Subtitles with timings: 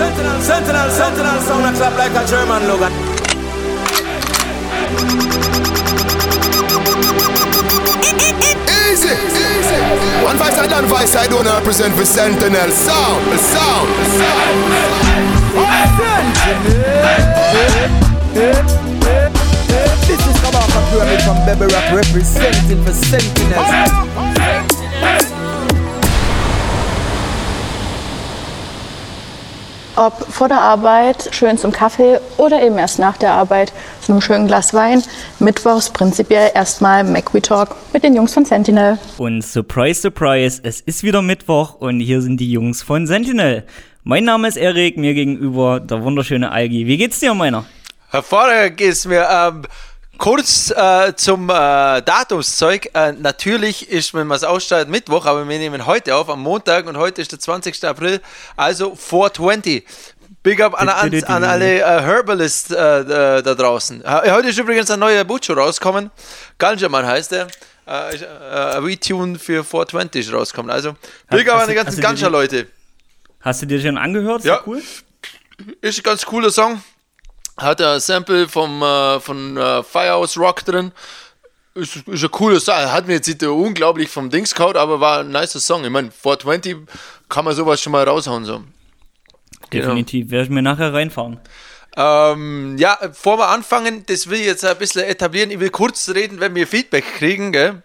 [0.00, 2.88] Sentinel, sentinel, sentinel, sound a clap like a German logo.
[8.80, 9.78] Easy, easy.
[10.24, 12.70] One voice I done voice I don't represent for Sentinel.
[12.70, 14.80] Sound, sound, Sentinel.
[20.08, 24.39] This is Kabaka Pyramid from Bebble Rock representing for Sentinels.
[29.96, 34.20] Ob vor der Arbeit, schön zum Kaffee oder eben erst nach der Arbeit zu einem
[34.20, 35.02] schönen Glas Wein.
[35.40, 38.98] Mittwochs prinzipiell erstmal McWe Talk mit den Jungs von Sentinel.
[39.18, 43.64] Und surprise, surprise, es ist wieder Mittwoch und hier sind die Jungs von Sentinel.
[44.04, 46.86] Mein Name ist Erik, mir gegenüber der wunderschöne Algi.
[46.86, 47.66] Wie geht's dir, meiner?
[48.10, 49.28] Hervorragend geht's mir.
[49.30, 49.62] Ähm,
[50.20, 52.90] kurz äh, zum äh, Datumszeug.
[52.94, 56.86] Äh, natürlich ist, wenn man es ausstrahlt, Mittwoch, aber wir nehmen heute auf, am Montag
[56.86, 57.82] und heute ist der 20.
[57.84, 58.20] April,
[58.56, 59.84] also 420.
[60.42, 64.04] Big up an, an, an alle äh, Herbalists äh, da draußen.
[64.06, 66.10] Heute ist übrigens ein neuer Butcher rausgekommen.
[66.58, 67.48] Ganjaman heißt er.
[67.86, 70.70] Äh, äh, Retune für 420 ist rausgekommen.
[70.70, 70.96] Also,
[71.30, 72.68] big up an die ganzen Ganja-Leute.
[73.40, 74.40] Hast du dir schon angehört?
[74.40, 74.60] Ist ja.
[74.64, 74.82] Cool?
[75.80, 76.82] Ist ein ganz cooler Song
[77.60, 80.92] hat er ein Sample vom, äh, von äh, Firehouse Rock drin.
[81.74, 82.92] Ist, ist eine coole Sache.
[82.92, 85.84] Hat mir jetzt nicht unglaublich vom Dings gehauen, aber war ein nicer Song.
[85.84, 86.76] Ich meine, 420
[87.28, 88.44] kann man sowas schon mal raushauen.
[88.44, 88.62] So.
[89.72, 90.32] Definitiv, genau.
[90.32, 91.40] werde ich mir nachher reinfahren.
[91.96, 95.50] Ähm, ja, bevor wir anfangen, das will ich jetzt ein bisschen etablieren.
[95.50, 97.82] Ich will kurz reden, wenn wir Feedback kriegen, gell?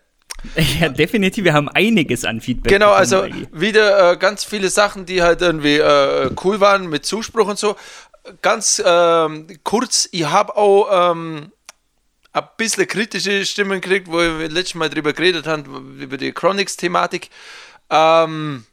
[0.79, 1.43] Ja, definitiv.
[1.43, 2.71] Wir haben einiges an Feedback.
[2.71, 7.47] Genau, also wieder äh, ganz viele Sachen, die halt irgendwie äh, cool waren mit Zuspruch
[7.47, 7.75] und so
[8.41, 11.51] ganz ähm, kurz, ich habe auch ähm,
[12.33, 17.29] ein bisschen kritische Stimmen gekriegt, wo wir letztes Mal drüber geredet haben, über die Chronics-Thematik.
[17.89, 18.65] Ähm,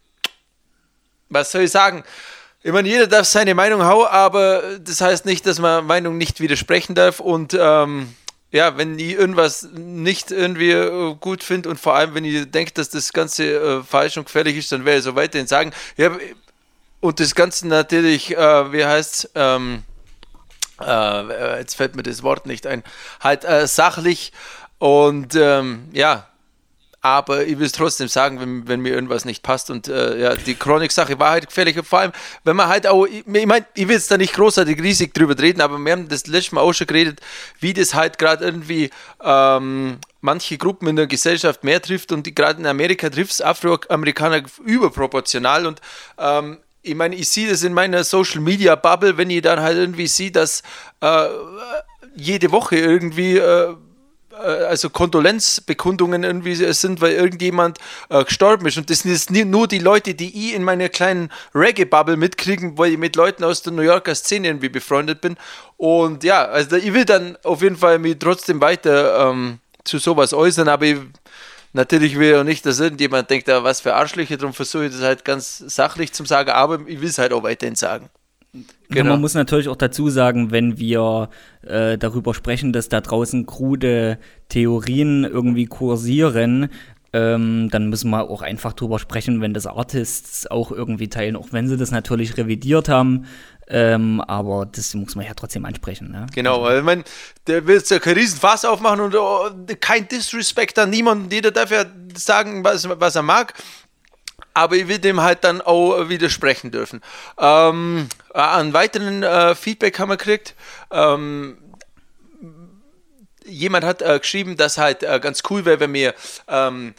[1.28, 2.04] was soll ich sagen?
[2.62, 6.40] Ich meine, jeder darf seine Meinung hauen, aber das heißt nicht, dass man Meinung nicht
[6.40, 7.18] widersprechen darf.
[7.18, 8.14] Und ähm,
[8.52, 12.72] ja, wenn ich irgendwas nicht irgendwie äh, gut finde und vor allem, wenn ich denke,
[12.72, 15.72] dass das Ganze äh, falsch und gefährlich ist, dann werde ich so weiterhin sagen.
[15.96, 16.10] Ja,
[17.02, 19.82] und das Ganze natürlich, äh, wie heißt ähm,
[20.80, 22.82] äh, jetzt fällt mir das Wort nicht ein,
[23.20, 24.32] halt äh, sachlich
[24.78, 26.28] und ähm, ja,
[27.04, 29.70] aber ich will es trotzdem sagen, wenn, wenn, mir irgendwas nicht passt.
[29.70, 31.76] Und äh, ja, die Chronik-Sache war halt gefährlich.
[31.84, 32.12] Vor allem,
[32.44, 35.36] wenn man halt auch, ich, ich meine, ich will jetzt da nicht großartig riesig drüber
[35.36, 37.20] reden, aber wir haben das letzte Mal auch schon geredet,
[37.58, 38.90] wie das halt gerade irgendwie
[39.20, 44.42] ähm, manche Gruppen in der Gesellschaft mehr trifft und gerade in Amerika trifft es Afroamerikaner
[44.64, 45.66] überproportional.
[45.66, 45.80] Und
[46.18, 49.78] ähm, ich meine, ich sehe das in meiner Social Media Bubble, wenn ich dann halt
[49.78, 50.62] irgendwie sehe, dass
[51.00, 51.28] äh,
[52.16, 53.70] jede Woche irgendwie äh,
[54.32, 57.78] äh also Kondolenzbekundungen irgendwie sind, weil irgendjemand
[58.08, 58.78] äh, gestorben ist.
[58.78, 62.92] Und das sind jetzt nur die Leute, die ich in meiner kleinen Reggae-Bubble mitkriegen, weil
[62.92, 65.36] ich mit Leuten aus der New Yorker Szene irgendwie befreundet bin.
[65.76, 70.32] Und ja, also ich will dann auf jeden Fall mich trotzdem weiter ähm, zu sowas
[70.32, 70.98] äußern, aber ich
[71.72, 74.92] Natürlich will ich auch nicht, dass irgendjemand denkt, ah, was für Arschlöcher, darum versuche ich
[74.92, 78.10] das halt ganz sachlich zu sagen, aber ich will es halt auch weiterhin sagen.
[78.90, 79.12] Genau.
[79.12, 81.30] Man muss natürlich auch dazu sagen, wenn wir
[81.62, 84.18] äh, darüber sprechen, dass da draußen krude
[84.50, 86.68] Theorien irgendwie kursieren,
[87.14, 91.48] ähm, dann müssen wir auch einfach drüber sprechen, wenn das Artists auch irgendwie teilen, auch
[91.52, 93.24] wenn sie das natürlich revidiert haben.
[93.68, 96.10] Ähm, aber das muss man ja trotzdem ansprechen.
[96.10, 96.26] Ne?
[96.34, 97.04] Genau, weil man,
[97.46, 99.50] der will ja kein Riesenfass aufmachen und oh,
[99.80, 101.30] kein Disrespect an niemanden.
[101.30, 101.84] Jeder darf ja
[102.14, 103.54] sagen, was, was er mag.
[104.54, 107.00] Aber ich will dem halt dann auch widersprechen dürfen.
[107.38, 110.54] Ähm, an weiteren äh, Feedback haben wir gekriegt.
[110.90, 111.56] Ähm,
[113.46, 116.14] jemand hat äh, geschrieben, dass halt äh, ganz cool wäre, wenn wir
[116.48, 116.94] ähm,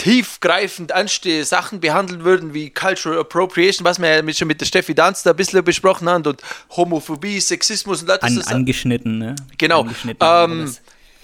[0.00, 4.94] tiefgreifend anstehende Sachen behandeln würden, wie Cultural Appropriation, was wir ja schon mit der Steffi
[4.94, 8.22] Danz da ein bisschen besprochen haben, und Homophobie, Sexismus und das.
[8.22, 9.36] An, angeschnitten, ne?
[9.58, 9.82] Genau.
[9.82, 10.74] Angeschnitten, ähm,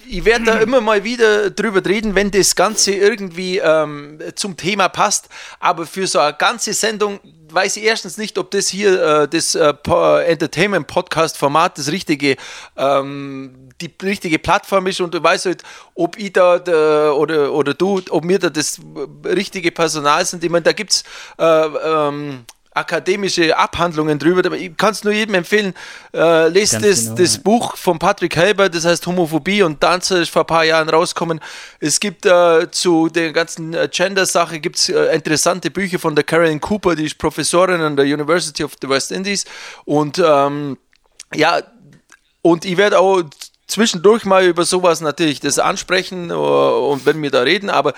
[0.09, 4.89] ich werde da immer mal wieder drüber reden, wenn das Ganze irgendwie ähm, zum Thema
[4.89, 5.27] passt.
[5.59, 7.19] Aber für so eine ganze Sendung
[7.51, 9.73] weiß ich erstens nicht, ob das hier äh, das äh,
[10.25, 12.37] Entertainment-Podcast-Format das richtige,
[12.75, 15.63] ähm, die richtige Plattform ist und du weißt halt,
[15.95, 18.79] ob ich da der, oder, oder du, ob mir da das
[19.25, 20.43] richtige Personal sind.
[20.43, 21.03] Ich meine, da gibt es
[21.37, 22.45] äh, ähm,
[22.77, 25.73] akademische Abhandlungen drüber, aber ich kann es nur jedem empfehlen,
[26.13, 27.41] äh, lest das, genau, das ja.
[27.43, 31.39] Buch von Patrick Helber, das heißt Homophobie und Danzer, ist vor ein paar Jahren rausgekommen.
[31.79, 36.61] Es gibt äh, zu der ganzen äh, Gender-Sache gibt's, äh, interessante Bücher von der Carolyn
[36.61, 39.45] Cooper, die ist Professorin an der University of the West Indies
[39.85, 40.77] und ähm,
[41.33, 41.61] ja,
[42.41, 43.23] und ich werde auch
[43.67, 47.93] zwischendurch mal über sowas natürlich das ansprechen uh, und wenn wir da reden, aber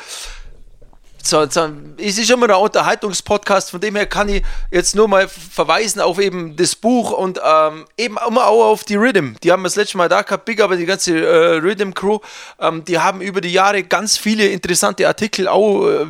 [1.23, 5.27] so, so, es ist immer ein Unterhaltungspodcast, von dem her kann ich jetzt nur mal
[5.27, 9.33] verweisen auf eben das Buch und ähm, eben immer auch auf die Rhythm.
[9.43, 12.19] Die haben wir das letzte Mal da gehabt, Big, aber die ganze äh, Rhythm Crew,
[12.59, 16.05] ähm, die haben über die Jahre ganz viele interessante Artikel auch äh,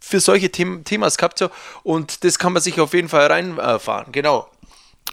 [0.00, 1.50] für solche The Themas gehabt so,
[1.82, 4.48] und das kann man sich auf jeden Fall reinfahren, genau.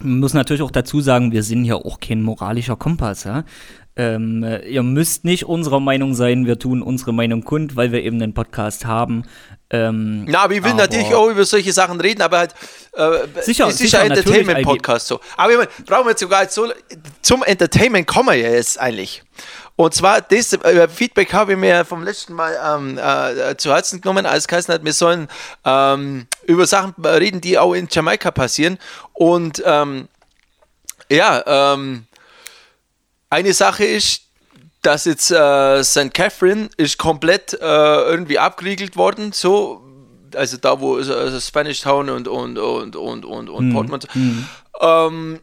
[0.00, 3.24] Man muss natürlich auch dazu sagen, wir sind ja auch kein moralischer Kompass.
[3.24, 3.44] Ja?
[3.98, 8.22] Ähm, ihr müsst nicht unserer Meinung sein, wir tun unsere Meinung kund, weil wir eben
[8.22, 9.24] einen Podcast haben.
[9.70, 12.54] Ähm, Na, aber ich will natürlich auch über solche Sachen reden, aber halt,
[12.92, 15.20] äh, sicher, es ist sicher, ein Entertainment-Podcast so.
[15.36, 16.72] Aber ich meine, brauchen wir jetzt sogar so,
[17.22, 19.24] zum Entertainment kommen wir ja jetzt eigentlich.
[19.74, 24.00] Und zwar, das äh, Feedback habe ich mir vom letzten Mal ähm, äh, zu Herzen
[24.00, 25.28] genommen, als Kaisen hat, wir sollen
[25.64, 28.78] ähm, über Sachen reden, die auch in Jamaika passieren.
[29.12, 30.08] Und ähm,
[31.10, 32.07] ja, ähm,
[33.30, 34.22] eine Sache ist,
[34.82, 36.14] dass jetzt äh, St.
[36.14, 39.82] Catherine ist komplett äh, irgendwie abgeriegelt worden, so,
[40.34, 43.72] also da wo also Spanish Town und und und und und, und mhm.
[43.72, 44.14] Portmont.
[44.14, 44.48] Mhm.
[44.80, 45.40] Ähm,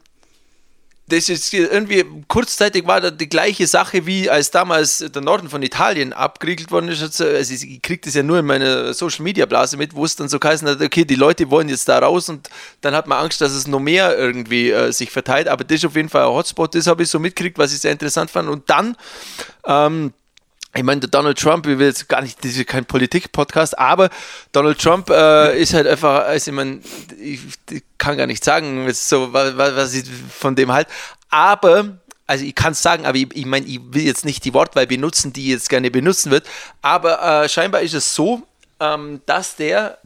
[1.08, 5.62] das ist irgendwie kurzzeitig war da die gleiche Sache wie als damals der Norden von
[5.62, 7.22] Italien abgeriegelt worden ist.
[7.22, 10.30] Also ich kriege das ja nur in meiner Social Media Blase mit, wo es dann
[10.30, 12.50] so geheißen hat, okay, die Leute wollen jetzt da raus und
[12.82, 15.48] dann hat man Angst, dass es noch mehr irgendwie äh, sich verteilt.
[15.48, 17.80] Aber das ist auf jeden Fall ein Hotspot, das habe ich so mitgekriegt, was ich
[17.80, 18.50] sehr interessant fand.
[18.50, 18.98] Und dann
[19.68, 20.12] ähm,
[20.76, 24.10] ich meine, Donald Trump, ich will jetzt gar nicht, das ist kein Politik-Podcast, aber
[24.52, 26.82] Donald Trump äh, ist halt einfach, also ich meine,
[27.20, 27.40] ich,
[27.72, 30.88] ich, kann gar nicht sagen, so, was, was ich von dem halt,
[31.30, 34.54] aber, also ich kann es sagen, aber ich, ich meine, ich will jetzt nicht die
[34.54, 36.46] Wortwahl benutzen, die jetzt gerne benutzen wird,
[36.82, 38.44] aber äh, scheinbar ist es so,
[38.82, 39.98] ähm, dass der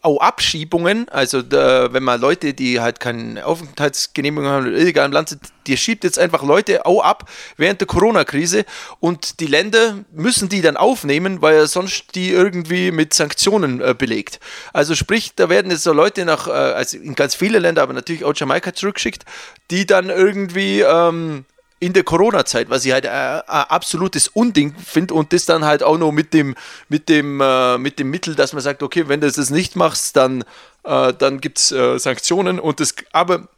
[0.00, 5.12] auch Abschiebungen, also da, wenn man Leute, die halt keine Aufenthaltsgenehmigung haben oder illegal im
[5.12, 8.64] Land sind, die schiebt jetzt einfach Leute auch ab während der Corona-Krise
[9.00, 13.94] und die Länder müssen die dann aufnehmen, weil er sonst die irgendwie mit Sanktionen äh,
[13.96, 14.38] belegt.
[14.72, 17.92] Also sprich, da werden jetzt so Leute nach, äh, also in ganz viele Länder, aber
[17.92, 19.24] natürlich auch Jamaika zurückgeschickt,
[19.72, 21.44] die dann irgendwie ähm,
[21.82, 25.82] in der Corona-Zeit, was ich halt äh, ein absolutes Unding finde und das dann halt
[25.82, 26.54] auch noch mit dem,
[26.88, 30.16] mit dem, äh, mit dem Mittel, dass man sagt, okay, wenn du das nicht machst,
[30.16, 30.44] dann,
[30.84, 33.48] äh, dann gibt es äh, Sanktionen und das, aber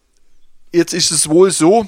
[0.72, 1.86] jetzt ist es wohl so,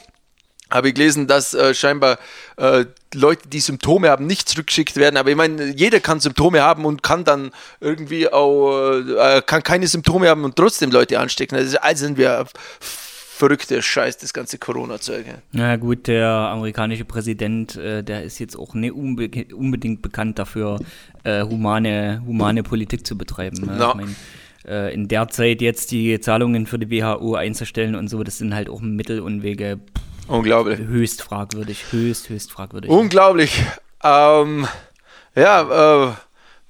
[0.71, 2.19] habe ich gelesen, dass äh, scheinbar
[2.59, 2.85] äh,
[3.15, 5.17] Leute, die Symptome haben, nicht zurückgeschickt werden.
[5.17, 9.87] Aber ich meine, jeder kann Symptome haben und kann dann irgendwie auch, äh, kann keine
[9.87, 11.57] Symptome haben und trotzdem Leute anstecken.
[11.57, 12.47] Also sind wir
[13.37, 15.27] verrückter Scheiß, das ganze Corona-Zeug.
[15.53, 20.79] Na gut, der amerikanische Präsident, äh, der ist jetzt auch nicht unbe unbedingt bekannt dafür,
[21.25, 23.67] äh, humane, humane Politik zu betreiben.
[23.67, 23.77] Ne?
[23.77, 23.91] No.
[23.91, 24.17] Ich mein,
[24.67, 28.55] äh, in der Zeit jetzt die Zahlungen für die WHO einzustellen und so, das sind
[28.55, 29.79] halt auch Mittel und Wege.
[29.79, 30.79] Pff, Unglaublich.
[30.79, 32.91] Höchst fragwürdig, höchst, höchst fragwürdig.
[32.91, 33.63] Unglaublich.
[34.03, 34.67] Ähm,
[35.35, 36.13] ja, äh,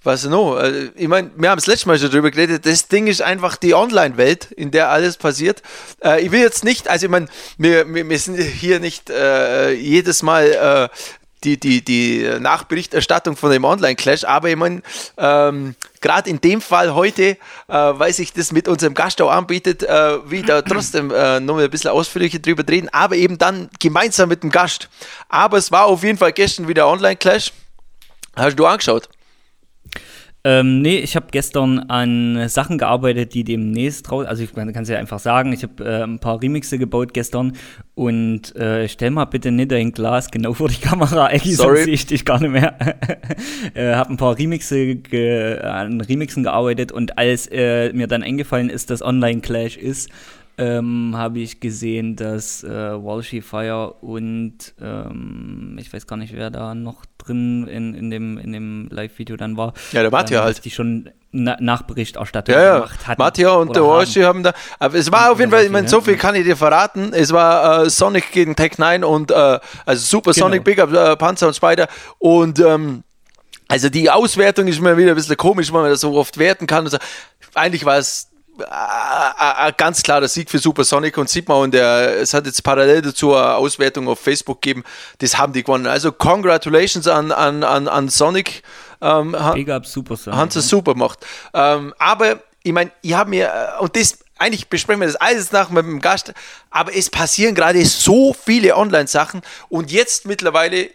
[0.07, 0.59] was noch?
[0.59, 2.65] Äh, ich meine, wir haben es letztes Mal schon drüber geredet.
[2.65, 5.63] Das Ding ist einfach die Online-Welt, in der alles passiert.
[6.03, 7.27] Äh, ich will jetzt nicht, also ich meine,
[7.59, 10.97] wir, wir, wir sind hier nicht äh, jedes Mal äh,
[11.45, 14.83] die, die, die Nachberichterstattung von dem Online-Clash, aber ich meine,
[15.17, 17.37] ähm, gerade in dem Fall heute, äh,
[17.69, 21.71] weil sich das mit unserem Gast auch anbietet, äh, wie da trotzdem äh, noch ein
[21.71, 24.89] bisschen ausführlicher drüber reden, aber eben dann gemeinsam mit dem Gast.
[25.29, 27.53] Aber es war auf jeden Fall gestern wieder Online-Clash.
[28.35, 29.09] Hast du angeschaut?
[30.49, 34.27] Ähm, nee, ich habe gestern an Sachen gearbeitet, die demnächst raus.
[34.27, 37.55] Also ich kann es ja einfach sagen, ich habe äh, ein paar Remixe gebaut gestern
[37.97, 41.95] und äh, stell mal bitte nicht dein Glas genau vor die Kamera, Eggy, sonst sehe
[41.95, 42.77] ich dich gar nicht mehr.
[43.75, 45.01] äh, habe ein paar Remixe
[45.65, 50.11] an Remixen gearbeitet und als äh, mir dann eingefallen ist, dass Online Clash ist,
[50.59, 56.51] ähm, habe ich gesehen, dass äh, Walshy Fire und ähm, ich weiß gar nicht, wer
[56.51, 59.75] da noch drin in, in dem, in dem Live-Video dann war.
[59.93, 60.65] Ja, der Matja ähm, halt.
[60.65, 62.75] Die schon na Nachberichterstattung ja, ja.
[62.77, 63.21] gemacht hatten.
[63.21, 64.55] Matja und der Walshy haben da.
[64.79, 67.13] Aber es war auf jeden Fall, ich meine, so viel kann ich dir verraten.
[67.13, 70.47] Es war äh, Sonic gegen Tech 9 und äh, also Super genau.
[70.47, 73.03] Sonic, Big Up, äh, Panzer und Spider und ähm,
[73.69, 76.67] also die Auswertung ist mir wieder ein bisschen komisch, weil man das so oft werten
[76.67, 76.87] kann.
[76.87, 76.99] So.
[77.55, 78.31] Eigentlich war es
[78.63, 83.03] ein ganz klarer Sieg für Supersonic und sieht man, und der, es hat jetzt parallel
[83.03, 84.85] dazu eine Auswertung auf Facebook gegeben,
[85.19, 85.87] das haben die gewonnen.
[85.87, 88.63] Also Congratulations an, an, an, an Sonic.
[89.01, 90.39] Ähm, Big up Supersonic.
[90.39, 91.19] Haben sie super gemacht.
[91.55, 93.47] Ähm, aber ich meine, ich habe mir,
[93.79, 96.33] äh, und das, eigentlich besprechen wir das alles nach mit dem Gast,
[96.71, 100.91] aber es passieren gerade so viele Online-Sachen und jetzt mittlerweile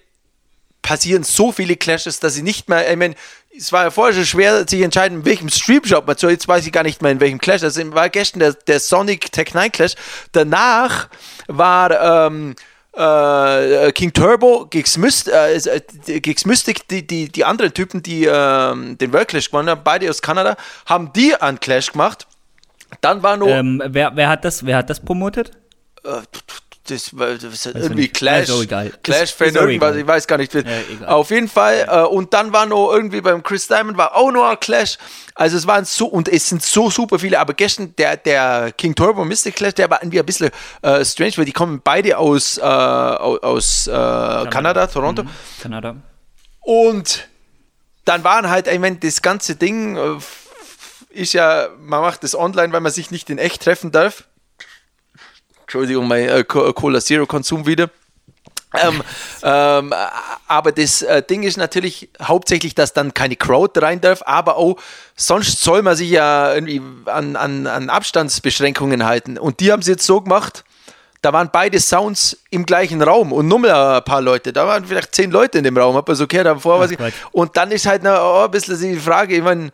[0.82, 3.16] passieren so viele Clashes, dass ich nicht mehr, ich meine,
[3.56, 6.30] es war ja vorher schon schwer, sich entscheiden, in welchem Stream schaut man zu.
[6.30, 7.64] Jetzt weiß ich gar nicht mehr, in welchem Clash.
[7.64, 9.96] Also war gestern der, der Sonic Tech 9 Clash.
[10.32, 11.10] Danach
[11.48, 12.56] war ähm,
[12.94, 15.82] äh, King Turbo gegen Myst, äh, äh,
[16.20, 18.30] gegen Mystic, die, die, die anderen Typen, die äh,
[18.96, 20.56] den World Clash gewonnen haben, beide aus Kanada,
[20.86, 22.28] haben die einen Clash gemacht.
[23.00, 23.48] Dann war noch.
[23.48, 25.52] Ähm, wer, wer, hat das, wer hat das promotet?
[26.04, 26.22] Äh,
[26.88, 28.50] das war, das war irgendwie Clash.
[29.04, 30.54] Clash Fan, irgendwas, ich weiß gar nicht.
[30.54, 30.64] Ja.
[31.08, 31.88] Auf jeden Fall.
[31.88, 34.98] Äh, und dann war noch irgendwie beim Chris Diamond war auch noch ein Clash.
[35.36, 38.96] Also es waren so, und es sind so super viele, aber gestern der, der King
[38.96, 40.50] Turbo Mystic Clash, der war irgendwie ein bisschen
[40.82, 45.24] äh, strange, weil die kommen beide aus, äh, aus, äh, Kanada, Toronto.
[45.62, 45.96] Kanada.
[46.62, 47.28] Und
[48.06, 50.18] dann waren halt, ich meine, das ganze Ding äh,
[51.12, 54.26] ist ja, man macht das online, weil man sich nicht in echt treffen darf.
[55.72, 57.90] Entschuldigung, mein äh, Co- Cola Zero Konsum wieder.
[58.74, 59.02] Ähm,
[59.44, 59.94] ähm,
[60.46, 64.76] aber das äh, Ding ist natürlich hauptsächlich, dass dann keine Crowd rein darf, aber auch
[65.16, 69.38] sonst soll man sich ja irgendwie an, an, an Abstandsbeschränkungen halten.
[69.38, 70.66] Und die haben es jetzt so gemacht,
[71.22, 74.52] da waren beide Sounds im gleichen Raum und nur mal ein paar Leute.
[74.52, 76.98] Da waren vielleicht zehn Leute in dem Raum, hab man so gehört, davor was ich.
[77.32, 79.72] Und dann ist halt noch oh, ein bisschen die Frage, ich meine,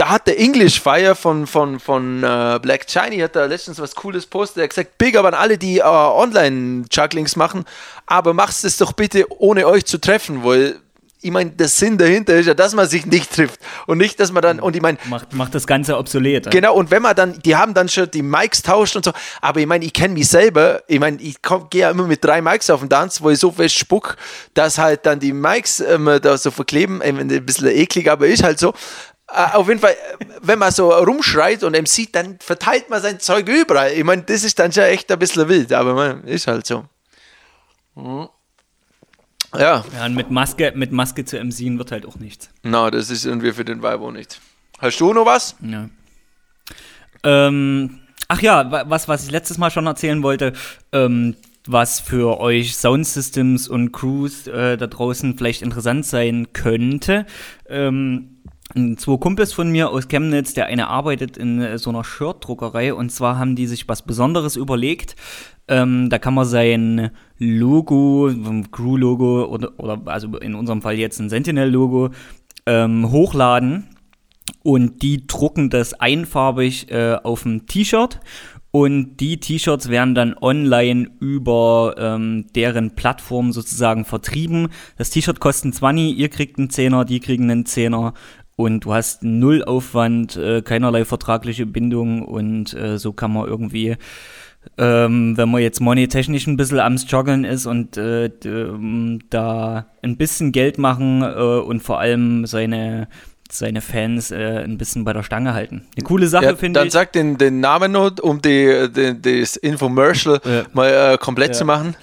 [0.00, 3.94] da hat der English Fire von, von, von äh, Black Shiny hat da letztens was
[3.94, 4.56] Cooles postet.
[4.56, 7.66] Er hat gesagt, big up an alle, die äh, Online-Jugglings machen,
[8.06, 10.80] aber macht es doch bitte ohne euch zu treffen, weil
[11.22, 14.32] ich meine, der Sinn dahinter ist ja, dass man sich nicht trifft und nicht, dass
[14.32, 16.46] man dann, und ich meine, Macht, macht das Ganze obsolet.
[16.46, 16.50] ja.
[16.50, 19.60] Genau, und wenn man dann, die haben dann schon die Mics tauscht und so, aber
[19.60, 21.36] ich meine, ich kenne mich selber, ich meine, ich
[21.68, 24.16] gehe ja immer mit drei Mics auf den Tanz, wo ich so fest spuck,
[24.54, 28.42] dass halt dann die Mics immer da so verkleben, meine, ein bisschen eklig, aber ist
[28.42, 28.72] halt so.
[29.34, 33.20] Äh, Auf jeden Fall, äh, wenn man so rumschreit und MC, dann verteilt man sein
[33.20, 33.92] Zeug überall.
[33.92, 36.84] Ich meine, das ist dann schon echt ein bisschen wild, aber man, ist halt so.
[37.94, 38.28] Mhm.
[39.54, 42.50] Ja, Ja, und mit Maske, mit Maske zu MCen wird halt auch nichts.
[42.62, 44.40] na, das ist irgendwie für den Vibe auch nicht.
[44.78, 45.56] Hast du noch was?
[45.60, 45.88] Ja.
[47.22, 50.52] Ähm, ach ja, wa- was, was ich letztes Mal schon erzählen wollte,
[50.92, 57.26] ähm, was für euch Soundsystems und Crews äh, da draußen vielleicht interessant sein könnte.
[57.68, 58.39] Ähm,
[58.96, 63.10] zwei Kumpels von mir aus Chemnitz, der eine arbeitet in äh, so einer Shirt-Druckerei und
[63.10, 65.16] zwar haben die sich was Besonderes überlegt.
[65.68, 71.20] Ähm, da kann man sein Logo, ein Crew-Logo oder, oder also in unserem Fall jetzt
[71.20, 72.10] ein Sentinel-Logo
[72.66, 73.88] ähm, hochladen
[74.62, 78.20] und die drucken das einfarbig äh, auf dem T-Shirt
[78.72, 84.68] und die T-Shirts werden dann online über ähm, deren Plattform sozusagen vertrieben.
[84.96, 88.14] Das T-Shirt kostet einen 20, ihr kriegt einen Zehner, die kriegen einen Zehner
[88.60, 93.96] und du hast null Aufwand, äh, keinerlei vertragliche Bindung und äh, so kann man irgendwie
[94.76, 100.18] ähm, wenn man jetzt moneytechnisch ein bisschen am Struggeln ist und äh, ähm, da ein
[100.18, 101.26] bisschen Geld machen äh,
[101.60, 103.08] und vor allem seine,
[103.50, 105.86] seine Fans äh, ein bisschen bei der Stange halten.
[105.96, 106.92] Eine coole Sache, Ja, finde dann ich.
[106.92, 110.64] sag den, den Namen noch, um die, die, das Infomercial Ja.
[110.74, 111.54] mal äh, komplett Ja.
[111.54, 111.96] zu machen.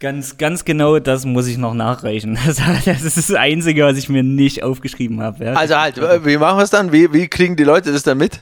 [0.00, 2.38] Ganz, ganz genau, das muss ich noch nachreichen.
[2.46, 5.44] Das ist das Einzige, was ich mir nicht aufgeschrieben habe.
[5.44, 5.52] Ja.
[5.52, 6.90] Also halt, wie machen wir es dann?
[6.90, 8.40] Wie, wie kriegen die Leute das dann mit?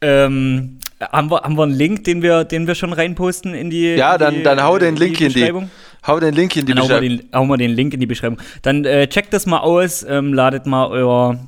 [0.00, 3.94] ähm, haben, wir, haben wir einen Link, den wir, den wir schon reinposten in die
[3.94, 5.70] Ja, in dann, die, dann hau den Link in die, Beschreibung?
[6.06, 7.08] hau den Link in die Dann Beschreibung.
[7.18, 8.38] den, hauen wir den Link in die Beschreibung.
[8.62, 11.38] Dann äh, checkt das mal aus, ähm, ladet mal euer,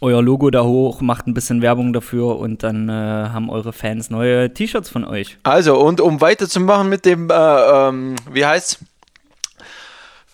[0.00, 4.10] euer Logo da hoch, macht ein bisschen Werbung dafür und dann äh, haben eure Fans
[4.10, 5.38] neue T-Shirts von euch.
[5.42, 8.78] Also, und um weiterzumachen mit dem, äh, ähm, wie heißt's?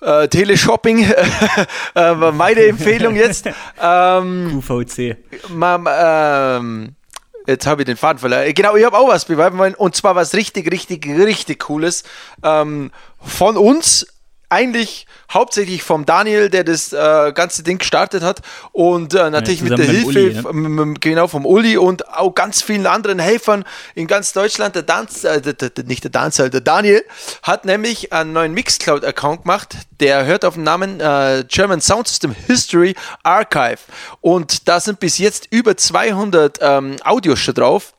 [0.00, 1.06] Äh, Teleshopping,
[1.94, 3.48] äh, meine Empfehlung jetzt.
[3.82, 5.16] Ähm, QVC.
[5.50, 6.94] Mam, ähm,
[7.46, 8.42] jetzt habe ich den Faden verloren.
[8.44, 9.74] Äh, Genau, ich habe auch was bewerben wollen.
[9.74, 12.04] Und zwar was richtig, richtig, richtig Cooles.
[12.42, 14.06] Ähm, von uns.
[14.48, 18.42] Eigentlich hauptsächlich vom Daniel, der das äh, ganze Ding gestartet hat.
[18.72, 20.94] Und äh, natürlich mit der mit Hilfe Uli, ne?
[21.00, 24.74] genau vom Uli und auch ganz vielen anderen Helfern in ganz Deutschland.
[24.74, 27.04] Der Danz, äh, der, der, nicht der Danzer, der Daniel
[27.42, 29.76] hat nämlich einen neuen Mixcloud-Account gemacht.
[30.00, 33.78] Der hört auf den Namen äh, German Sound System History Archive.
[34.20, 37.95] Und da sind bis jetzt über 200 ähm, Audios schon drauf.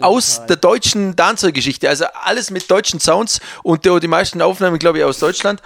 [0.00, 4.98] Aus der deutschen Dancer-Geschichte, also alles mit deutschen Sounds und die, die meisten Aufnahmen, glaube
[4.98, 5.60] ich, aus Deutschland.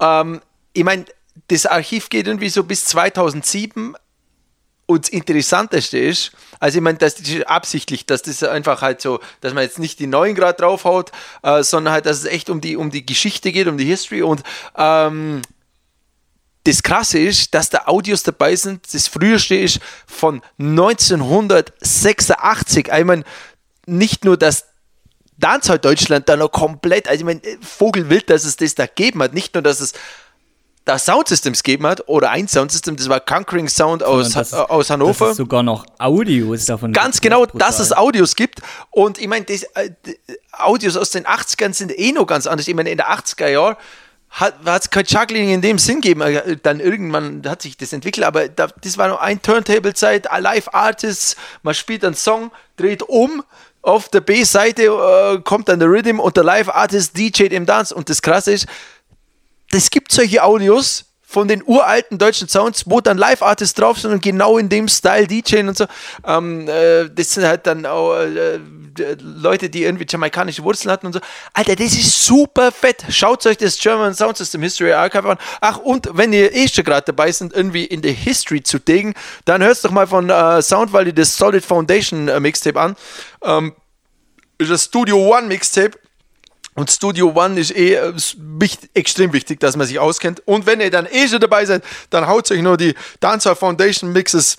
[0.00, 0.40] Ähm,
[0.72, 1.04] ich meine,
[1.48, 3.96] das Archiv geht irgendwie so bis 2007
[4.86, 9.20] und das Interessanteste ist, also ich meine, das ist absichtlich, dass das einfach halt so,
[9.40, 12.60] dass man jetzt nicht die neuen gerade draufhaut, äh, sondern halt, dass es echt um
[12.60, 14.42] die, um die Geschichte geht, um die History und
[14.76, 15.42] ähm,
[16.64, 18.92] das Krasse ist, dass da Audios dabei sind.
[18.92, 22.88] Das früheste ist von 1986.
[22.96, 23.24] Ich meine,
[23.86, 24.66] nicht nur, dass
[25.38, 29.32] Dancehall Deutschland da noch komplett, also ich meine, Vogelwild, dass es das da gegeben hat.
[29.32, 29.94] Nicht nur, dass es
[30.84, 35.26] da Soundsystems gegeben hat, oder ein Soundsystem, das war Conquering Sound aus, das- aus Hannover.
[35.26, 38.02] Dass es sogar noch Audios davon Ganz genau, Das ist dass es brutal.
[38.04, 38.60] Audios gibt.
[38.90, 39.90] Und ich meine, das, äh,
[40.52, 42.66] Audios aus den 80ern sind eh noch ganz anders.
[42.68, 43.76] Ich meine, in den 80er Jahren
[44.30, 46.20] hat es kein Juggling in dem Sinn gegeben.
[46.22, 51.36] Äh, Dann irgendwann hat sich das entwickelt, aber da, das war noch ein Turntable-Zeit, Live-Artists,
[51.62, 53.42] man spielt einen Song, dreht um,
[53.82, 57.94] auf der B-Seite äh, kommt dann der Rhythm und der Live-Artist DJt im Dance.
[57.94, 58.66] Und das Krasse ist,
[59.72, 64.20] es gibt solche Audios von den uralten deutschen Sounds, wo dann Live-Artists drauf sind und
[64.20, 65.86] genau in dem Style DJen und so.
[66.26, 71.06] Ähm, äh, das sind halt dann auch äh, d- Leute, die irgendwie jamaikanische Wurzeln hatten
[71.06, 71.20] und so.
[71.52, 73.04] Alter, das ist super fett.
[73.10, 75.38] Schaut euch das German Sound System History Archive an.
[75.60, 79.14] Ach, und wenn ihr eh schon gerade dabei sind, irgendwie in der History zu diggen,
[79.44, 82.96] dann hörst doch mal von äh, Sound Valley das Solid Foundation äh, Mixtape an.
[83.44, 83.72] Ähm,
[84.58, 85.92] das Studio One Mixtape.
[86.74, 90.42] Und Studio One ist eh äh, wichtig, extrem wichtig, dass man sich auskennt.
[90.46, 94.12] Und wenn ihr dann eh schon dabei seid, dann haut euch nur die Dancehall Foundation
[94.12, 94.58] Mixes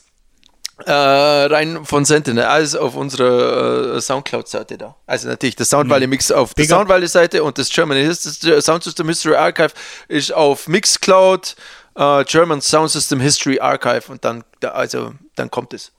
[0.86, 2.46] äh, rein von Sentinel.
[2.46, 4.96] Alles auf unserer äh, Soundcloud-Seite da.
[5.06, 6.80] Also natürlich der Sound Valley Mix auf der Big up.
[6.80, 9.72] Sound Valley Seite und das German Sound System History Archive
[10.08, 11.56] ist auf Mixcloud,
[11.96, 15.92] äh, German Sound System History Archive und dann, da, also, dann kommt es.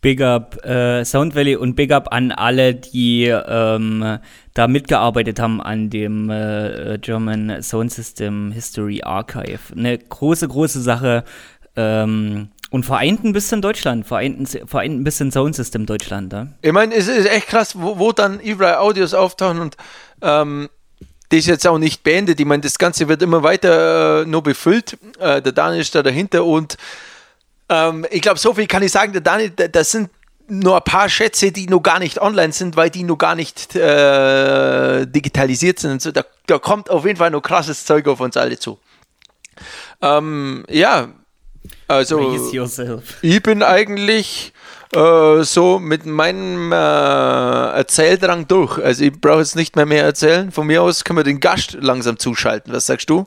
[0.00, 4.18] Big up äh, Sound Valley und Big up an alle, die ähm,
[4.54, 9.58] da mitgearbeitet haben an dem äh, German Sound System History Archive.
[9.76, 11.24] Eine große, große Sache
[11.74, 16.32] ähm, und vereint ein bisschen Deutschland, vereint, ein- vereint ein bisschen Sound System Deutschland.
[16.32, 16.46] Ja?
[16.62, 19.76] Ich meine, es ist echt krass, wo, wo dann überall Audios auftauchen und
[20.22, 20.68] ähm,
[21.30, 22.38] das ist jetzt auch nicht beendet.
[22.40, 24.96] Ich meine, das Ganze wird immer weiter äh, nur befüllt.
[25.18, 26.76] Äh, der Daniel ist da dahinter und
[27.68, 29.12] ähm, ich glaube, so viel kann ich sagen.
[29.12, 30.10] Der Daniel, da- das sind
[30.50, 33.74] nur ein paar Schätze, die noch gar nicht online sind, weil die noch gar nicht
[33.76, 35.90] äh, digitalisiert sind.
[35.92, 36.10] Und so.
[36.10, 38.78] da, da kommt auf jeden Fall noch krasses Zeug auf uns alle zu.
[40.00, 41.08] Ähm, ja,
[41.86, 42.18] also.
[43.22, 44.52] Ich bin eigentlich
[44.94, 48.78] äh, so mit meinem äh, Erzähldrang durch.
[48.82, 50.50] Also ich brauche jetzt nicht mehr mehr erzählen.
[50.50, 52.72] Von mir aus können wir den Gast langsam zuschalten.
[52.72, 53.26] Was sagst du?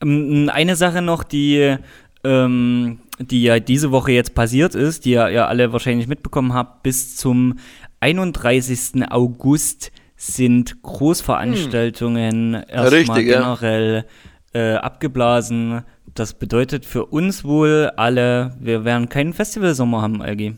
[0.00, 1.76] Ähm, Eine Sache noch, die,
[2.24, 6.82] ähm, die ja diese Woche jetzt passiert ist, die ja, ihr alle wahrscheinlich mitbekommen habt,
[6.82, 7.58] bis zum
[8.00, 9.10] 31.
[9.10, 13.40] August sind Großveranstaltungen erstmal Richtig, ja.
[13.40, 14.04] generell
[14.52, 15.84] äh, abgeblasen.
[16.14, 20.56] Das bedeutet für uns wohl alle, wir werden keinen Festivalsommer haben, Algi.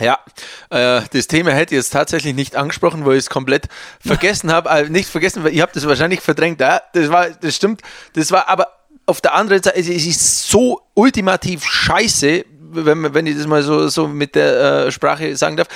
[0.00, 0.18] Ja,
[0.70, 3.68] äh, das Thema hätte ich jetzt tatsächlich nicht angesprochen, weil ich es komplett
[4.00, 4.70] vergessen habe.
[4.70, 6.60] Äh, nicht vergessen, weil ich habe das wahrscheinlich verdrängt.
[6.60, 7.82] Ja, das war, das stimmt.
[8.14, 8.68] Das war aber
[9.06, 13.88] auf der anderen Seite, es ist so ultimativ scheiße, wenn, wenn ich das mal so,
[13.88, 15.68] so mit der äh, Sprache sagen darf.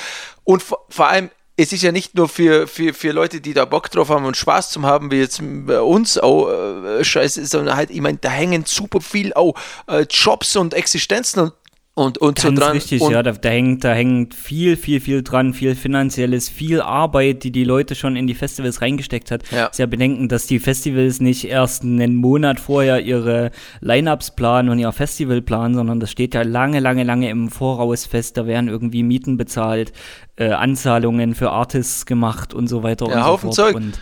[0.44, 3.90] Und vor, allem, es ist ja nicht nur für, für, für Leute, die da Bock
[3.90, 7.90] drauf haben und Spaß zum haben, wie jetzt bei uns auch äh, scheiße, sondern halt,
[7.90, 9.54] ich meine, da hängen super viel auch
[9.88, 11.52] äh, Jobs und Existenzen und,
[11.98, 12.72] und, und so Ganz dran.
[12.72, 16.82] richtig, und, ja, da, da, hängt, da hängt viel, viel, viel dran, viel finanzielles, viel
[16.82, 19.50] Arbeit, die die Leute schon in die Festivals reingesteckt hat.
[19.50, 19.70] Ja.
[19.72, 24.92] Sehr bedenken, dass die Festivals nicht erst einen Monat vorher ihre Line-Ups planen und ihr
[24.92, 28.36] Festival planen, sondern das steht ja lange, lange, lange im Voraus fest.
[28.36, 29.94] Da werden irgendwie Mieten bezahlt,
[30.36, 33.72] äh, Anzahlungen für Artists gemacht und so weiter Ja, und Haufen so fort.
[33.72, 33.76] Zeug.
[33.76, 33.98] Und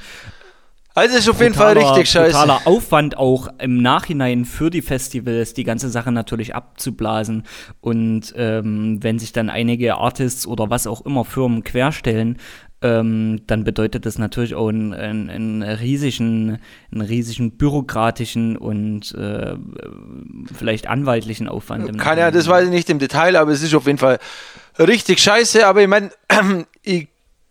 [0.94, 2.30] Also ist auf jeden Fall richtig scheiße.
[2.30, 7.42] Brutaler Aufwand auch im Nachhinein für die Festivals, die ganze Sache natürlich abzublasen.
[7.80, 12.38] Und ähm, wenn sich dann einige Artists oder was auch immer Firmen querstellen,
[12.80, 16.58] ähm, dann bedeutet das natürlich auch einen, einen, einen riesigen,
[16.92, 19.56] einen riesigen bürokratischen und äh,
[20.54, 21.84] vielleicht anwaltlichen Aufwand.
[21.84, 22.34] Ahnung, Nachhinein.
[22.34, 24.18] das weiß ich nicht im Detail, aber es ist auf jeden Fall
[24.78, 25.66] richtig scheiße.
[25.66, 26.10] Aber ich meine,
[26.82, 27.08] ich,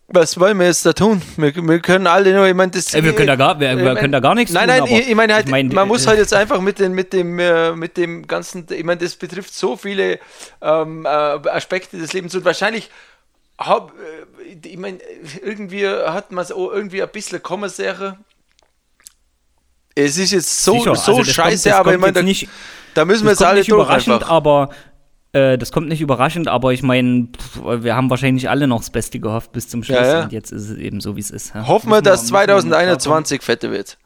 [0.08, 1.22] was wollen wir jetzt da tun?
[1.36, 2.92] Wir, wir können alle nur, ich meine, das.
[2.94, 4.82] Ey, wir können da gar- wir- ich mein- können da gar nichts Nein, tun, nein,
[4.82, 7.12] aber ich, meine halt, ich mein, man muss äh, halt jetzt einfach mit, den, mit,
[7.12, 10.18] dem, äh, mit dem ganzen, ich meine, das betrifft so viele
[10.60, 12.90] ähm, äh, Aspekte des Lebens und wahrscheinlich.
[13.56, 14.98] Hab, äh, ich meine,
[15.42, 18.18] irgendwie hat man es auch irgendwie ein bisschen Kommersache.
[19.94, 22.46] Es ist jetzt so, Sicher, so also kommt- scheiße, das aber ich kommt meine, da,
[22.94, 24.28] da müssen wir jetzt kommt alle durch überraschend, einfach.
[24.28, 24.70] aber
[25.34, 27.28] äh, das kommt nicht überraschend, aber ich meine,
[27.62, 30.22] wir haben wahrscheinlich alle noch das Beste gehofft bis zum Schluss Ja, ja.
[30.24, 31.54] und jetzt ist es eben so, wie es ist.
[31.54, 31.66] ja.
[31.66, 33.98] Hoffen wir, dass müssen wir- 2021 fette wird.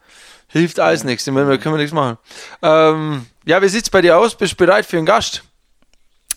[0.47, 1.25] Hilft alles nichts.
[1.27, 2.17] Ich meine, da können wir nichts machen.
[2.63, 4.35] Ähm, ja, wie sieht's bei dir aus?
[4.35, 5.43] Bist du bereit für einen Gast?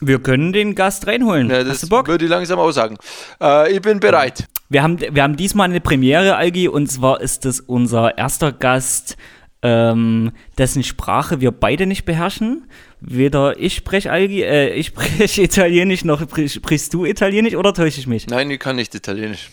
[0.01, 1.49] Wir können den Gast reinholen.
[1.49, 2.09] Ja, Hast das du Bock?
[2.09, 2.99] würde ich langsam aussagen.
[3.41, 4.47] Äh, ich bin bereit.
[4.69, 9.17] Wir haben, wir haben diesmal eine Premiere, Algi, und zwar ist es unser erster Gast,
[9.63, 12.67] ähm, dessen Sprache wir beide nicht beherrschen.
[13.05, 17.99] Weder ich spreche Algi, äh, ich spreche Italienisch, noch sprich- sprichst du Italienisch oder täusche
[18.01, 18.29] ich mich?
[18.29, 19.51] Nein, ich kann nicht Italienisch.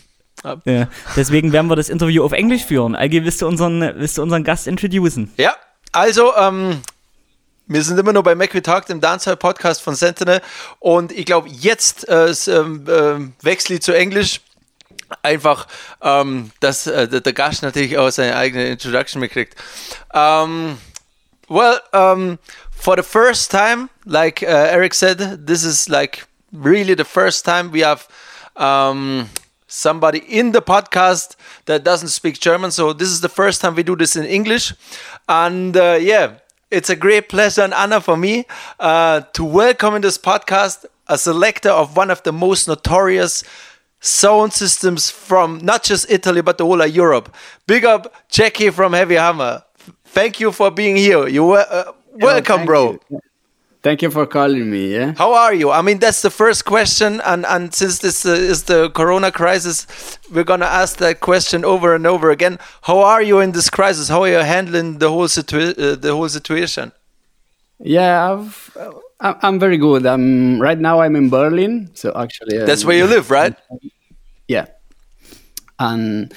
[0.64, 2.94] Ja, deswegen werden wir das Interview auf Englisch führen.
[2.94, 5.30] Algi, willst du unseren, willst du unseren Gast introducen?
[5.36, 5.54] Ja,
[5.92, 6.80] also, ähm,
[7.66, 10.40] wir sind immer noch bei Mac Talk, dem Dancehall-Podcast von Sentinel.
[10.78, 14.40] Und ich glaube, jetzt äh, ähm, äh, wechsle ich zu Englisch.
[15.22, 15.66] Einfach,
[16.02, 19.56] ähm, dass äh, der Gast natürlich auch seine eigene Introduction mitkriegt.
[20.14, 20.78] Um,
[21.48, 22.38] well, um,
[22.80, 27.70] for the first time, like uh, Eric said, this is like really the first time
[27.70, 28.08] we have
[28.56, 29.28] um,
[29.66, 32.70] somebody in the podcast that doesn't speak German.
[32.70, 34.72] So this is the first time we do this in English.
[35.28, 36.38] And uh, yeah,
[36.70, 38.46] it's a great pleasure and honor for me
[38.78, 43.44] uh, to welcome in this podcast a selector of one of the most notorious
[44.00, 47.34] sound systems from not just Italy but the whole of Europe.
[47.66, 49.64] Big up Gecky from Heavy Hammer.
[50.04, 51.28] Thank you for being here.
[51.28, 52.98] You uh, welcome, bro.
[53.10, 53.20] You.
[53.82, 54.92] Thank you for calling me.
[54.92, 55.14] Yeah.
[55.16, 55.70] How are you?
[55.70, 59.86] I mean, that's the first question, and and since this uh, is the Corona crisis,
[60.30, 62.58] we're gonna ask that question over and over again.
[62.82, 64.08] How are you in this crisis?
[64.08, 66.92] How are you handling the whole situa- uh, the whole situation?
[67.78, 68.76] Yeah, I've,
[69.20, 70.04] I'm very good.
[70.04, 71.00] I'm right now.
[71.00, 73.54] I'm in Berlin, so actually that's where you live, right?
[74.48, 74.66] Yeah,
[75.78, 76.34] and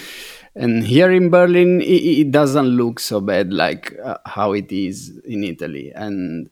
[0.55, 5.17] and here in Berlin, it, it doesn't look so bad like uh, how it is
[5.25, 6.49] in Italy, and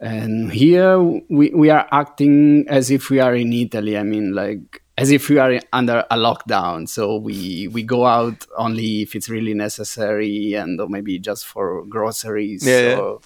[0.00, 3.96] and here we, we are acting as if we are in italy.
[3.96, 6.88] I mean like as if we are under a lockdown.
[6.88, 11.84] So we we go out only if it's really necessary and or maybe just for
[11.86, 13.20] groceries yeah, or,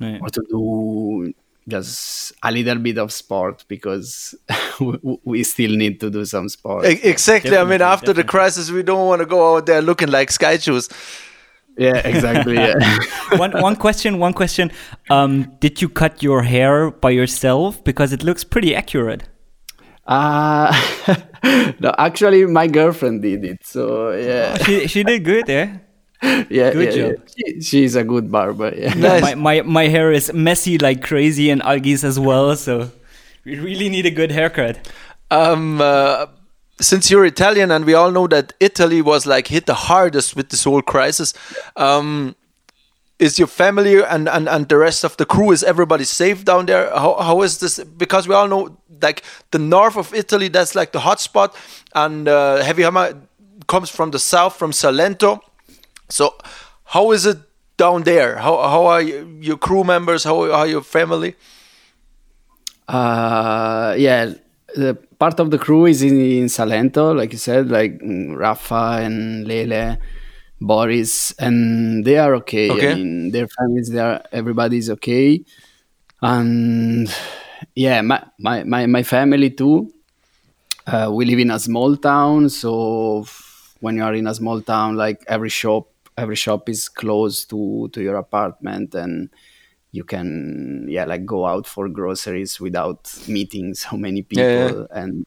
[0.00, 0.18] yeah.
[0.22, 1.34] or to do
[1.68, 4.34] just a little bit of sport because
[4.80, 6.84] we, we still need to do some sport.
[6.84, 7.50] Exactly.
[7.50, 8.22] Definitely, i mean after definitely.
[8.22, 10.88] the crisis we don't want to go out there looking like sky shoes.
[11.78, 12.98] Yeah exactly yeah.
[13.36, 14.70] One one question one question.
[15.10, 17.82] Um did you cut your hair by yourself?
[17.84, 19.24] Because it looks pretty accurate.
[20.06, 20.72] Uh
[21.80, 24.56] no actually my girlfriend did it so yeah.
[24.58, 25.78] Oh, she, she did good yeah
[26.22, 27.28] yeah, good yeah, job.
[27.36, 27.46] Yeah.
[27.46, 28.74] She, she's a good barber.
[28.74, 28.94] Yeah.
[28.96, 29.22] Nice.
[29.22, 32.90] my, my my hair is messy like crazy and Algi's as well, so
[33.44, 34.88] we really need a good haircut.
[35.30, 36.26] Um, uh,
[36.80, 40.50] since you're Italian and we all know that Italy was like hit the hardest with
[40.50, 41.32] this whole crisis,
[41.76, 42.34] um,
[43.18, 46.66] is your family and, and, and the rest of the crew is everybody safe down
[46.66, 46.90] there?
[46.90, 47.82] How, how is this?
[47.82, 51.54] Because we all know like the north of Italy, that's like the hotspot,
[51.94, 53.14] and uh, Heavy Hammer
[53.66, 55.40] comes from the south, from Salento.
[56.08, 56.34] So
[56.84, 57.38] how is it
[57.76, 58.36] down there?
[58.38, 60.24] How how are you, your crew members?
[60.24, 61.34] How are your family?
[62.88, 64.32] Uh, yeah
[64.76, 69.00] the part of the crew is in, in Salento, like you said, like mm, Rafa
[69.02, 69.98] and Lele,
[70.60, 72.70] Boris, and they are okay.
[72.70, 72.92] okay.
[72.92, 75.44] I mean, their families, they are everybody's okay,
[76.22, 77.12] and
[77.74, 79.92] yeah, my my my, my family too.
[80.86, 83.26] Uh, we live in a small town, so
[83.80, 87.88] when you are in a small town, like every shop, every shop is close to
[87.92, 89.30] to your apartment, and
[89.92, 94.84] you can yeah like go out for groceries without meeting so many people yeah, yeah.
[94.92, 95.26] and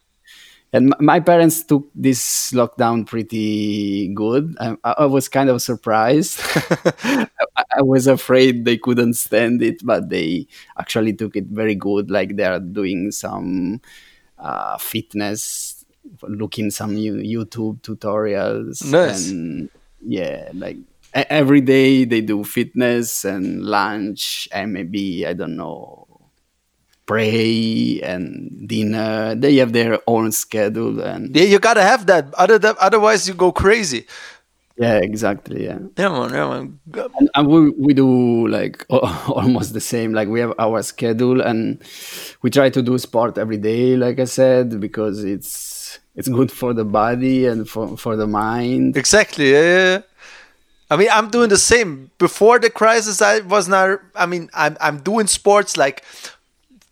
[0.72, 4.56] and my parents took this lockdown pretty good.
[4.60, 6.40] I, I was kind of surprised.
[7.04, 7.28] I,
[7.78, 10.46] I, was afraid they couldn't stand it, but they
[10.78, 12.12] actually took it very good.
[12.12, 13.82] Like they are doing some
[14.38, 15.84] uh, fitness,
[16.22, 18.86] looking some YouTube tutorials.
[18.92, 19.32] Nice.
[19.32, 20.78] And yeah, like
[21.14, 26.06] every day they do fitness and lunch and maybe I don't know
[27.06, 29.34] pray and dinner.
[29.36, 32.34] They have their own schedule and yeah, you gotta have that.
[32.36, 34.06] Other than, otherwise you go crazy.
[34.78, 35.66] Yeah, exactly.
[35.66, 35.80] Yeah.
[35.98, 36.30] Yeah, man.
[36.34, 36.80] Yeah, man.
[37.20, 40.14] And, and we we do like almost the same.
[40.14, 41.82] Like we have our schedule and
[42.42, 43.98] we try to do sport every day.
[43.98, 45.50] Like I said, because it's
[46.20, 48.98] it's good for the body and for for the mind.
[48.98, 49.54] Exactly.
[49.54, 49.62] Yeah.
[49.62, 50.02] yeah.
[50.92, 52.12] I mean, I'm doing the same.
[52.18, 54.02] Before the crisis, I was not.
[54.16, 56.04] I mean, I'm I'm doing sports like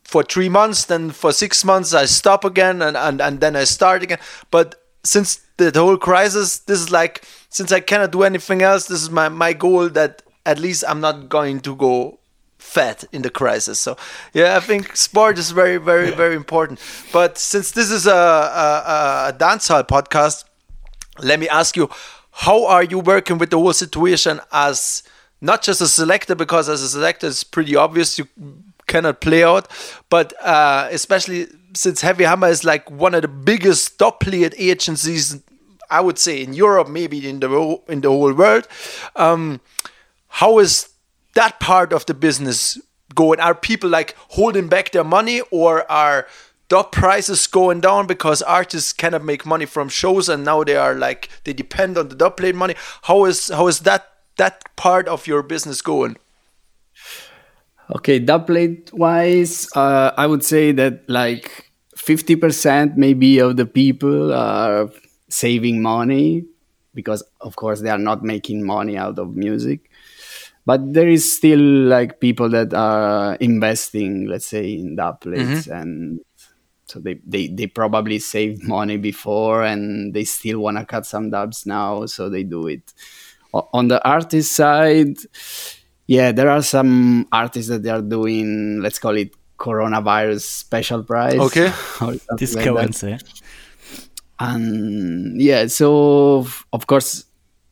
[0.05, 3.65] for three months, then for six months I stop again, and and, and then I
[3.65, 4.19] start again.
[4.49, 9.01] But since the whole crisis, this is like since I cannot do anything else, this
[9.03, 12.19] is my my goal that at least I'm not going to go
[12.67, 13.79] fat in the crisis.
[13.79, 13.97] So
[14.33, 16.79] yeah, I think sport is very very very important.
[17.11, 20.43] But since this is a a, a dancehall podcast,
[21.19, 21.89] let me ask you
[22.31, 25.03] how are you working with the whole situation as
[25.41, 28.27] not just a selector because as a selector it's pretty obvious you
[28.87, 29.67] cannot play out
[30.09, 35.41] but uh, especially since heavy hammer is like one of the biggest dubplate agencies
[35.89, 37.49] i would say in europe maybe in the
[37.87, 38.67] in the whole world
[39.15, 39.59] um,
[40.27, 40.89] how is
[41.37, 42.79] that part of the business
[43.15, 46.27] going are people like holding back their money or are
[46.67, 50.93] dub prices going down because artists cannot make money from shows and now they are
[50.93, 55.07] like they depend on the dub plate money how is how is that that part
[55.07, 56.17] of your business going?
[57.95, 64.89] Okay, dubplate wise, uh, I would say that like 50% maybe of the people are
[65.29, 66.45] saving money
[66.93, 69.89] because, of course, they are not making money out of music.
[70.67, 76.19] But there is still like people that are investing, let's say, in dubplates and
[76.87, 81.29] so they, they, they probably saved money before and they still want to cut some
[81.29, 82.93] dubs now so they do it
[83.53, 85.17] on the artist side
[86.07, 91.39] yeah there are some artists that they are doing let's call it coronavirus special price
[91.39, 91.67] Okay.
[92.01, 92.37] or something like that.
[92.37, 93.17] Discounts, eh?
[94.39, 97.25] and yeah so of course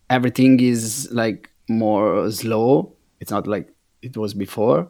[0.10, 2.93] everything is like more slow.
[3.19, 3.69] It's not like
[4.01, 4.89] it was before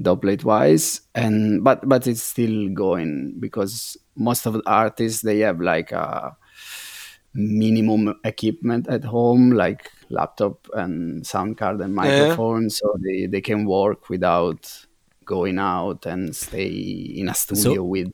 [0.00, 1.02] dubplate wise.
[1.14, 6.36] And but but it's still going because most of the artists they have like a
[7.34, 12.68] minimum equipment at home like laptop and sound card and microphone.
[12.70, 14.86] So they, they can work without
[15.24, 18.12] going out and stay in a studio with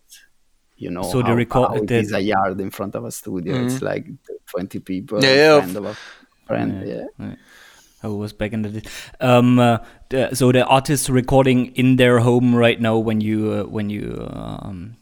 [0.77, 3.65] you know so the record- is a yard in front of a studio.
[3.65, 4.07] It's like
[4.47, 5.61] 20 people Yeah, yeah.
[5.61, 5.97] friend of a
[6.47, 7.35] friend yeah, How
[8.03, 8.89] it was back in the day.
[9.21, 9.79] Um, uh,
[10.33, 14.97] so the artists recording in their home right now when you uh, when you um,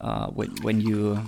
[0.00, 1.22] uh, when when you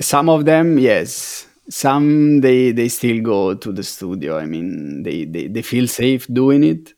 [0.00, 1.46] some of them yes.
[1.68, 4.36] Some they they still go to the studio.
[4.38, 6.94] I mean they they, they feel safe doing it.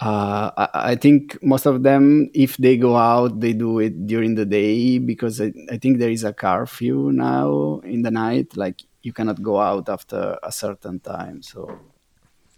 [0.00, 4.36] Uh, I, I think most of them if they go out they do it during
[4.36, 8.56] the day because I, I think there is a curfew now in the night.
[8.56, 11.78] Like you cannot go out after a certain time so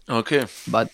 [0.09, 0.45] Okay.
[0.67, 0.89] but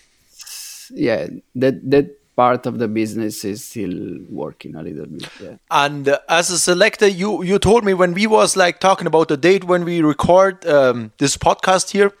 [0.90, 6.08] yeah that that part of the business is still working a little bit yeah And
[6.08, 9.36] uh, as a selector, you you told me when we was like talking about the
[9.36, 12.12] date when we record um, this podcast here.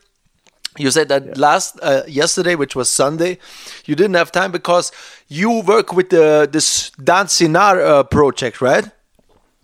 [0.76, 3.38] You said that last uh, yesterday, which was Sunday,
[3.86, 4.92] you didn't have time because
[5.28, 8.86] you work with the this Dancinar uh, project, right?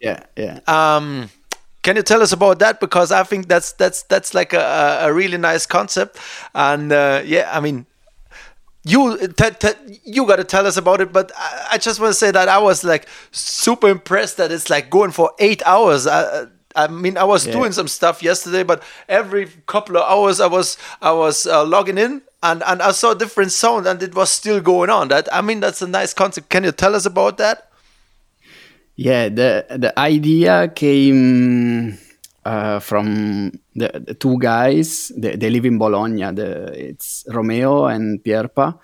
[0.01, 1.31] yeah yeah Um,
[1.85, 2.81] can you tell us about that?
[2.81, 6.19] Because I think that's that's that's like a, a- really nice concept,
[6.55, 7.87] and uh, yeah, I mean,
[8.85, 9.19] you
[10.05, 11.13] you got to tell us about it.
[11.13, 14.69] But I, I just want to say that I was like super impressed that it's
[14.71, 16.07] like going for eight hours.
[16.07, 20.47] I, I mean, I was doing some stuff yesterday, but every couple of hours I
[20.47, 22.23] was I was uh, logging in.
[22.43, 25.09] And, and I saw different sound and it was still going on.
[25.09, 26.51] That I mean, that's a nice concept.
[26.51, 27.71] Can you tell us about that?
[28.97, 31.99] Yeah, the the idea came
[32.45, 35.11] uh, from the, the two guys.
[35.17, 36.31] They, they live in Bologna.
[36.33, 38.79] The, it's Romeo and Pierpa.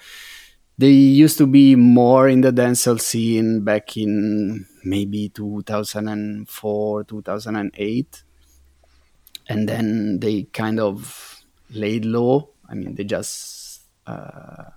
[0.78, 8.22] They used to be more in the dancehall scene back in maybe 2004, 2008,
[9.48, 12.50] and then they kind of laid low.
[12.68, 14.70] I mean, they just uh,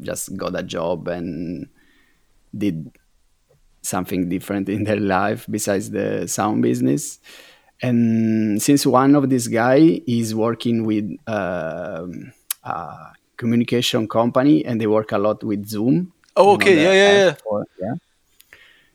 [0.00, 1.68] just got a job and
[2.56, 2.92] did
[3.84, 7.20] something different in their life besides the sound business.
[7.82, 14.86] And since one of these guy is working with um, a communication company and they
[14.86, 16.12] work a lot with Zoom.
[16.36, 17.94] Oh, okay, yeah, yeah, app yeah.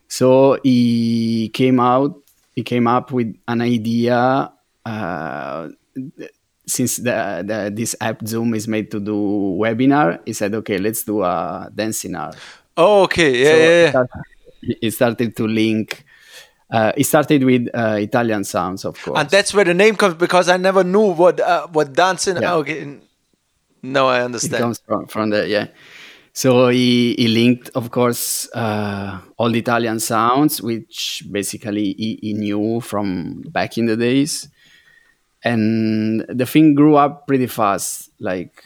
[0.07, 2.17] So he came out.
[2.55, 4.51] He came up with an idea.
[4.85, 5.69] Uh,
[6.65, 9.13] since the, the this app Zoom is made to do
[9.59, 12.35] webinar, he said, "Okay, let's do a dancinar."
[12.75, 14.05] Oh, okay, yeah, So yeah, yeah.
[14.61, 16.05] It started- to link.
[16.71, 19.19] Uh, it started with uh, Italian sounds, of course.
[19.19, 22.37] And that's where the name comes because I never knew what uh, what dancing.
[22.39, 22.53] Yeah.
[22.55, 22.99] Okay,
[23.81, 24.53] no, I understand.
[24.53, 25.67] it comes from from the yeah.
[26.31, 32.33] So he, he linked, of course, uh, all the Italian sounds, which basically he, he
[32.33, 34.47] knew from back in the days,
[35.43, 38.11] and the thing grew up pretty fast.
[38.19, 38.63] Like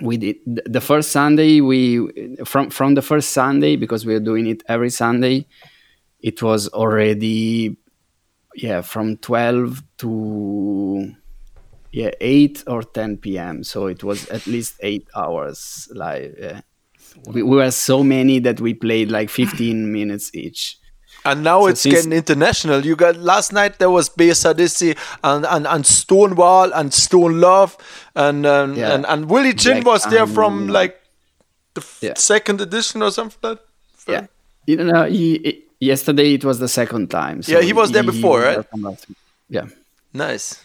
[0.00, 4.46] we did the first Sunday, we from from the first Sunday because we are doing
[4.46, 5.46] it every Sunday.
[6.20, 7.76] It was already
[8.54, 11.14] yeah from 12 to
[11.92, 16.60] yeah 8 or 10 p.m so it was at least 8 hours live yeah.
[17.26, 20.78] we, we were so many that we played like 15 minutes each
[21.24, 22.86] And now So it's getting international.
[22.86, 27.76] You got last night there was Besadisi and, and and Stonewall and Stone Love
[28.14, 28.94] and um, Yeah.
[28.94, 30.96] and and Willie Chin Black was there Diamond, from like
[31.74, 32.14] the f- Yeah.
[32.16, 33.58] second edition or something like
[34.06, 34.12] that.
[34.12, 34.26] yeah
[34.66, 38.04] you know he, he- yesterday it was the second time so Yeah, he was there
[38.04, 39.04] before, was right?
[39.50, 39.66] yeah
[40.14, 40.62] Nice.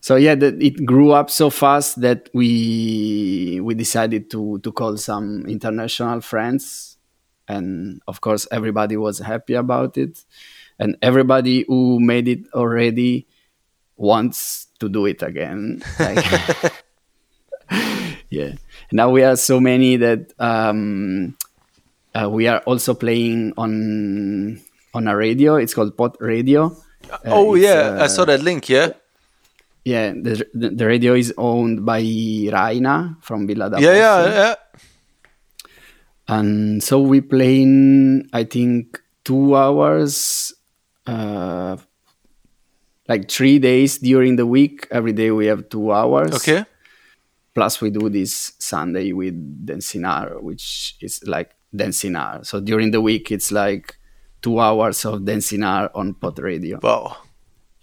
[0.00, 4.96] so yeah the, it grew up so fast that we we decided to to call
[4.96, 6.91] some international friends
[7.52, 10.24] and of course everybody was happy about it
[10.78, 13.26] and everybody who made it already
[13.96, 16.24] wants to do it again like,
[18.32, 18.52] yeah.
[18.90, 21.36] Now we are so many that um,
[22.14, 24.60] uh, we are also playing on
[24.94, 25.56] on a radio.
[25.56, 26.76] It's called Pot Radio.
[27.10, 28.68] Uh, oh yeah, I uh, saw that link.
[28.68, 28.92] Yeah,
[29.84, 34.54] Yeah, the, the the radio is owned by Raina from Villa da yeah, yeah, yeah.
[36.32, 37.74] And so we playing
[38.32, 38.82] i think
[39.28, 40.14] two hours
[41.14, 41.76] uh
[43.08, 46.64] like three days during the week every day we have two hours Okay.
[47.54, 49.34] plus we do this sunday with
[49.66, 53.96] dancinar which is like dancinar so during the week it's like
[54.40, 57.16] two hours of dancinar on pot radio Wow.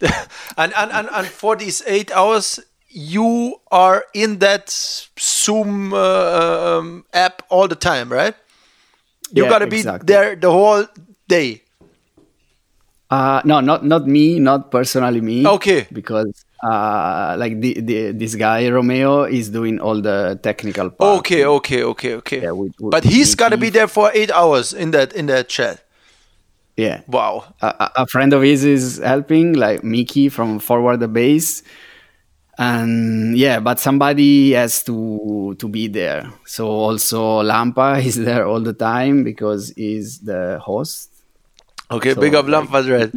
[0.56, 2.58] and, and and and for these eight hours,
[2.90, 4.70] you are in that
[5.18, 8.34] Zoom uh, um, app all the time, right?
[9.32, 10.06] You Yeah, gotta be exactly.
[10.06, 10.86] there the whole
[11.28, 11.62] day.
[13.10, 15.46] Uh, no, not not me, not personally me.
[15.46, 15.86] Okay.
[15.92, 21.18] Because uh, like the, the this guy Romeo is doing all the technical part.
[21.20, 22.42] Okay, okay, okay, okay.
[22.42, 25.48] Yeah, with- with but he's gotta be there for eight hours in that in that
[25.48, 25.82] chat.
[26.76, 27.02] Yeah.
[27.08, 27.52] Wow.
[27.60, 31.62] A, a- a friend of his is helping, like Mickey from Forward the Bass.
[32.60, 36.28] And yeah, but somebody has to to be there.
[36.44, 41.08] So also Lampa is there all the time because he's the host.
[41.90, 43.10] Okay, So, big up like- Lampa Dread.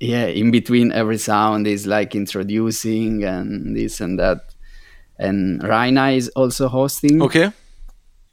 [0.00, 4.54] yeah in between every sound is like introducing and this and that
[5.18, 7.50] and Raina is also hosting Okay.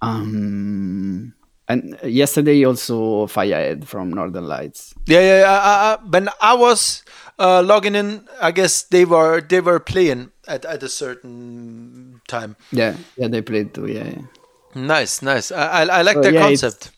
[0.02, 1.34] um
[1.67, 5.39] and yesterday also Fayed from Northern Lights Yeah, yeah.
[5.39, 7.02] yeah, I, I, when I was
[7.39, 12.56] uh, logging in, I guess they were they were playing at, at a certain time.
[12.71, 14.21] yeah yeah they played too yeah yeah,
[14.76, 15.52] Nice, nice.
[15.52, 16.91] I I, I like So, their yeah, it's- concept.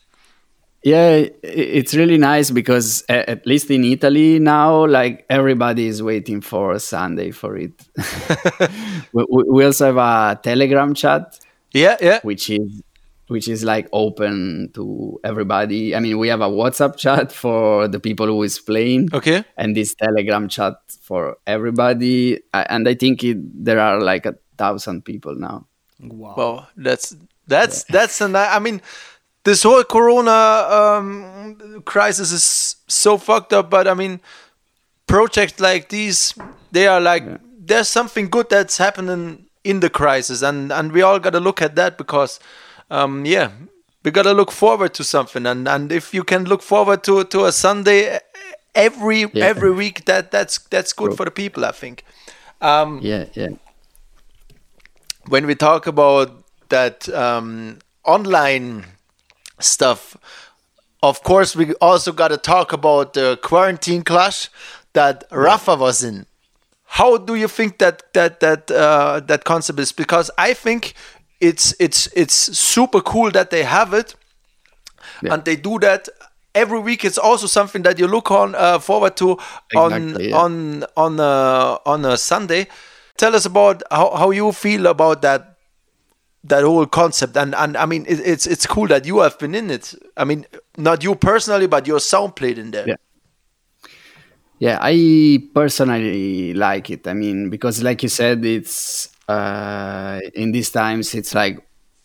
[0.83, 6.79] yeah it's really nice because at least in Italy now like everybody is waiting for
[6.79, 7.73] Sunday for it
[9.13, 11.39] we- we also have a telegram chat
[11.73, 12.19] Yeah, yeah.
[12.23, 12.81] which is
[13.27, 15.95] which is like open to everybody.
[15.95, 19.43] I mean, we have a WhatsApp chat for the people who is playing, Okay.
[19.57, 22.39] and this Telegram chat for everybody.
[22.53, 25.65] I- And I think it, there are like a thousand people now.
[25.99, 27.15] Wow, that's
[27.47, 28.35] that's that's an.
[28.35, 28.81] I mean,
[29.43, 30.31] this whole Corona
[30.69, 33.69] um, crisis is so fucked up.
[33.69, 34.19] But I mean,
[35.07, 36.33] projects like these,
[36.71, 37.23] they are like
[37.59, 41.61] there's something good that's happening in the crisis, and and we all got to look
[41.61, 42.39] at that because,
[42.89, 43.51] um, yeah,
[44.03, 47.23] we got to look forward to something, and and if you can look forward to
[47.25, 48.19] to a Sunday
[48.73, 49.45] every Yeah.
[49.45, 52.03] every week, that that's that's good for the people, I think.
[52.61, 53.49] Um, Yeah, yeah,
[55.27, 56.31] when we talk about
[56.69, 58.85] that um, online
[59.59, 60.17] stuff,
[61.03, 64.49] of course, we also got to talk about the quarantine clash
[64.93, 66.25] that Rafa was in.
[66.85, 69.91] How do you think that that that uh, that concept is?
[69.91, 70.93] Because I think
[71.39, 74.15] it's it's it's super cool that they have it,
[75.21, 75.33] Yeah.
[75.33, 76.09] and they do that
[76.55, 77.03] every week.
[77.05, 79.37] It's also something that you look on uh, forward to
[79.75, 80.37] on Exactly, yeah.
[80.37, 82.67] on on a, on a Sunday.
[83.17, 85.57] Tell us about how, how you feel about that
[86.43, 89.55] that whole concept and and I mean it, it's it's cool that you have been
[89.55, 89.93] in it.
[90.15, 90.45] I mean
[90.77, 92.87] not you personally, but your sound played in there.
[92.87, 92.95] Yeah.
[94.59, 94.77] yeah.
[94.81, 97.07] I personally like it.
[97.07, 101.59] I mean, because like you said, it's uh, in these times, it's like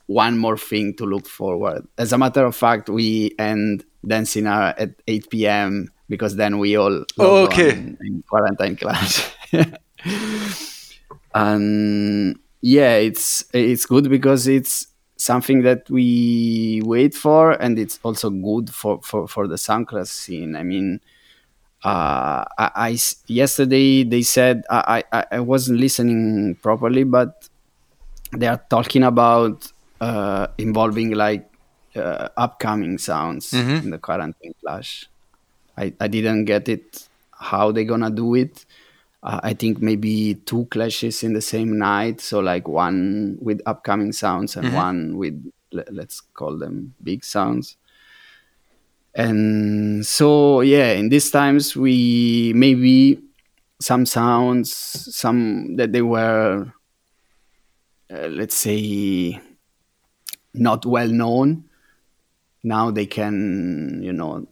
[0.07, 1.87] one more thing to look forward.
[1.99, 5.89] As a matter of fact, we end dancinar at 8 p.m.
[6.09, 7.71] because then we all Oh, okay.
[7.71, 9.31] in quarantine class.
[11.35, 18.31] and yeah, it's it's good because it's something that we wait for, and it's also
[18.31, 20.57] good for for for the sound class scene.
[20.57, 21.01] I mean.
[21.85, 27.49] Uh, I, I yesterday they said I, I I wasn't listening properly, but
[28.37, 31.49] they are talking about uh, involving like
[31.97, 33.53] uh, upcoming sounds
[33.85, 35.09] in the quarantine clash.
[35.77, 38.65] I, I didn't get it how they gonna do it.
[39.23, 44.13] Uh, I think maybe two clashes in the same night, so like one with upcoming
[44.13, 47.77] sounds and one with le- let's call them big sounds.
[49.15, 53.19] And so yeah, in these times we maybe
[53.81, 56.73] some sounds, some that they were
[58.13, 59.41] uh, let's say
[60.55, 61.65] not well known
[62.63, 64.47] now they can you know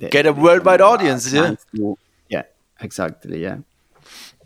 [0.00, 1.54] they- Get a worldwide audience, yeah.
[1.76, 1.98] to-
[2.30, 2.42] yeah
[2.80, 3.58] exactly yeah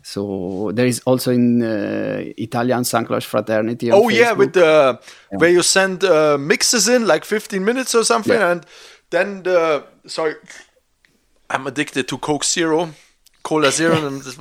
[0.01, 4.99] so there is also in uh, italian Soundclash fraternity on Oh yeah, with Facebook.
[5.31, 8.51] the where you send uh, mixes in like 15 minutes or something, Yeah.
[8.51, 8.65] and
[9.13, 10.35] then the sorry,
[11.49, 12.89] I'm addicted to Coke Zero,
[13.43, 14.37] Cola Zero, and this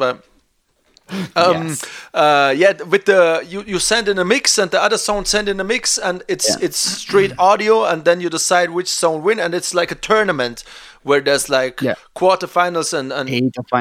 [1.37, 1.85] Um, Yes.
[2.15, 5.49] uh, yeah, with the you, you send in a mix and the other sound send
[5.49, 6.65] in a mix and it's Yeah.
[6.67, 10.65] it's straight audio and then you decide which sound win and it's like a tournament
[11.03, 11.97] where there's like Yeah.
[12.15, 13.29] quarterfinals and and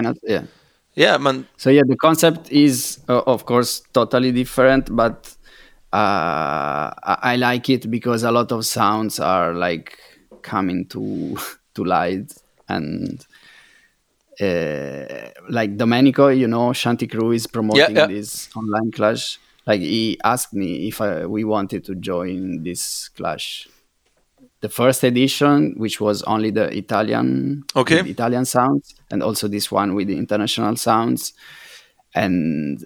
[0.08, 0.18] of.
[0.28, 0.44] Yeah.
[0.96, 5.36] yeah man So yeah, the concept is uh, of course totally different, but
[5.94, 6.92] uh,
[7.32, 9.98] I like it because a lot of sounds are like
[10.42, 11.38] coming to
[11.76, 12.34] to light
[12.68, 13.26] and.
[14.40, 18.08] Uh, like Domenico, you know, Shanti Crew is promoting yeah.
[18.08, 19.38] this online clash.
[19.68, 23.68] Like he asked me if I, we wanted to join this clash.
[24.62, 28.00] The first edition, which was only the Italian, Okay.
[28.00, 31.34] Italian sounds, and also this one with the international sounds,
[32.16, 32.86] and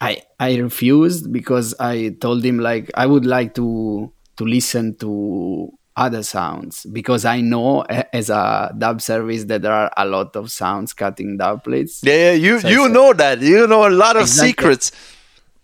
[0.00, 5.72] I I refused because I told him like I would like to to listen to
[5.96, 10.50] other sounds because I know as a dub service that there are a lot of
[10.50, 12.02] sounds cutting dub plates.
[12.02, 14.48] yeah, yeah you So you know that you know a lot of Exactly.
[14.48, 14.92] secrets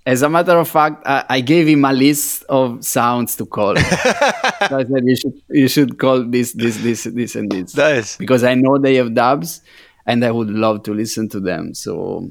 [0.07, 3.77] As a matter of fact, I, I gave him a list of sounds to call.
[4.69, 8.17] so I said you should you should call this this this this and this nice
[8.17, 9.61] because I know they have dubs
[10.07, 11.75] and I would love to listen to them.
[11.75, 12.31] So,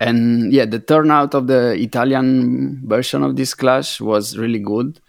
[0.00, 5.00] and yeah, the turnout of the Italian version of this clash was really good.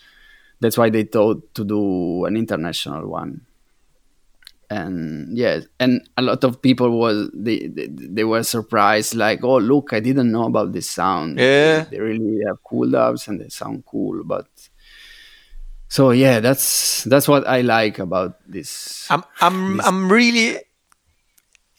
[0.61, 3.41] That's why they thought to do an international one.
[4.69, 9.57] And yeah, and a lot of people was they, they they were surprised, like, oh
[9.57, 11.37] look, I didn't know about this sound.
[11.39, 11.83] Yeah.
[11.91, 14.23] they really have cool dubs and they sound cool.
[14.23, 14.47] But
[15.89, 19.07] so yeah, that's that's what I like about this.
[19.09, 20.57] I'm I'm This- I'm really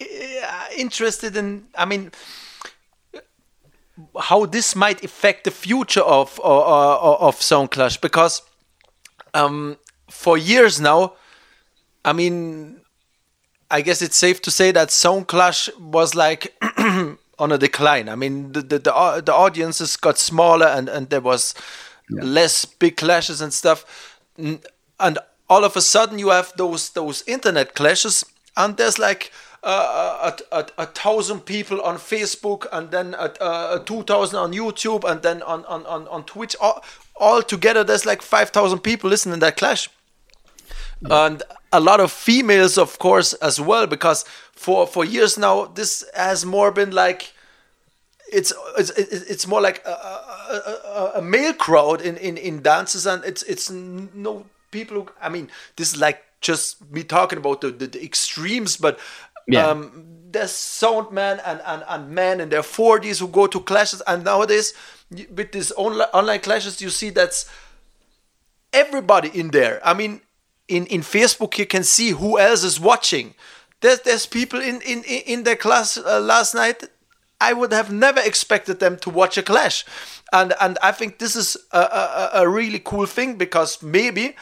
[0.01, 1.69] uh, interested in.
[1.75, 2.11] I mean,
[4.21, 8.43] how this might affect the future of of, of, of Sound Clash because
[9.35, 9.77] um,
[10.11, 11.15] for years now,
[12.05, 12.81] I mean,
[13.71, 16.55] I guess it's safe to say that Sound Clash was like
[17.39, 18.09] on a decline.
[18.09, 21.55] I mean, the the the, the audiences got smaller and and there was
[22.11, 24.19] less big clashes and stuff.
[24.37, 25.19] And
[25.49, 28.25] all of a sudden, you have those those internet clashes,
[28.57, 33.77] and there's like uh, a, a, a thousand people on Facebook, and then a, a,
[33.77, 36.57] a two thousand on YouTube, and then on on on, on Twitch.
[36.61, 36.83] All,
[37.17, 39.89] all together, there's like five thousand people listening to that clash
[41.11, 41.43] and
[41.73, 46.45] a lot of females of course as well because for for years now this has
[46.45, 47.33] more been like
[48.33, 53.25] it's it's it's more like a, a, a, male crowd in, in in dances and
[53.25, 57.71] it's it's no people who i mean this is like just me talking about the
[57.71, 58.99] the, the extremes but
[59.49, 59.67] Yeah.
[59.67, 64.03] um there's sound men and, and and men in their 40s who go to clashes
[64.07, 64.73] and nowadays
[65.35, 67.51] with these online online clashes you see that's
[68.73, 69.81] everybody in there.
[69.85, 70.21] I mean,
[70.69, 73.35] in, in Facebook, you can see who else is watching.
[73.81, 76.85] There's, there's people in, in, in their class uh, last night.
[77.41, 79.85] I would have never expected them to watch a clash.
[80.33, 84.37] And, and I think this is a, a, a really cool thing because maybe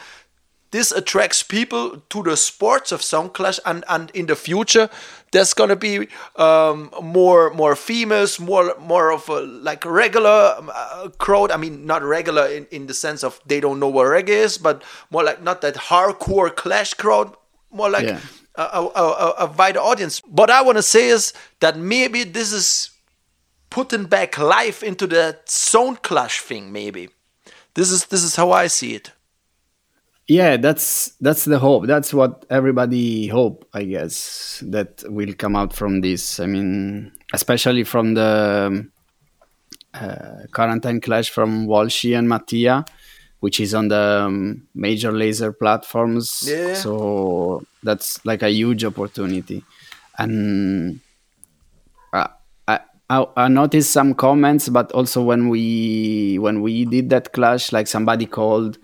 [0.71, 4.89] this attracts people to the sports of sound clash and, and in the future
[5.31, 11.07] there's gonna be um, more more females more more of a like regular um, uh,
[11.17, 11.51] crowd.
[11.51, 14.57] I mean not regular in, in the sense of they don't know what reggae is
[14.57, 17.33] but more like not that hardcore clash crowd
[17.71, 18.19] more like Yeah.
[18.55, 20.19] a, a, a, a wider audience.
[20.25, 22.89] What i want to say is that maybe this is
[23.69, 27.09] putting back life into the sound clash thing maybe.
[27.73, 29.11] This is this is how i see it
[30.31, 31.87] yeah that's that's the hope.
[31.87, 36.39] That's what everybody hope i guess that will come out from this.
[36.39, 38.91] I mean especially from the um,
[39.93, 42.85] uh, quarantine clash from walshy and mattia
[43.41, 46.43] which is on the um, Major Lazer platforms.
[46.47, 46.75] Yeah.
[46.75, 49.63] so that's like a huge opportunity.
[50.19, 50.99] And
[52.13, 52.27] uh,
[52.67, 52.79] I,
[53.09, 57.87] I, I noticed some comments but also when we when we did that clash like
[57.87, 58.77] somebody called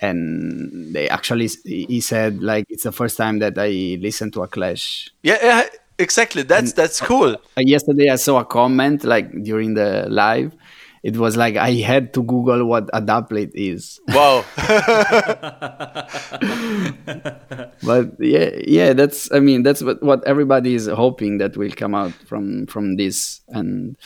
[0.00, 4.48] and they actually he said like it's the first time that I listened to a
[4.48, 5.10] clash.
[5.22, 5.66] Yeah, yeah,
[5.98, 6.42] exactly.
[6.42, 7.34] That's that's cool.
[7.34, 10.54] Uh, yesterday I saw a comment like during the live.
[11.02, 14.00] It was like I had to Google what a dubplate is.
[14.08, 14.44] Wow.
[17.82, 21.94] But yeah, yeah, that's I mean that's what, what everybody is hoping that will come
[21.94, 23.40] out from from this.
[23.48, 23.96] And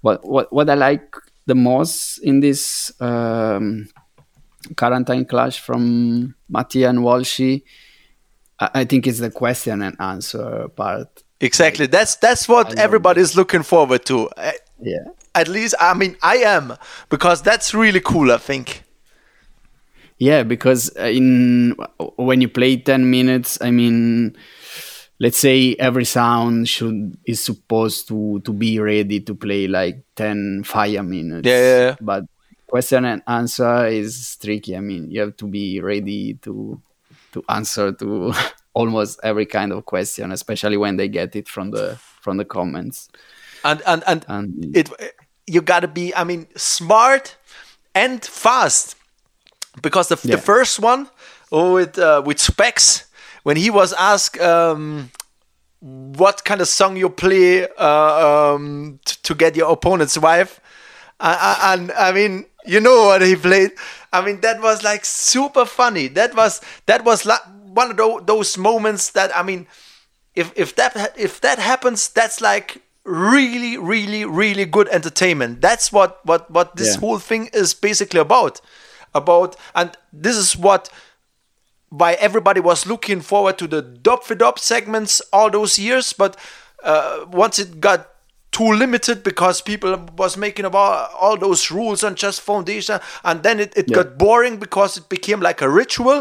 [0.00, 1.14] what what what I like
[1.46, 3.88] the most in this um,
[4.76, 7.62] quarantine clash from Mattia and Walshy,
[8.60, 11.22] I, I think it's the question and answer part.
[11.40, 11.86] exactly.
[11.86, 14.28] That's that's what everybody's looking forward to.
[14.80, 15.04] Yeah.
[15.34, 16.76] At least, I mean, I am
[17.08, 18.30] because that's really cool.
[18.32, 18.82] I think.
[20.18, 21.74] Yeah, because uh, in
[22.16, 24.36] when you play 10 minutes, I mean,
[25.18, 30.62] let's say every sound should is supposed to to be ready to play like 10
[30.64, 31.96] fire minutes Yeah, yeah, yeah.
[32.00, 32.24] but
[32.66, 34.76] question and answer is tricky.
[34.76, 36.80] I mean you have to be ready to
[37.32, 38.32] to answer to
[38.74, 43.08] almost every kind of question especially when they get it from the from the comments.
[43.64, 44.90] And and and And- it
[45.46, 47.36] you gotta be i mean smart
[47.94, 48.96] and fast.
[49.82, 51.08] Because the, the first one
[51.50, 53.06] with uh, with specs
[53.42, 55.10] when he was asked um,
[55.80, 60.60] what kind of song you play uh, um, to get your opponent's wife
[61.20, 63.72] I- I- and i mean you know what he played?
[64.12, 66.08] I mean that was like super funny.
[66.08, 69.66] That was that was like one of tho- those moments that i mean
[70.36, 75.60] if if that if that happens that's like really really really good entertainment.
[75.60, 77.00] That's what what what this Yeah.
[77.00, 78.60] whole thing is basically about.
[79.14, 80.90] About and this is what
[81.90, 86.36] why everybody was looking forward to the dub segments all those years but
[86.82, 88.08] uh, once it got
[88.56, 89.90] too limited because people
[90.22, 92.96] was making about all those rules on just foundation
[93.28, 93.96] and then it, it Yeah.
[93.98, 96.18] got boring because it became like a ritual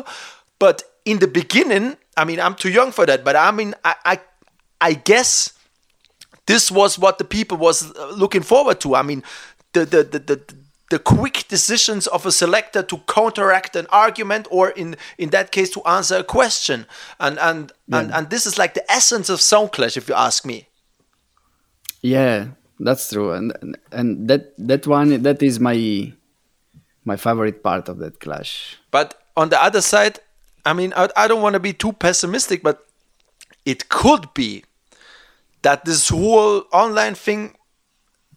[0.63, 1.85] but in the beginning
[2.21, 4.15] i mean i'm too young for that but i mean i i,
[4.89, 5.53] I guess
[6.45, 8.95] this was what the people was uh, looking forward to.
[8.95, 9.23] I mean,
[9.71, 10.37] the the the the,
[10.89, 15.69] the quick decisions of a selector to counteract an argument, or in in that case
[15.71, 16.85] to answer a question,
[17.19, 20.45] and and and, and this is like the essence of Sound Clash, if you ask
[20.45, 20.67] me.
[22.03, 22.49] Yeah,
[22.79, 26.13] that's true, and and- that that one that is my
[27.05, 28.77] my favorite part of that clash.
[28.91, 30.19] But on the other side,
[30.65, 32.85] I mean, I, I don't want to be too pessimistic, but
[33.65, 34.63] it could be
[35.61, 37.55] that this whole online thing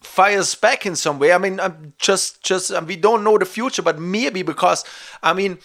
[0.00, 1.32] fires back in some way.
[1.32, 4.84] I mean, I'm just just we don't know the future, but maybe because
[5.24, 5.58] I mean,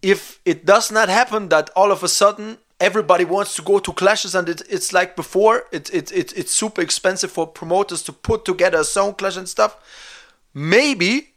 [0.00, 3.92] if it does not happen, that all of a sudden everybody wants to go to
[3.92, 8.12] clashes, and it, it's like before, it, it, it it's super expensive for promoters to
[8.12, 9.76] put together a sound clash and stuff.
[10.54, 11.28] Maybe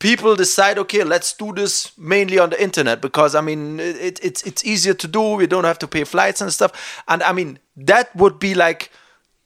[0.00, 4.42] people decide okay let's do this mainly on the internet because i mean it, it's
[4.44, 7.58] it's easier to do we don't have to pay flights and stuff and i mean
[7.76, 8.90] that would be like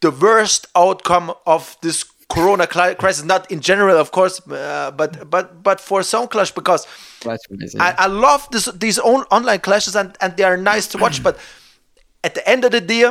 [0.01, 5.63] the worst outcome of this corona crisis not in general of course uh, but but
[5.63, 6.87] but for sound clash because
[7.81, 11.23] I, I love this these own online clashes and and they are nice to watch
[11.27, 11.39] but
[12.23, 13.11] at the end of the day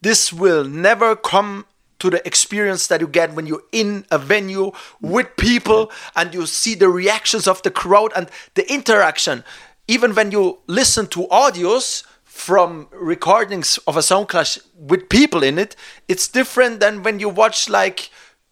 [0.00, 1.66] this will never come
[1.98, 4.70] to the experience that you get when you're in a venue
[5.00, 9.42] with people and you see the reactions of the crowd and the interaction.
[9.88, 12.04] Even when you listen to audios
[12.34, 15.76] from recordings of a sound clash with people in it,
[16.08, 18.10] it's different than when you watch like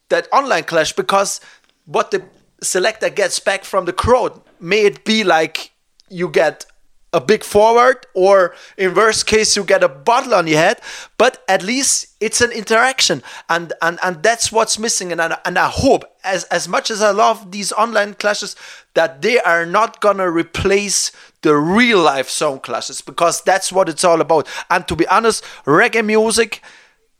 [0.08, 1.40] that online clash because
[1.84, 2.22] what the
[2.62, 5.72] selector gets back from the crowd may it be like
[6.08, 6.64] you get
[7.12, 10.80] a big forward or in worst case you get a bottle on your head
[11.18, 13.22] but at least it's an interaction.
[13.48, 17.02] And and and that's what's missing and I, and I hope as as much as
[17.02, 18.54] I love these online clashes
[18.94, 21.10] that they are not gonna replace
[21.42, 24.48] the real life sound clashes because that's what it's all about.
[24.70, 26.62] And to be honest reggae music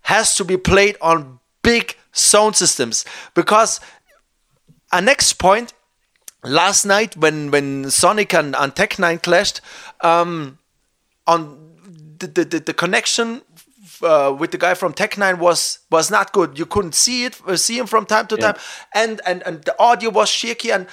[0.03, 3.05] has to be played on big sound systems
[3.35, 3.81] because
[4.93, 5.73] a next point
[6.43, 9.61] last night when when Sonic and, and Tech Nine clashed,
[10.01, 10.59] um,
[11.27, 11.73] on
[12.19, 13.43] the the, the, the connection
[14.03, 16.59] uh, with the guy from Tech Nine was was not good.
[16.59, 18.57] You couldn't see it, uh, see him from time to time,
[18.95, 20.87] and and and the audio was shaky, and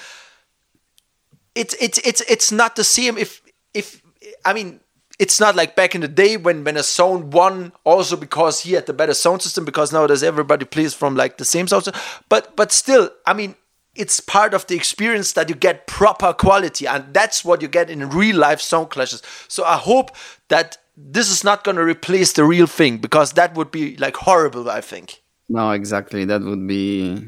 [1.59, 3.17] it's it's it's it's not the same.
[3.17, 3.41] If
[3.73, 4.01] if
[4.45, 4.79] I mean.
[5.21, 8.71] It's not like back in the day when when a sound won also because he
[8.71, 11.83] had the better sound system because now nowadays everybody plays from like the same sound
[11.83, 12.01] system.
[12.29, 13.55] But but still, I mean,
[13.95, 17.89] it's part of the experience that you get proper quality and that's what you get
[17.89, 20.15] in real life sound clashes so i hope
[20.47, 24.15] that this is not going to replace the real thing because that would be like
[24.15, 26.25] horrible i think No, exactly.
[26.25, 27.27] That would be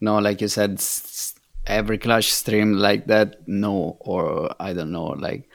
[0.00, 0.78] no, like you said,
[1.66, 3.46] every clash streamed like that.
[3.46, 5.48] No, or I don't know, like,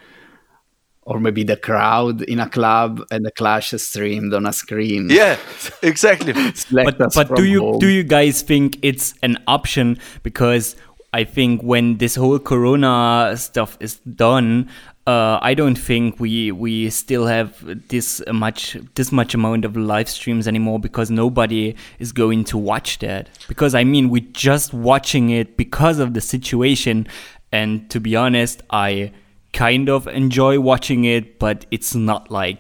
[1.10, 5.10] or maybe the crowd in a club and the clash streamed on a screen.
[5.10, 5.38] yeah
[5.82, 6.34] exactly
[6.72, 7.80] but but do you home.
[7.80, 10.76] do you guys think it's an option because
[11.12, 14.70] I think when this whole corona stuff is done
[15.10, 17.50] uh, I don't think we we still have
[17.88, 23.00] this much this much amount of live streams anymore because nobody is going to watch
[23.00, 27.08] that because I mean we're just watching it because of the situation
[27.52, 29.12] and to be honest I
[29.52, 32.60] kind of enjoy watching it but it's not like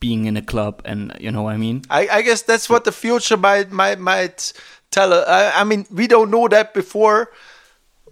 [0.00, 2.84] being in a club and you know what I mean I, I guess that's what
[2.84, 4.52] the future might might might
[4.90, 5.26] tell us.
[5.28, 7.30] I, I mean, we don't know that before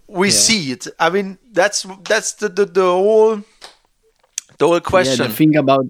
[0.06, 0.86] we see it.
[0.98, 3.42] I mean, that's that's the, the the whole
[4.58, 5.28] the whole Yeah, question.
[5.28, 5.86] the thing about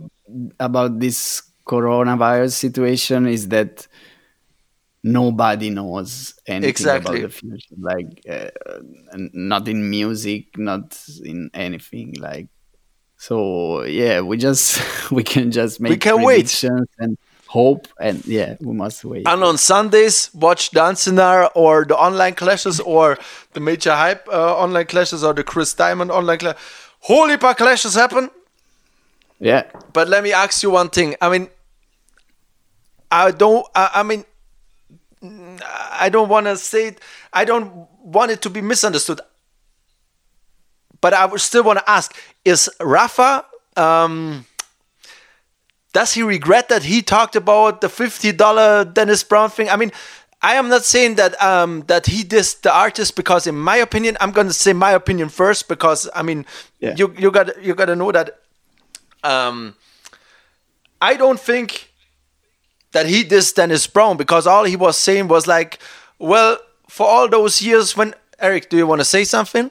[0.58, 3.86] about this coronavirus situation is that
[5.02, 7.22] nobody knows anything Exactly.
[7.22, 7.74] about the future.
[7.78, 8.50] Like, uh,
[9.32, 12.14] not in music, not in anything.
[12.18, 12.48] Like,
[13.16, 16.36] so yeah, we just we can just make can wait.
[16.36, 19.26] predictions and hope, and yeah, we must wait.
[19.26, 23.18] and on Sundays, watch Dancinar or the online clashes or
[23.52, 26.56] the Major Hype uh, online clashes or the Chris Diamond online clash.
[27.00, 28.30] Holy paar clashes happen.
[29.40, 31.14] Yeah, But let me ask you one thing.
[31.20, 31.48] I mean,
[33.10, 33.66] I don't.
[33.74, 34.24] I, I mean,
[36.00, 36.88] I don't want to say.
[36.88, 37.00] It,
[37.32, 39.20] I don't want it to be misunderstood.
[41.00, 42.14] But I would still want to ask:
[42.44, 43.44] Is Rafa?
[43.76, 44.46] Um,
[45.92, 49.68] does he regret that he talked about the fifty dollar Dennis Brown thing?
[49.68, 49.92] I mean,
[50.42, 54.16] I am not saying that um, that he dissed the artist because, in my opinion,
[54.20, 56.44] I'm going to say my opinion first because I mean,
[56.80, 56.94] Yeah.
[56.96, 58.40] you you got you got to know that
[59.32, 59.74] um,
[61.00, 61.92] I don't think
[62.92, 65.78] that he dissed Dennis Brown because all he was saying was like,
[66.18, 66.58] well,
[66.88, 69.70] for all those years when Eric, do you want to say something?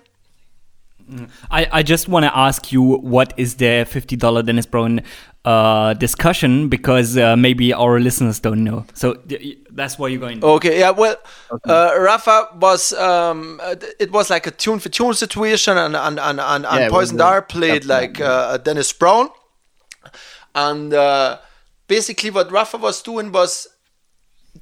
[1.52, 5.02] I, I just want to ask you what is the $50 Dennis Brown
[5.44, 8.86] uh, discussion because uh, maybe our listeners don't know.
[8.96, 10.44] So th- that's why you're going.
[10.44, 11.16] Okay, yeah, well,
[11.70, 16.20] uh, Rafa was, um, uh, it was like a tune for tune situation, and, and,
[16.20, 19.30] and, and, and it Poison was a- Dart played like uh, Dennis Brown.
[20.56, 21.40] And uh,
[21.88, 23.68] basically, what Rafa was doing was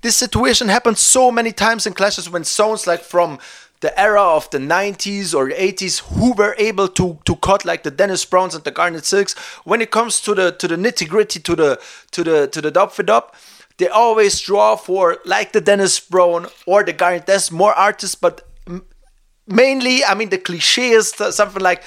[0.02, 3.40] this situation happened so many times in clashes when songs like from
[3.82, 7.92] the era of the 90s or 80s who were able to to cut like the
[7.92, 9.34] Dennis Browns and the Garnet Silks.
[9.66, 11.82] When it comes to the to the nitty gritty to the
[12.12, 13.34] to the to the dub for dub
[13.78, 17.26] they always draw for like the Dennis Brown or the Garnet.
[17.26, 18.48] There's more artists but
[19.48, 21.84] mainly I mean the cliche is something like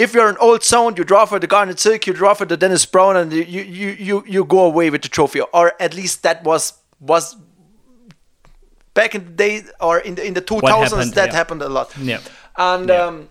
[0.00, 2.56] if you're an old sound, you draw for the Garnet Silk, you draw for the
[2.56, 6.22] Dennis Brown, and you you you you go away with the trophy, or at least
[6.22, 7.36] that was was
[8.94, 11.34] back in the day or in the in the 2000s happened, that yeah.
[11.34, 11.92] happened a lot.
[11.98, 12.20] Yeah.
[12.56, 13.04] And Yeah.
[13.04, 13.28] um,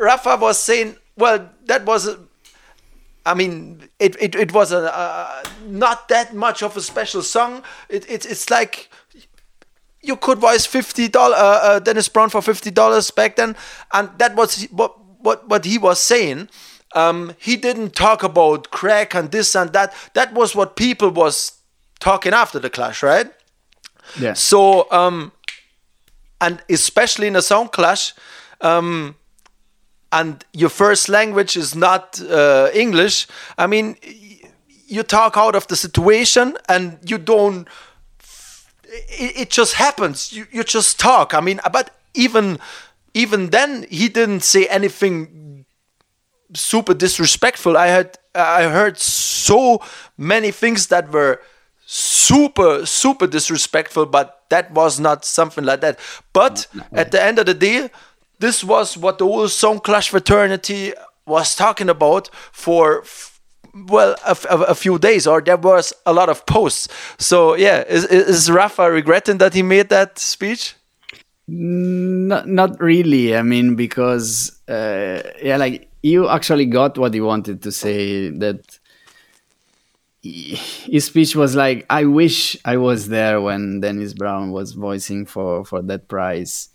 [0.00, 2.08] Rafa was saying, well, that was.
[2.08, 2.18] A,
[3.26, 7.62] I mean, it, it, it was a uh, not that much of a special song.
[7.90, 8.88] It, it it's like
[10.00, 13.54] you could voice fifty dollar uh, uh, Dennis Brown for fifty dollars back then,
[13.92, 16.48] and that was what what what he was saying.
[16.94, 19.92] Um, he didn't talk about crack and this and that.
[20.14, 21.52] That was what people was
[22.00, 23.30] talking after the clash, right?
[24.18, 24.34] yeah.
[24.34, 25.32] So, um,
[26.40, 28.14] and especially in a sound clash,
[28.60, 29.16] um,
[30.12, 33.26] and your first language is not uh, English.
[33.58, 33.96] I mean,
[34.86, 37.68] you talk out of the situation, and you don't.
[38.84, 40.32] It, it just happens.
[40.32, 41.34] You you just talk.
[41.34, 42.58] I mean, but even
[43.14, 45.64] even then, he didn't say anything
[46.54, 47.76] super disrespectful.
[47.76, 49.80] I had I heard so
[50.16, 51.40] many things that were
[51.86, 55.98] super super disrespectful, but that was not something like that.
[56.32, 57.90] But at the end of the day,
[58.38, 60.92] this was what the whole Sound Clash fraternity
[61.26, 63.04] was talking about for.
[63.74, 66.88] Well, a, f- a- a few days, or there was a lot of posts.
[67.18, 70.74] So yeah, is, is is Rafa regretting that he made that speech?
[71.50, 73.34] Not, not really.
[73.34, 78.28] I mean, because uh, yeah, like you actually got what you wanted to say.
[78.28, 78.78] That
[80.22, 85.64] his speech was like, "I wish I was there when Dennis Brown was voicing for
[85.64, 86.68] for that prize."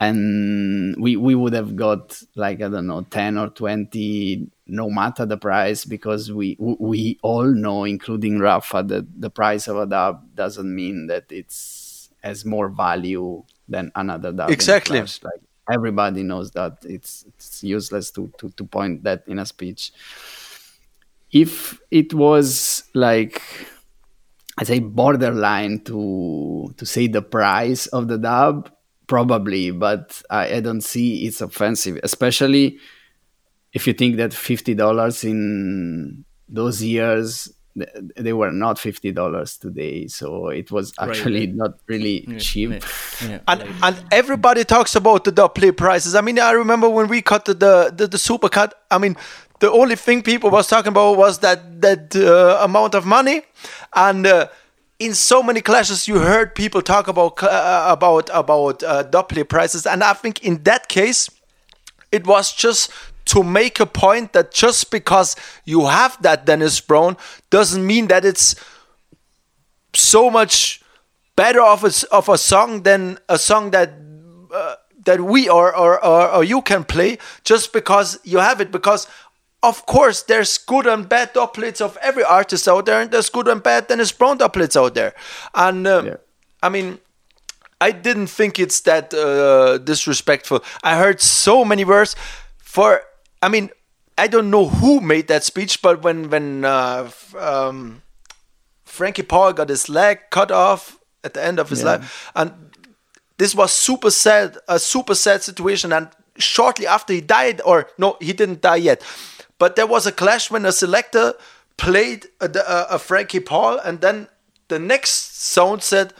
[0.00, 5.26] and we we would have got like I don't know ten or twenty, no matter
[5.26, 10.34] the price, because we we all know, including Rafa, that the price of a dub
[10.36, 14.50] doesn't mean that it's has more value than another dub.
[14.50, 15.00] Exactly.
[15.00, 19.92] Like everybody knows that it's it's useless to to to point that in a speech.
[21.30, 23.42] If it was like
[24.58, 28.70] I say borderline to to say the price of the dub,
[29.06, 32.78] probably, but I, I don't see it's offensive, especially
[33.72, 37.52] if you think that fifty dollars in those years
[38.16, 41.54] they were not fifty dollars today, so it was actually right.
[41.54, 42.82] not really cheap.
[43.26, 43.40] Yeah.
[43.48, 46.14] and and everybody talks about the dubplate prices.
[46.14, 48.74] I mean, I remember when we cut the the, the, the super cut.
[48.90, 49.16] I mean,
[49.60, 53.42] the only thing people was talking about was that that uh, amount of money,
[53.94, 54.48] and uh,
[54.98, 59.86] in so many clashes you heard people talk about uh, about about uh, dub prices,
[59.86, 61.28] and I think in that case,
[62.12, 62.90] it was just
[63.28, 67.16] to make a point that just because you have that Dennis Brown
[67.50, 68.54] doesn't mean that it's
[69.94, 70.82] so much
[71.36, 73.92] better of a, of a song than a song that
[74.52, 74.74] uh,
[75.04, 79.06] that we or, or, or or you can play just because you have it because
[79.62, 83.48] of course, there's good and bad dubplates of every artist out there, and there's good
[83.48, 85.14] and bad Dennis Brown dubplates out there.
[85.52, 86.16] And uh, Yeah.
[86.62, 86.98] I mean,
[87.80, 90.62] I didn't think it's that uh, disrespectful.
[90.82, 92.14] I heard so many words.
[92.58, 93.02] For
[93.42, 93.70] I mean,
[94.16, 98.02] I don't know who made that speech, but when when uh, um,
[98.84, 101.86] Frankie Paul got his leg cut off at the end of his Yeah.
[101.98, 102.52] life, and
[103.38, 105.92] this was super sad, a super sad situation.
[105.92, 109.02] And shortly after he died, or no, he didn't die yet,
[109.58, 111.34] but there was a clash when a selector
[111.76, 114.26] played a, a, a Frankie Paul, and then
[114.68, 116.12] the next sound said,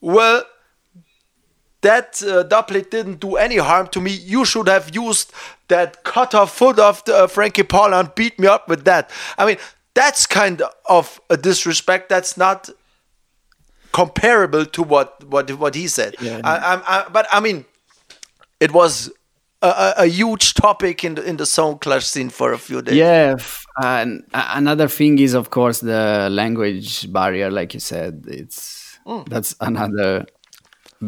[0.00, 0.44] "Well,
[1.82, 4.12] that uh, dubplate didn't do any harm to me.
[4.12, 5.32] You should have used
[5.68, 9.10] that cut off foot of the, uh, Frankie Paul and beat me up with that."
[9.36, 9.58] I mean,
[9.94, 12.08] that's kind of a disrespect.
[12.08, 12.70] That's not
[13.92, 16.16] comparable to what what what he said.
[16.20, 16.40] Yeah.
[16.44, 17.64] I, I, I, but I mean,
[18.60, 19.10] it was
[19.60, 22.94] a, a, huge topic in the in the sound clash scene for a few days.
[22.94, 23.36] Yeah,
[23.82, 27.50] and another thing is, of course, the language barrier.
[27.50, 29.28] Like you said, it's Mm.
[29.28, 30.26] that's another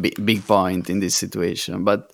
[0.01, 1.85] big, point in this situation.
[1.85, 2.13] But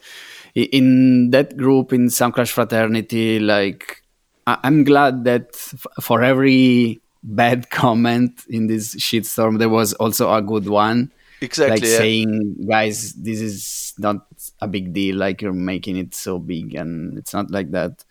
[0.54, 4.02] in that group in Sound Clash Fraternity, like
[4.46, 10.68] I'm glad that for every bad comment in this shitstorm, there was also a good
[10.68, 11.12] one.
[11.42, 11.96] Exactly, Like yeah.
[11.96, 14.26] saying, guys, this is not
[14.60, 15.16] a big deal.
[15.16, 18.04] Like you're making it so big, and it's not like that.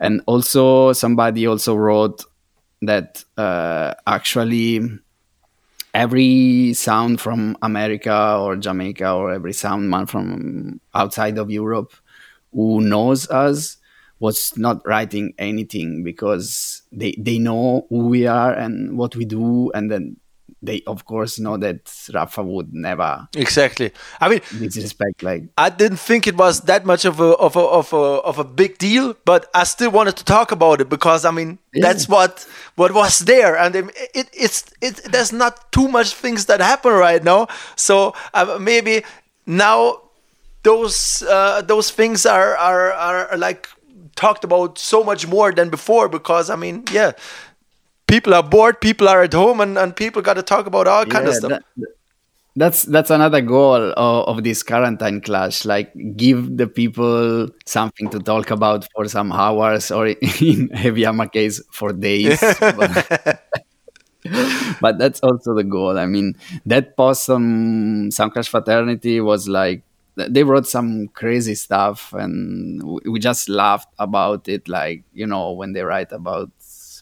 [0.00, 2.24] And also, somebody also wrote
[2.82, 4.80] that uh, actually
[5.94, 11.92] every sound from America or Jamaica or every sound man from outside of Europe
[12.52, 13.78] who knows us
[14.20, 19.70] was not writing anything because they they know who we are and what we do.
[19.72, 20.16] And then
[20.64, 23.92] they of course know that Rafa would never Exactly.
[24.20, 27.60] I mean, disrespect like I didn't think it was that much of a of a
[27.60, 31.24] of a of a big deal, but I still wanted to talk about it because
[31.24, 32.46] I mean that's what
[32.76, 33.84] what was there, and it,
[34.14, 39.02] it it's it there's not too much things that happen right now, so uh, maybe
[39.46, 40.00] now
[40.62, 43.68] those uh, those things are, are are like
[44.16, 47.12] talked about so much more than before because I mean yeah.
[48.06, 48.80] People are bored.
[48.80, 51.50] People are at home, and, and people got to talk about all kind of stuff.
[51.76, 51.88] that-
[52.56, 58.20] that's that's another goal of, of this quarantine clash like give the people something to
[58.20, 60.06] talk about for some hours or
[60.40, 63.42] in Heavy case for days but,
[64.80, 66.34] but that's also the goal i mean
[66.64, 69.82] that post on soundclash fraternity was like
[70.16, 75.72] they wrote some crazy stuff and we just laughed about it like you know when
[75.72, 76.50] they write about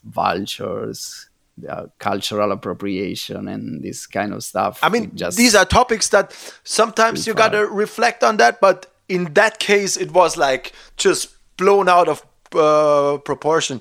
[0.04, 1.28] vultures
[1.68, 6.32] uh, cultural appropriation and this kind of stuff I mean, just these are topics that
[6.64, 7.50] sometimes you far.
[7.50, 11.28] gotta reflect on that, but in that case, it was like just
[11.58, 12.24] blown out of
[12.54, 13.80] uh, proportion.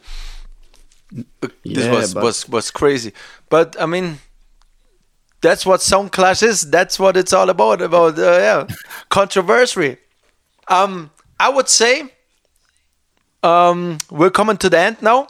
[1.11, 3.13] This Yeah, was, but- was was crazy,
[3.49, 4.19] but I mean,
[5.41, 6.69] that's what Sound Clash is.
[6.69, 7.81] That's what it's all about.
[7.81, 8.67] About uh, yeah,
[9.09, 9.97] controversy.
[10.67, 11.09] Um,
[11.39, 12.11] I would say,
[13.43, 15.27] um, we're coming to the end now.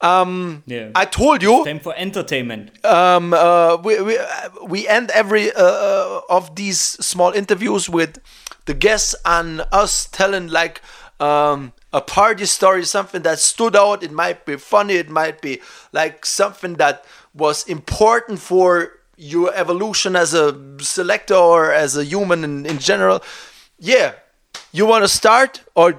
[0.00, 0.90] Um, Yeah.
[0.94, 2.70] I told you Time for entertainment.
[2.84, 8.18] um, uh, we, we, uh, we end every uh, uh, of these small interviews with
[8.66, 10.82] the guests and us telling like
[11.18, 14.02] um, a party story, something that stood out.
[14.02, 15.60] It might be funny, it might be
[15.92, 22.44] like something that was important for your evolution as a selector or as a human
[22.44, 23.22] in, in general.
[23.78, 24.12] Yeah,
[24.72, 25.94] you want to start, or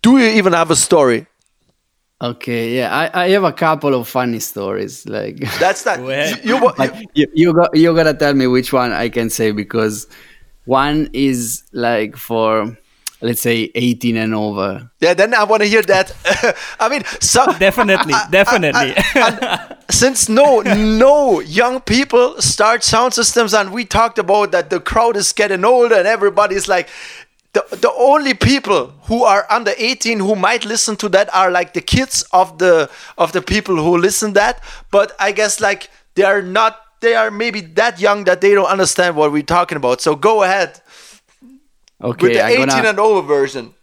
[0.00, 1.26] do you even have a story?
[2.22, 5.04] Okay, yeah, I, I have a couple of funny stories.
[5.08, 5.98] Like, That's that.
[5.98, 6.44] Go ahead.
[6.44, 9.50] You, you, but you you got you gotta tell me which one I can say
[9.50, 10.06] because
[10.64, 12.78] one is like for
[13.22, 14.88] let's say 18 and over.
[15.00, 16.14] Yeah, then I want to hear that.
[16.80, 18.94] I mean, so, Definitely, definitely.
[19.90, 25.16] since no no young people start sound systems, and we talked about that the crowd
[25.16, 26.88] is getting older, and everybody's like.
[27.54, 31.74] The, the only people who are under 18 who might listen to that are like
[31.74, 32.88] the kids of the
[33.18, 37.30] of the people who listen that but i guess like they are not they are
[37.30, 40.80] maybe that young that they don't understand what we're talking about so go ahead
[42.00, 43.74] Okay, with the I'm 18 gonna, and over version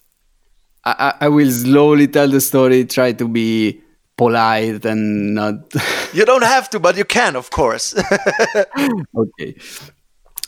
[0.84, 2.86] I, I will slowly tell the story.
[2.86, 3.82] Try to be
[4.18, 5.56] polite and not.
[6.14, 7.94] you don't have to but you can of course
[9.16, 9.56] okay.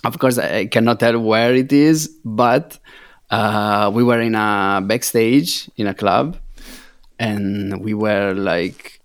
[0.04, 2.80] Of course, I cannot tell where it is, but
[3.32, 6.38] uh, we were in a backstage in a club,
[7.20, 9.02] and we were like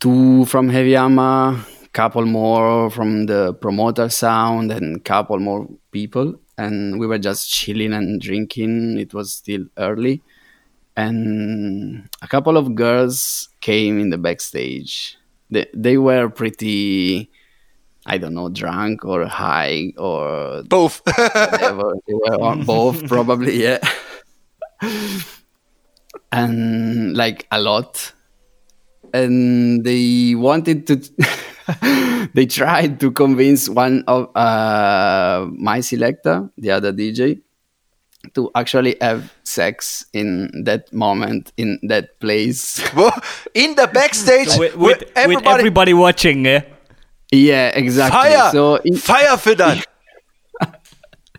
[0.00, 1.58] two from Heavy Hammer,
[1.92, 7.50] couple more from the promoter sound, and a couple more people, and we were just
[7.50, 8.98] chilling and drinking.
[8.98, 10.22] It was still early,
[10.96, 15.16] and a couple of girls came in the backstage.
[15.50, 17.30] They they were pretty,
[18.06, 21.00] I don't know, drunk or high or Both.
[21.06, 21.94] whatever.
[22.06, 23.78] they were on both probably, yeah.
[26.32, 28.12] and like a lot.
[29.12, 30.96] And they wanted to
[32.34, 37.40] they tried to convince one of uh, my selector, the other DJ,
[38.34, 42.80] to actually have sex in that moment in that place.
[43.54, 46.46] in the backstage with, with, with, with everybody, everybody watching.
[46.46, 46.60] eh?
[47.34, 48.30] Yeah, exactly.
[48.30, 49.86] fire, So he, fire für that.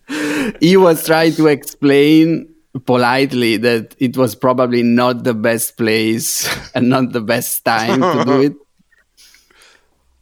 [0.60, 2.54] he was trying to explain
[2.86, 8.26] politely that it was probably not the best place and not the best time to
[8.26, 8.54] do it.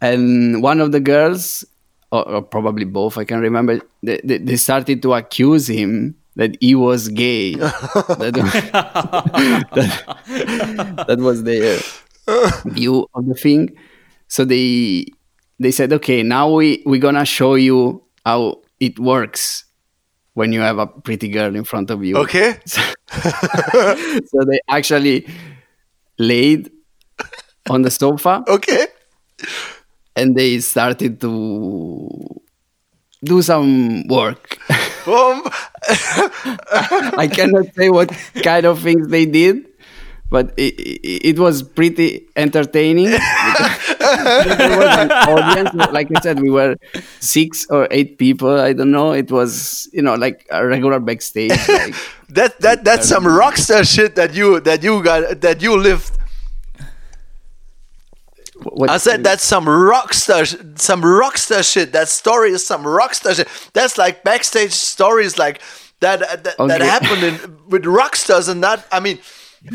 [0.02, 1.64] And one of the girls,
[2.12, 6.58] or, or probably both, I can remember, they, they, they started to accuse him that
[6.60, 7.56] he was gay.
[7.56, 8.34] that,
[10.28, 11.80] that, that was their
[12.66, 13.78] view of the thing.
[14.28, 15.06] So they
[15.60, 19.66] they said, okay, now we we're gonna show you how it works
[20.34, 22.18] when you have a pretty girl in front of you.
[22.18, 22.58] Okay.
[22.66, 25.28] so they actually
[26.20, 26.72] laid
[27.70, 28.88] on the sofa Okay.
[30.16, 32.10] and they started to
[33.24, 34.58] do some work.
[35.06, 35.44] Boom.
[37.18, 38.12] I cannot say what
[38.44, 39.66] kind of things they did,
[40.34, 43.06] but it, it, it was pretty entertaining.
[43.12, 46.76] there was an audience, like I said, we were
[47.20, 48.60] six or eight people.
[48.60, 49.14] I don't know.
[49.14, 51.52] It was you know like a regular backstage.
[51.70, 51.94] Like,
[52.34, 56.18] That that that's some rockstar shit that you that you got that you lived.
[58.64, 61.92] what, I said that's some rockstar sh- some rockstar shit.
[61.94, 63.48] That story is some rockstar shit.
[63.74, 65.62] That's like backstage stories like
[66.00, 66.86] that that, that Okay.
[66.86, 67.36] happened in,
[67.70, 68.88] with rockstars and that.
[68.92, 69.20] I mean,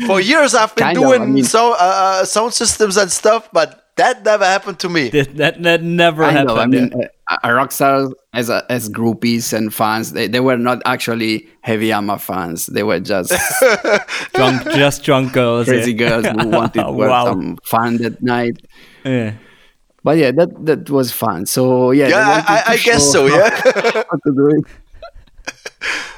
[0.05, 3.11] for years I've been Kind of, doing I mean- so uh, uh, sound systems and
[3.11, 5.09] stuff, but that never happened to me.
[5.09, 6.47] That, that, that never I happened.
[6.47, 6.57] know.
[6.57, 6.93] I mean,
[7.29, 11.89] uh, uh, rockstar as a, as groupies and fans, they, they were not actually Heavy
[11.89, 12.67] Hammer fans.
[12.67, 13.31] They were just
[14.33, 15.67] drunk, just drunk girls.
[15.67, 16.21] crazy yeah.
[16.21, 17.25] girls who wanted to wow.
[17.25, 18.65] some fun that night.
[19.03, 19.33] Yeah.
[20.01, 21.45] But yeah, that that was fun.
[21.45, 23.25] So yeah, Yeah, I, I, I guess so.
[23.25, 23.49] Yeah.
[23.65, 24.65] how to do it.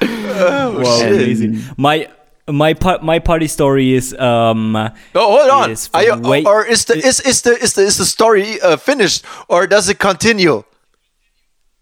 [0.00, 1.12] Wow, shit.
[1.12, 1.58] amazing.
[1.76, 2.08] My
[2.50, 5.70] my pa- my party story is um No, hold on.
[5.70, 8.60] Is Are you, way- or is the is, is the is the is the story
[8.60, 10.64] uh, finished or does it continue?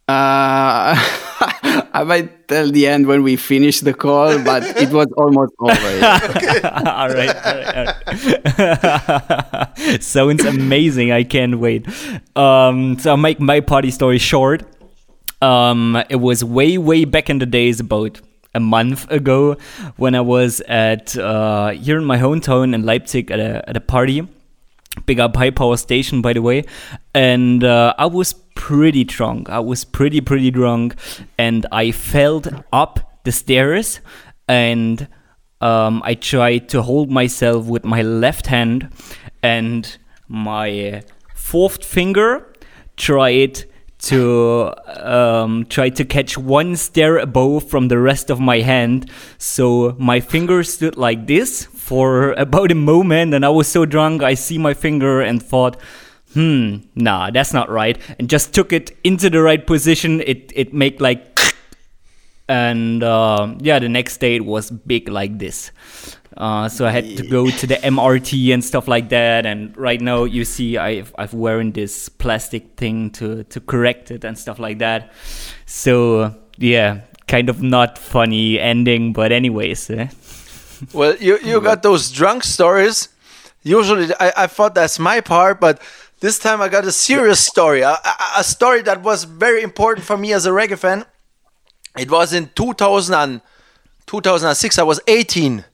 [0.09, 0.99] Uh,
[1.95, 5.99] I might tell the end when we finish the call, but it was almost over.
[5.99, 6.83] yeah.
[6.99, 10.03] all right, all right, all right.
[10.03, 11.13] sounds amazing.
[11.13, 11.87] I can't wait.
[12.37, 14.65] Um, so I'll make my party story short.
[15.41, 18.21] Um, it was way, way back in the days, about
[18.55, 19.57] a month ago,
[19.97, 23.81] when I was at uh, here in my hometown in Leipzig at a at a
[23.81, 24.27] party.
[25.07, 26.65] Big up High Power Station, by the way.
[27.15, 29.49] And uh, I was pretty drunk.
[29.49, 30.97] I was pretty, pretty drunk.
[31.39, 32.43] And I fell
[32.73, 34.01] up the stairs
[34.49, 35.07] and
[35.61, 38.91] um, I tried to hold myself with my left hand
[39.43, 39.97] and
[40.29, 41.03] my
[41.35, 42.53] fourth finger
[42.97, 43.65] tried
[44.03, 49.11] to um, try to catch one stair above from the rest of my hand.
[49.39, 54.23] So my finger stood like this for about a moment, and I was so drunk
[54.23, 55.77] I see my finger and thought,
[56.33, 60.23] hmm, nah, that's not right, and just took it into the right position.
[60.23, 61.39] It it make like,
[62.49, 65.73] and uh, yeah, the next day it was big like this.
[66.37, 69.47] Uh, so I had to go to the MRT and stuff like that.
[69.47, 74.25] And right now, you see, I've I've wearing this plastic thing to to correct it
[74.25, 75.13] and stuff like that.
[75.67, 79.91] So yeah, kind of not funny ending, but anyways.
[79.91, 80.09] eh.
[80.95, 83.11] Well, you you got those drunk stories.
[83.63, 85.79] Usually, I, I thought that's my part, but
[86.21, 87.83] this time I got a serious story.
[87.83, 87.99] A,
[88.37, 91.05] a, story that was very important for me as a reggae fan.
[91.99, 93.41] It was in 2000 and,
[94.07, 94.79] 2006.
[94.79, 95.65] I was 18.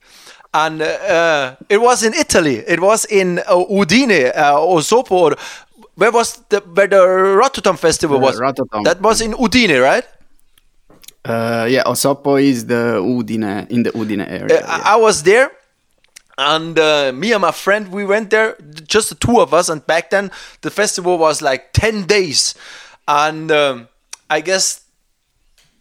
[0.56, 2.56] And uh, it was in Italy.
[2.74, 5.10] It was in uh, Udine, uh, Osoppo.
[5.12, 5.36] Or,
[5.96, 7.02] where was the where the
[7.40, 8.40] Rototom festival was?
[8.40, 8.84] Rototom.
[8.84, 10.06] That was in Udine, right?
[11.26, 14.64] Uh, yeah, Osoppo is the Udine in the Udine area.
[14.64, 15.50] Uh, I I was there,
[16.38, 18.56] and uh, me and my friend we went there,
[18.88, 19.68] just the two of us.
[19.68, 20.30] And back then,
[20.62, 22.54] the festival was like ten days,
[23.06, 23.88] and um,
[24.30, 24.85] I guess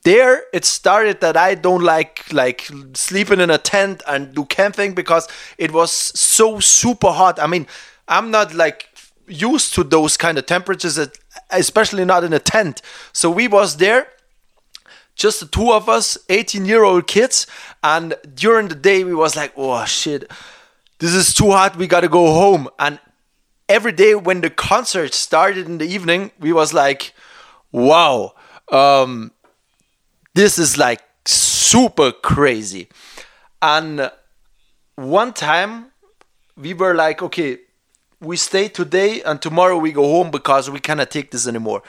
[0.06, 4.94] there it started that I don't like like sleeping in a tent and do camping
[4.94, 5.28] because
[5.58, 7.40] it was so super hot.
[7.40, 7.68] I mean,
[8.08, 8.88] I'm not like
[9.28, 11.00] used to those kind of temperatures,
[11.50, 12.82] especially not in a tent.
[13.14, 14.08] So we was there
[15.16, 17.48] just the two of us, 18 year old kids.
[17.84, 20.30] And during the day, we was like, oh shit,
[21.00, 21.78] this is too hot.
[21.78, 22.70] We gotta go home.
[22.78, 23.00] And
[23.68, 27.14] every day when the concert started in the evening, we was like,
[27.72, 28.34] wow,
[28.72, 29.32] um,
[30.36, 32.90] this is like super crazy.
[33.62, 34.12] And
[34.96, 35.88] one time
[36.58, 37.60] we were like, okay,
[38.20, 41.84] we stay today and tomorrow we go home because we cannot take this anymore.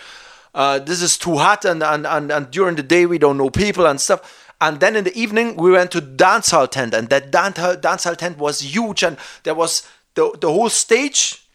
[0.54, 3.50] Uh, this is too hot and, and, and, and during the day we don't know
[3.50, 4.52] people and stuff.
[4.60, 7.58] And then in the evening we went to dance hall tent and that dance
[8.04, 11.46] hall, tent was huge and there was the, the whole stage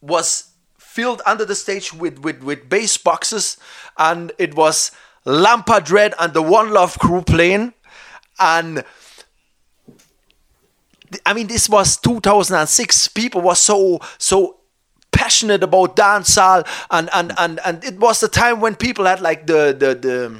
[0.00, 3.56] was filled under the stage with, with, with bass boxes
[3.96, 4.90] and it was
[5.24, 7.74] Lampa Dread and the One Love crew playing
[8.38, 8.84] and
[11.26, 13.08] I mean, this was 2006.
[13.08, 14.58] People were so so
[15.10, 19.46] passionate about dancehall, and and and and it was the time when people had like
[19.46, 20.38] the the the.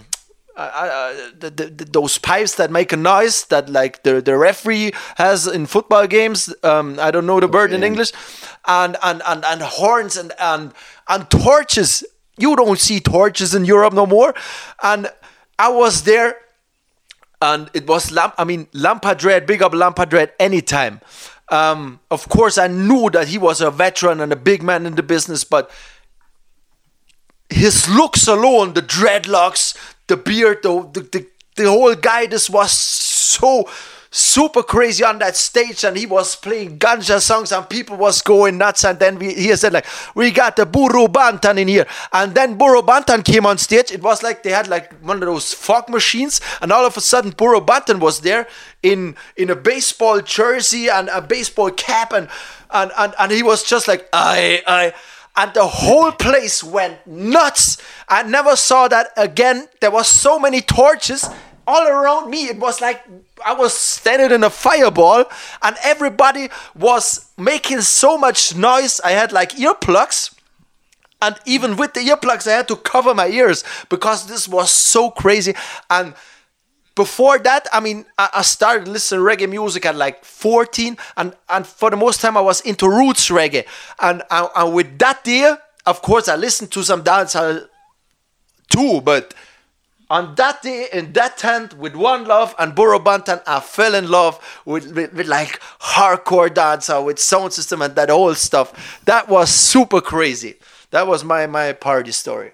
[0.55, 4.37] Uh, uh, the, the, the, those pipes that make a noise that like the, the
[4.37, 8.13] referee has in football games um, i don't know the word in english
[8.67, 10.75] and, and and and horns and and
[11.09, 12.05] and torches
[12.39, 14.35] you don't see torches in europe no more
[14.83, 15.09] and
[15.59, 16.37] i was there
[17.43, 18.35] and it was Lamp.
[18.39, 21.01] I mean, Lampa Dread, big up Lampa Dread anytime.
[21.49, 24.95] Um, of course, I knew that he was a veteran and a big man in
[24.95, 25.71] the business, but
[27.51, 29.77] his looks alone, the dreadlocks,
[30.07, 31.27] the beard, the the, the,
[31.57, 33.69] the whole guy, this was so
[34.15, 38.59] super crazy on that stage and he was playing ganja songs and people was going
[38.59, 38.85] nuts.
[38.85, 41.87] And then we, he said like we got the Burro Banton in here.
[42.13, 43.91] And then Burro Banton came on stage.
[43.91, 46.43] It was like they had like one of those fog machines.
[46.61, 48.47] And all of a sudden Burro Banton was there
[48.83, 52.29] in in a baseball jersey and a baseball cap and
[52.71, 54.93] and and, and he was just like I I
[55.35, 57.79] and the whole place went nuts.
[58.07, 59.69] I never saw that again.
[59.81, 61.27] There was so many torches
[61.67, 63.03] all around me it was like
[63.45, 65.25] i was standing in a fireball
[65.63, 69.01] and everybody was making so much noise.
[69.05, 70.35] I had like earplugs.
[71.21, 75.11] And even with the earplugs i had to cover my ears because this was so
[75.11, 75.55] crazy.
[75.89, 76.15] And
[76.95, 81.89] before that i mean i, started listening reggae music at like 14 and and for
[81.89, 83.65] the most time i was into roots reggae.
[84.01, 87.67] And and, with that year of course i listened to some dancehall
[88.69, 89.35] too but
[90.13, 94.11] on that day in that tent with one love and Burro Banton, I fell in
[94.11, 99.01] love with, with, with, like hardcore dancer with sound system and that whole stuff.
[99.07, 100.57] That was super crazy.
[100.91, 102.53] That was my my party story.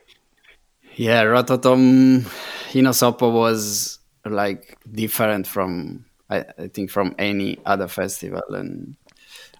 [0.94, 2.30] Yeah, Rototom
[2.76, 8.94] in Osoppo was like different from I, I think from any other festival and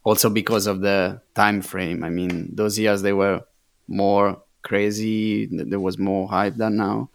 [0.05, 2.05] also because of the time frame.
[2.05, 3.43] I mean, those years they were
[3.89, 5.47] more crazy.
[5.51, 7.09] There was more hype than now,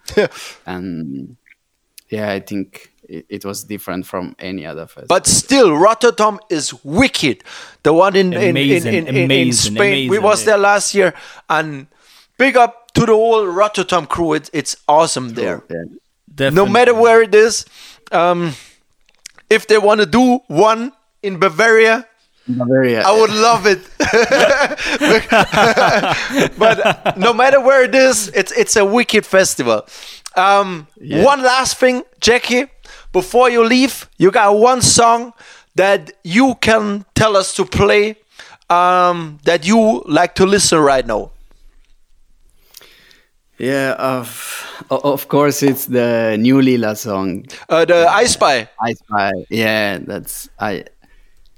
[0.65, 1.37] and
[2.09, 5.07] yeah, I think it, it, was different from any other festival.
[5.07, 7.43] But still, Rototom is wicked.
[7.83, 10.93] The one in amazing, in, in, in, amazing, in Spain, amazing, we was there last
[10.95, 11.13] year,
[11.49, 11.87] and
[12.37, 14.33] big up to the whole Rototom crew.
[14.33, 15.63] It's it's awesome there.
[15.69, 16.49] Yeah.
[16.49, 17.65] No matter where it is,
[18.11, 18.53] um,
[19.49, 20.91] if they want to do one
[21.21, 22.07] in Bavaria,
[22.47, 23.03] Bavaria.
[23.05, 23.79] I would love it.
[26.57, 29.85] but no matter where it is, it's it's a wicked festival.
[30.35, 31.23] Um, yeah.
[31.23, 32.69] One last thing, Gecky,
[33.11, 35.33] before you leave, you got one song
[35.75, 38.15] that you can tell us to play
[38.69, 41.31] um, that you like to listen right now.
[43.57, 47.45] Yeah, of of course it's the new Lila song.
[47.69, 48.67] Uh, the I Spy.
[48.81, 49.31] I Spy.
[49.49, 50.85] Yeah, that's I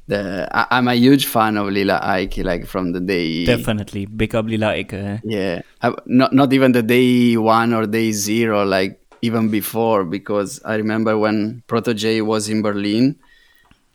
[0.07, 3.45] the I, am a huge fan of Lila Ike, like from the day.
[3.45, 4.93] Definitely, big up Lila Ike.
[4.93, 5.17] Eh?
[5.23, 10.61] Yeah, I, not not even the day one or day zero, like even before, because
[10.63, 13.15] I remember when Protoje was in Berlin,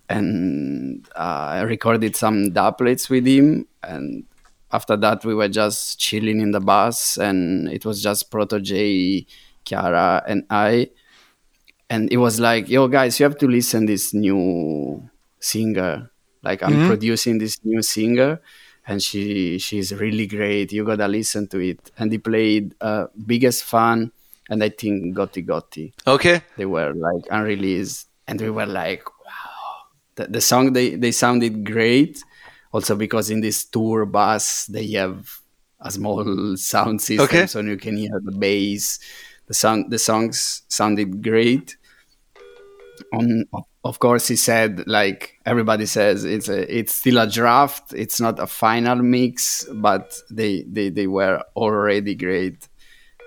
[0.09, 4.25] and uh, I recorded some dubplates with him, and
[4.73, 9.27] after that we were just chilling in the bus, and it was just Protoje,
[9.65, 10.91] Chiara, and I,
[11.89, 15.09] and it was like, yo guys, you have to listen this new
[15.41, 16.11] singer.
[16.43, 16.89] Like I'm mm-hmm.
[16.89, 18.41] producing this new singer,
[18.87, 20.73] and she she's really great.
[20.73, 21.91] You gotta listen to it.
[21.99, 24.13] And they played uh, Biggest Fan
[24.51, 25.93] and I think Gotti Gotti.
[26.07, 26.43] Okay.
[26.57, 29.87] They were like unreleased, and we were like, wow.
[30.17, 32.23] The, the song they they sounded great.
[32.73, 35.41] Also because in this tour bus they have
[35.81, 37.47] a small sound system, okay.
[37.47, 38.99] so you can hear the bass.
[39.47, 41.77] The song the songs sounded great.
[43.13, 43.45] On
[43.85, 48.39] of course he said like everybody says it's a, it's still a draft it's not
[48.39, 52.69] a final mix but they they, they were already great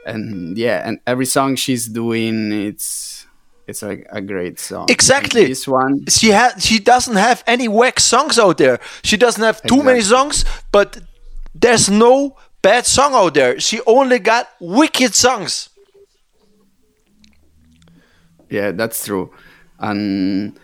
[0.06, 3.26] and yeah, and every song she's doing, it's
[3.68, 4.88] it's like a great song.
[4.89, 5.41] Exactly.
[5.41, 8.80] And this one, she ha- she doesn't have any whack songs out there.
[9.04, 10.99] She doesn't have too many songs, but
[11.56, 13.60] there's no bad song out there.
[13.60, 15.70] She only got wicked songs.
[18.49, 19.32] yeah, that's true.
[19.80, 20.57] And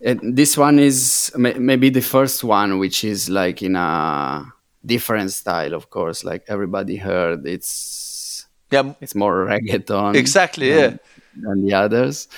[0.00, 4.44] and this one is may- maybe the first one, which is like in a
[4.86, 6.24] different style, of course.
[6.24, 10.14] Like everybody heard, it's Yeah, it's more reggaeton.
[10.14, 10.96] Exactly, than, yeah.
[11.42, 12.28] Than the others.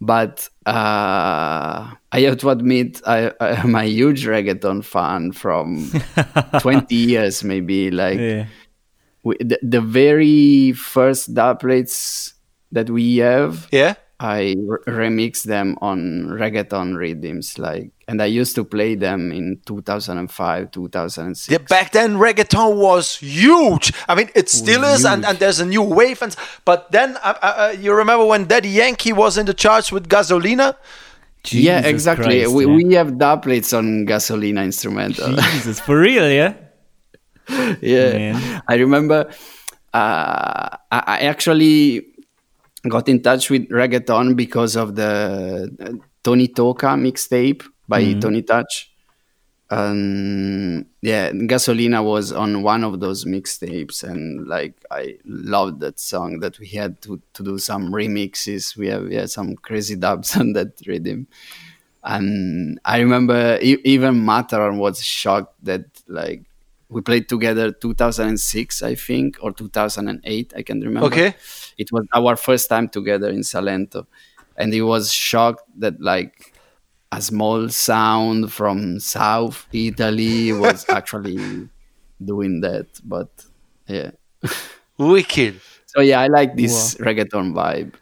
[0.00, 5.90] But uh, I have to admit, I, I am a huge reggaeton fan from
[6.60, 7.90] 20 years, maybe.
[7.90, 8.46] Like Yeah.
[9.24, 12.34] we, the, the very first dub plates
[12.72, 13.94] that we have, yeah.
[14.20, 19.60] I re- remix them on reggaeton rhythms, like, and I used to play them in
[19.64, 21.52] 2005, 2006.
[21.52, 23.92] Yeah, back then reggaeton was huge.
[24.08, 26.20] I mean, it still is, and, and there's a new wave.
[26.20, 29.92] And but then uh, uh, uh, you remember when Daddy Yankee was in the charts
[29.92, 30.74] with Gasolina?
[31.50, 32.40] yeah, exactly.
[32.40, 32.74] Christ, we, yeah.
[32.74, 35.36] we have dub plates on Gasolina instrumental.
[35.36, 36.54] Jesus, for real, yeah?
[37.80, 38.62] yeah, Man.
[38.66, 39.30] I remember.
[39.94, 42.07] Uh, I, I actually
[42.88, 48.92] got in touch with reggaeton because of the uh, Tony Toka mixtape by Tony Touch.
[49.70, 56.40] And yeah, Gasolina was on one of those mixtapes, and like I loved that song.
[56.40, 58.76] That we had to, to do some remixes.
[58.78, 61.26] We have yeah some crazy dubs on that rhythm.
[62.02, 66.47] And I remember e- even Mataran was shocked that like
[66.90, 71.06] we played together 2006 I think or 2008 I can remember.
[71.06, 71.34] Okay.
[71.76, 74.06] It was our first time together in Salento,
[74.56, 76.54] and he was shocked that like
[77.12, 81.68] a small sound from South Italy was actually
[82.24, 82.86] doing that.
[83.04, 83.28] But
[83.86, 84.10] yeah,
[84.98, 85.60] Wicked.
[85.86, 87.94] so yeah, I like this reggaeton vibe.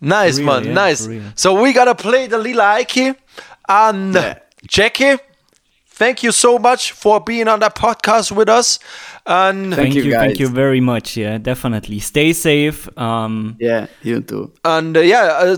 [0.00, 0.64] Nice, real, man.
[0.64, 1.08] yeah, nice.
[1.36, 3.16] So we gotta play the Lila Ike.
[3.68, 4.38] And Yeah.
[4.66, 5.18] Gecky,
[6.02, 8.78] thank you so much for being on that podcast with us.
[9.26, 11.16] And Thank, you, you, thank you very much.
[11.16, 11.98] Yeah, definitely.
[12.00, 12.88] Stay safe.
[12.98, 14.50] Um, Yeah, you too.
[14.64, 15.56] and uh, yeah, uh,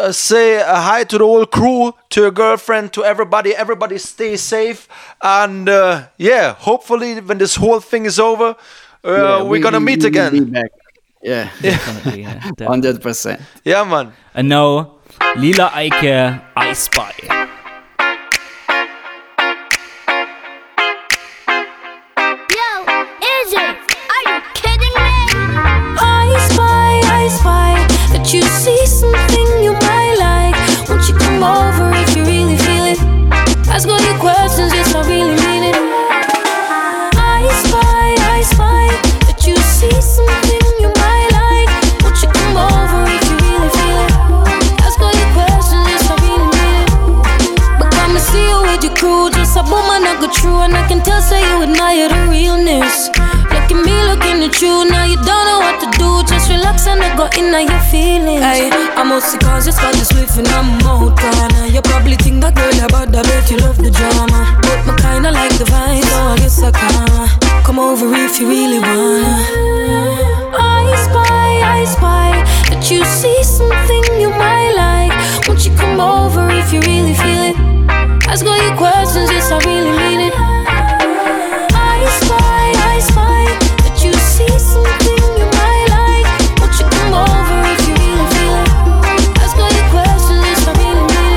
[0.00, 3.50] uh, say uh, hi to the whole crew, to your girlfriend, to everybody.
[3.64, 4.88] Everybody stay safe.
[5.20, 8.56] And uh, yeah, hopefully when this whole thing is over, uh,
[9.04, 10.32] Yeah, we're we- gonna we- meet we will again.
[10.32, 10.70] be back.
[11.22, 12.40] Yeah, definitely, yeah,
[12.72, 13.40] hundred percent.
[13.64, 14.12] Yeah, man.
[14.34, 14.96] And now,
[15.36, 17.12] Lila Ike, I Spy.
[50.26, 53.08] Woman true, and I can tell say you admire the realness.
[53.08, 56.22] Look at me, looking at you, now you don't know what to do.
[56.26, 58.42] Just relax and I go in on your feelings.
[58.42, 61.66] Hey, I'm mostly conscious for the swift and I'm out corner.
[61.66, 64.58] You probably think that girl about that, bet you love the drama.
[64.62, 67.62] But me kinda like the vibe, so I guess I can.
[67.64, 69.34] Come over if you really wanna.
[70.58, 72.30] I spy, I spy
[72.70, 75.14] that you see something you might like.
[75.48, 77.75] Won't you come over if you really feel it?
[78.28, 80.34] Ask all your questions, yes, I really mean it.
[80.36, 83.44] I spy, I spy
[83.84, 86.26] that you see something you might like.
[86.60, 88.70] Won't you come over if you really feel it?
[89.40, 91.32] Ask all your questions, yes, I really mean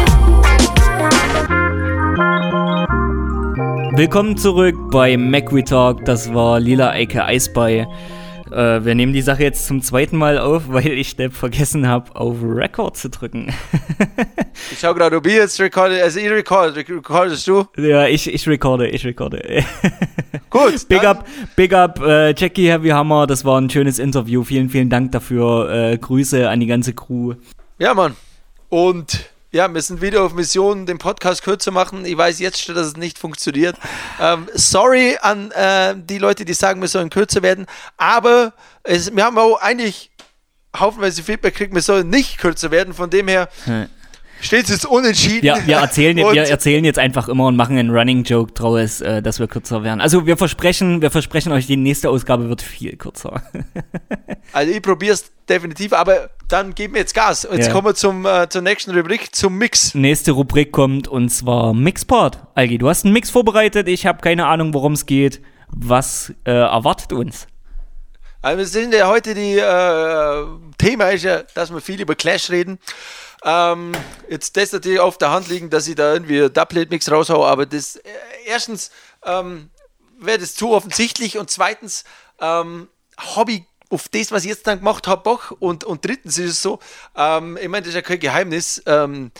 [3.93, 3.97] it.
[3.97, 5.15] Willkommen zurück bei
[5.61, 6.05] Talk.
[6.05, 7.87] Das war Lila Eike Eisbei.
[8.51, 12.15] Äh, wir nehmen die Sache jetzt zum zweiten Mal auf, weil ich Depp vergessen habe,
[12.15, 13.53] auf Record zu drücken.
[14.71, 17.65] Ich schau gerade, ob ihr jetzt recordet, also ihr recordet, recordest du?
[17.77, 19.63] ja, ich, ich recorde, ich recorde.
[20.49, 20.87] Gut.
[20.87, 23.25] Big up, big up, äh, Jackie Heavy Hammer.
[23.25, 24.43] Das war ein schönes Interview.
[24.43, 25.69] Vielen, vielen Dank dafür.
[25.71, 27.35] Äh, Grüße an die ganze Crew.
[27.77, 28.15] Ja, Mann.
[28.67, 32.05] Und ja, wir sind wieder auf Mission, den Podcast kürzer machen.
[32.05, 33.75] Ich weiß jetzt schon, dass es nicht funktioniert.
[34.19, 37.65] Ähm, sorry an äh, die Leute, die sagen, wir sollen kürzer werden.
[37.97, 38.53] Aber
[38.83, 40.11] es, wir haben auch eigentlich
[40.77, 42.93] haufenweise Feedback gekriegt, wir sollen nicht kürzer werden.
[42.93, 43.49] Von dem her
[44.41, 45.45] steht es jetzt unentschieden.
[45.45, 49.21] Ja, wir erzählen, wir erzählen jetzt einfach immer und machen einen Running Joke draus, äh,
[49.21, 50.01] dass wir kürzer werden.
[50.01, 53.41] Also wir versprechen, wir versprechen euch, die nächste Ausgabe wird viel kürzer.
[54.51, 57.47] Also ich probiere es definitiv, aber dann geben wir jetzt Gas.
[57.51, 57.71] Jetzt Ja.
[57.71, 59.93] kommen wir zum, äh, zur nächsten Rubrik, zum Mix.
[59.93, 62.39] Nächste Rubrik kommt und zwar Mixport.
[62.55, 63.87] Algi, du hast einen Mix vorbereitet.
[63.87, 65.39] Ich habe keine Ahnung, worum es geht.
[65.67, 67.45] Was äh, erwartet uns?
[68.41, 70.45] Also wir sind ja heute die äh,
[70.79, 72.79] Thema ist ja, dass wir viel über Clash reden.
[73.43, 73.93] Ähm,
[74.29, 77.95] jetzt das natürlich auf der Hand liegen, dass ich da irgendwie Doublet-Mix raushaue, aber das
[77.95, 78.09] äh,
[78.45, 78.91] erstens
[79.23, 79.69] ähm,
[80.19, 82.03] wäre das zu offensichtlich und zweitens
[82.41, 82.89] ähm,
[83.35, 86.61] Hobby auf das, was ich jetzt dann gemacht habe, Bock und, und drittens ist es
[86.61, 86.79] so,
[87.15, 89.31] ähm, ich meine, das ist ja kein Geheimnis, ähm,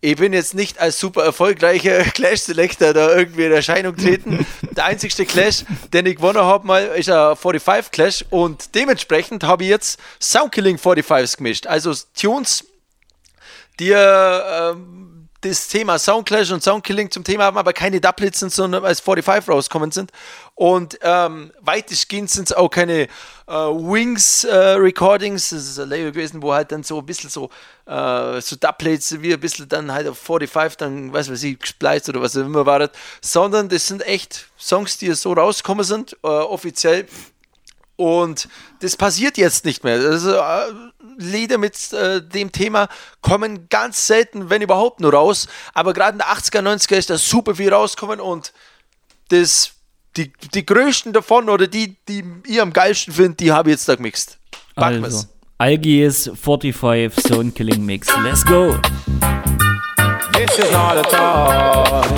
[0.00, 4.46] ich bin jetzt nicht als super erfolgreicher Clash Selector da irgendwie in Erscheinung treten.
[4.70, 9.64] Der einzigste Clash, den ich gewonnen habe, mal ist ein 45 Clash und dementsprechend habe
[9.64, 11.66] ich jetzt Soundkilling 45s gemischt.
[11.66, 12.64] Also Tunes,
[13.78, 15.08] die ähm,
[15.40, 19.48] das Thema Soundclash und Soundkilling zum Thema haben, aber keine Doublets sind, sondern als 45
[19.48, 20.10] rauskommen sind.
[20.56, 23.02] Und ähm, weitestgehend sind es auch keine
[23.46, 25.50] äh, Wings äh, Recordings.
[25.50, 27.50] Das ist ein Label gewesen, wo halt dann so ein bisschen so,
[27.86, 32.08] äh, so Doublets wie ein bisschen dann halt auf 45 dann, weiß was ich, gespliced
[32.08, 32.90] oder was auch immer war das.
[33.20, 37.06] Sondern das sind echt Songs, die so rausgekommen sind, äh, offiziell.
[37.94, 38.48] Und
[38.80, 40.00] das passiert jetzt nicht mehr.
[40.00, 40.72] Also, äh,
[41.18, 42.88] Lieder mit äh, dem Thema
[43.20, 45.48] kommen ganz selten, wenn überhaupt, nur raus.
[45.74, 48.52] Aber gerade in der 80er, 90er ist da super viel rauskommen und
[49.28, 49.72] das,
[50.16, 53.88] die, die größten davon oder die, die ihr am geilsten findet, die habe ich jetzt
[53.88, 54.38] da gemixt.
[54.74, 55.26] Packen Also.
[55.58, 58.06] Algies 45 Zone Killing Mix.
[58.22, 58.78] Let's go.
[60.32, 62.08] This is not a toy.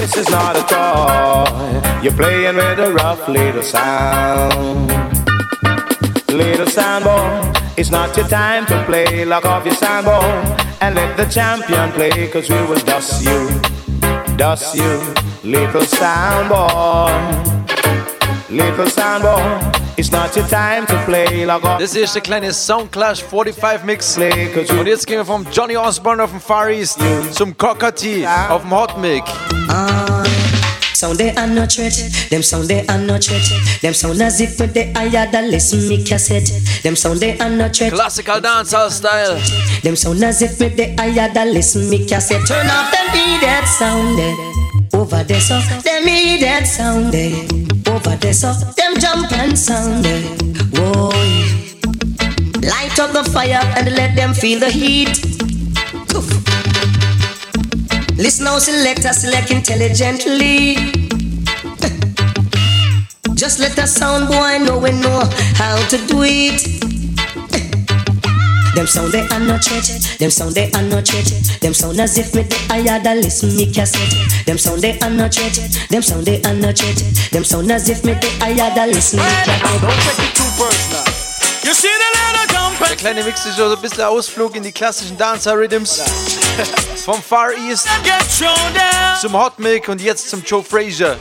[0.00, 2.02] This is not a toy.
[2.02, 4.90] You're playing with a rough little sound.
[6.32, 9.24] Little sound boy, it's not your time to play.
[9.24, 10.20] Lock off your sound boy
[10.80, 12.28] and let the champion play.
[12.28, 13.48] Cause we will dust you,
[14.36, 15.00] dust you,
[15.44, 17.56] little sound boy.
[18.48, 21.44] Little sound boy, it's not your time to play.
[21.44, 21.80] Lock off.
[21.80, 24.16] Das hier ist der kleine Soundclash 45 Mix.
[24.16, 26.98] Und jetzt gehen wir vom Johnny Osbourne auf dem Far East
[27.32, 28.50] zum Cocoa Tea ah.
[28.50, 29.24] auf dem Hot Mic.
[29.68, 30.22] Ah.
[30.96, 31.92] Sound they are no threat,
[32.30, 33.44] them sound they are no threat.
[33.82, 36.48] Them sound as if they higher than listen me cassette.
[36.82, 37.92] Them sound they are no threat.
[37.92, 39.38] Classical dancehall style.
[39.82, 42.46] Them sound as if they higher than listen me cassette.
[42.46, 44.18] Turn off them idiot sound.
[44.94, 47.14] Over there so, them idiot sound.
[47.86, 50.06] Over there so, them jump and sound.
[50.72, 51.10] Whoa.
[52.64, 55.45] Light up the fire and let them feel the heat.
[58.18, 60.76] Listen now, selector, select intelligently.
[63.34, 66.62] Just let the sound boy know we know how to do it.
[68.74, 69.84] Them sound they are not threat.
[70.18, 71.26] Them sound they are not threat.
[71.60, 74.14] Them sound as if me the higher than listen me cassette.
[74.46, 75.54] Them sound they are not threat.
[75.90, 76.96] Them sound they are not threat.
[77.32, 80.36] Them sound as if me the higher than listen me cassette.
[80.90, 80.95] You
[82.88, 86.02] Der kleine Mix ist so ein bisschen Ausflug in die klassischen Dancehall-Rhythms.
[87.04, 87.88] Vom Far East
[89.20, 91.16] zum Hot Mic und jetzt zum Joe Frazier.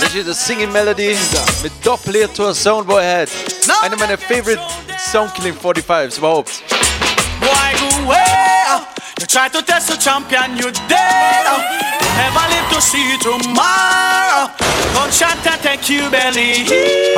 [0.00, 1.16] Das hier ist Singing Melody
[1.62, 3.28] mit Doppeltor Soundboy Head.
[3.82, 4.62] Einer meiner favorite
[5.10, 6.62] Soundkilling 45s überhaupt.
[7.40, 8.37] Boy.
[9.20, 11.44] You try to test the champion, you dead.
[12.00, 14.46] You never live to see tomorrow.
[14.94, 16.62] Gunshot and take you belly.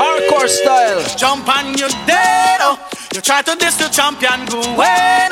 [0.01, 1.05] Hardcore style.
[1.19, 2.61] Jump and you dead.
[3.15, 5.29] You try to diss the champion, go away.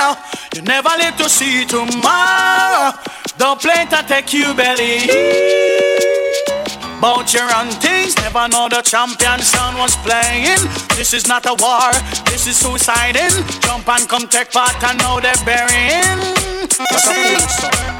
[0.55, 2.93] You never live to see tomorrow.
[3.39, 6.18] Don't play to take you belly.
[7.01, 10.59] Bout your own things, never know the champion sound was playing.
[10.97, 11.93] This is not a war,
[12.27, 13.31] this is suiciding.
[13.63, 16.19] Jump and come take part and now they're burying.
[16.91, 17.99] What's a fool song?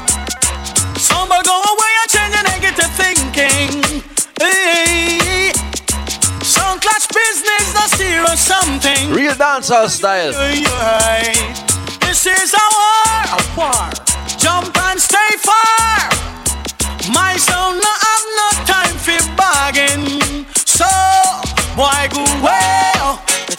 [0.99, 4.03] Somebody go away and change your negative thinking.
[4.35, 5.53] Hey.
[6.43, 9.11] Sound clash business, that's serious something.
[9.11, 10.33] Real dancehall style.
[12.01, 13.89] This is a war, a war.
[14.37, 16.09] Jump and stay far.
[17.13, 18.08] My sound no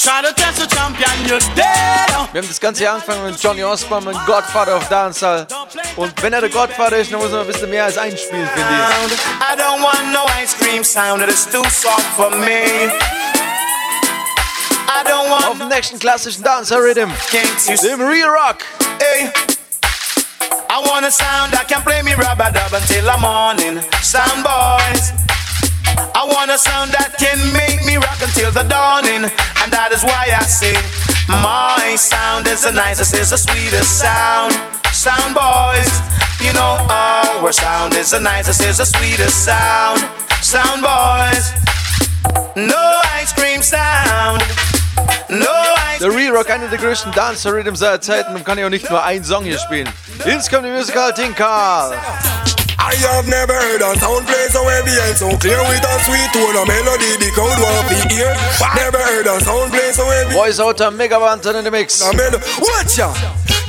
[0.03, 0.13] Wir
[2.41, 5.47] haben das Ganze hier angefangen mit Johnny Osbourne, mit Godfather of Dancehall.
[5.97, 8.67] Und wenn er der Godfather ist, dann muss man ein bisschen mehr als einspielen, finde
[8.71, 8.79] ich.
[9.41, 12.91] I don't want no ice cream sound, it is too soft for me.
[14.89, 17.13] I don't want Auf dem nächsten klassischen Dancehall-Rhythm,
[17.83, 18.65] dem Real Rock.
[19.01, 19.31] Hey.
[20.71, 23.83] I want a sound that can play me rubber dub until the morning.
[24.01, 25.13] Sound boys.
[26.15, 29.25] I want a sound that can make me rock until the dawning.
[29.25, 30.75] And that is why I say,
[31.29, 34.53] my sound is the nicest, is the sweetest sound.
[34.93, 35.93] Sound boys.
[36.41, 40.01] You know, our sound is the nicest, is the sweetest sound.
[40.43, 41.53] Sound boys.
[42.57, 44.43] No ice cream sound.
[45.29, 45.53] No
[45.95, 48.91] ice Der Real Rock, einer der größten Dancehall-Rhythms aller Zeiten und kann ja auch nicht
[48.91, 49.89] nur einen Song hier spielen.
[50.25, 51.97] Jetzt kommt die Musical Karl.
[52.81, 56.31] I have never heard a sound play so heavy and so clear with a sweet
[56.33, 58.33] tone, a melody the crowd want to hear.
[58.75, 60.33] Never heard a sound play so heavy.
[60.33, 62.01] Voice out of Mega Banton in the mix.
[62.01, 62.11] A
[62.65, 63.13] Watch ya.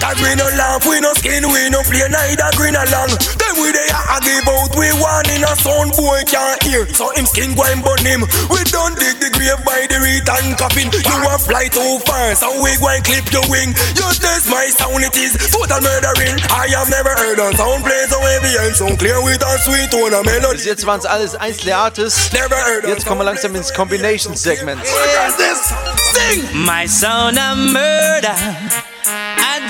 [0.01, 3.13] Cause we no laugh, we no skin, we no play neither green along.
[3.37, 6.89] Then we they a give out, we one in a sound boy can't hear.
[6.89, 8.25] So him skin go and burn him.
[8.49, 10.89] We don't dig the grave by the return coffin.
[10.89, 13.77] You a fly too far, so we go and clip your wing.
[13.93, 16.41] You test my sound, it is total murdering.
[16.49, 19.93] I have never heard a sound play so heavy and so clear with a sweet
[19.93, 20.57] tone, a melody.
[20.57, 22.33] Bis jetzt waren es alles einzelne Artists.
[22.33, 24.81] Never heard Jetzt kommen wir langsam ins Combination-Segment.
[24.81, 25.73] What is this?
[26.13, 26.65] Sing!
[26.65, 28.90] My sound of murder.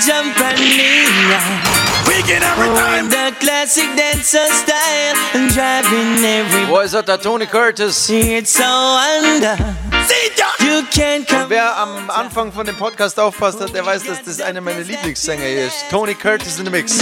[0.02, 2.08] I jump and lean.
[2.08, 3.08] Weekend every time.
[3.08, 5.14] The classic dancer style.
[5.34, 6.64] And driving every.
[6.64, 8.10] Voice out of Tony Curtis.
[8.10, 9.81] It's so under.
[11.48, 15.44] Wer am Anfang von dem Podcast aufpasst hat, der weiß, dass das einer meiner Lieblingssänger
[15.44, 15.84] hier ist.
[15.90, 16.98] Tony Curtis in the Mix.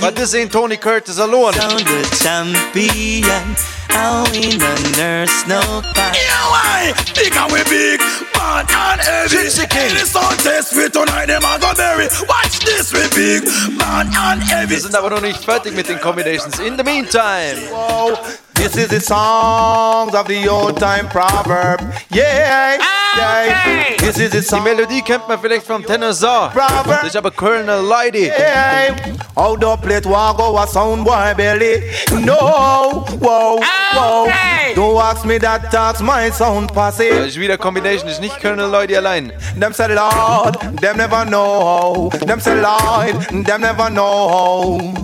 [0.00, 1.52] But this ain't Tony Curtis alone.
[1.54, 3.56] Sound the champion.
[3.90, 6.12] I win under snow pie.
[6.14, 6.94] Yeah, why?
[7.14, 8.00] Because we big,
[8.32, 9.36] bad and heavy.
[9.36, 12.08] Any sound test for tonight, them a go berry.
[12.26, 13.44] Watch this, we big,
[13.78, 14.70] bad and heavy.
[14.70, 16.58] Wir sind aber noch nicht fertig mit den Combinations.
[16.60, 17.60] In the meantime.
[17.70, 18.16] Whoa,
[18.62, 21.80] this is the songs of the old time proverb.
[22.12, 23.96] Yeah, ah, yeah.
[23.98, 24.62] This is the Die song.
[24.62, 26.50] Melodie kennt man vielleicht vom Tenor Saw.
[26.86, 28.30] Das ist aber Colonel Leidy.
[28.30, 28.94] Hey,
[29.34, 31.90] how the plate walk go a sound boy belly?
[32.24, 34.28] No, whoa, whoa.
[34.30, 37.04] Ah, Don't ask me that, that's my sound Das posse.
[37.26, 39.32] ist wieder Combination, ist nicht Colonel Leidy allein.
[39.58, 42.10] Them say Lord, them never know.
[42.26, 44.94] Them say Lord, them never know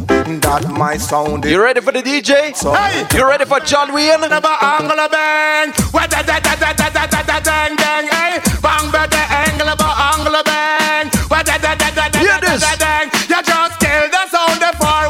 [0.40, 1.52] that my sound is.
[1.52, 2.54] You ready for the DJ?
[2.74, 3.06] Hey!
[3.16, 4.20] You ready for John Wayne?
[4.20, 5.72] Never angle a bang.
[5.90, 8.36] What da da da da da da da da dang dang hey.
[8.60, 11.08] Bang ba da angle ba angle a bang.
[11.32, 12.60] What da da da da da da da this.
[12.60, 13.08] da dang.
[13.32, 14.60] You just kill the sound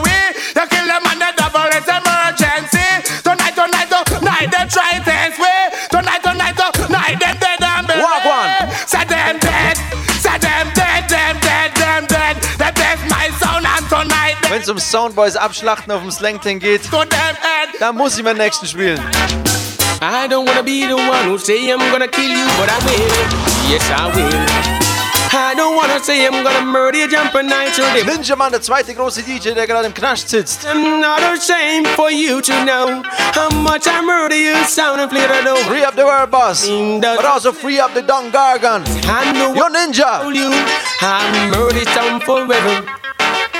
[0.07, 0.19] we.
[0.55, 1.67] You kill them on the double.
[1.75, 2.89] It's emergency.
[3.27, 5.18] Tonight, tonight, tonight they try test
[14.59, 16.81] Wenn es um Soundboys abschlachten auf dem Sleng Teng geht,
[17.79, 18.99] dann muss ich meinen nächsten spielen.
[20.03, 23.71] I don't wanna be the one who say I'm gonna kill you, but I will.
[23.71, 24.35] Yes, I will.
[25.33, 27.79] I don't wanna say I'm gonna murder you, jump a night.
[28.05, 30.67] Ninja Man, der zweite große DJ, der gerade im Knast sitzt.
[30.67, 33.01] I'm not ashamed for you to know
[33.37, 35.63] how much I murder you, sound and flavor though.
[35.69, 38.83] Free up the world boss, but also free up the Don Gorgon.
[39.07, 40.35] I know Yo Ninja!
[40.35, 40.51] you.
[41.01, 42.99] I murder sound forever.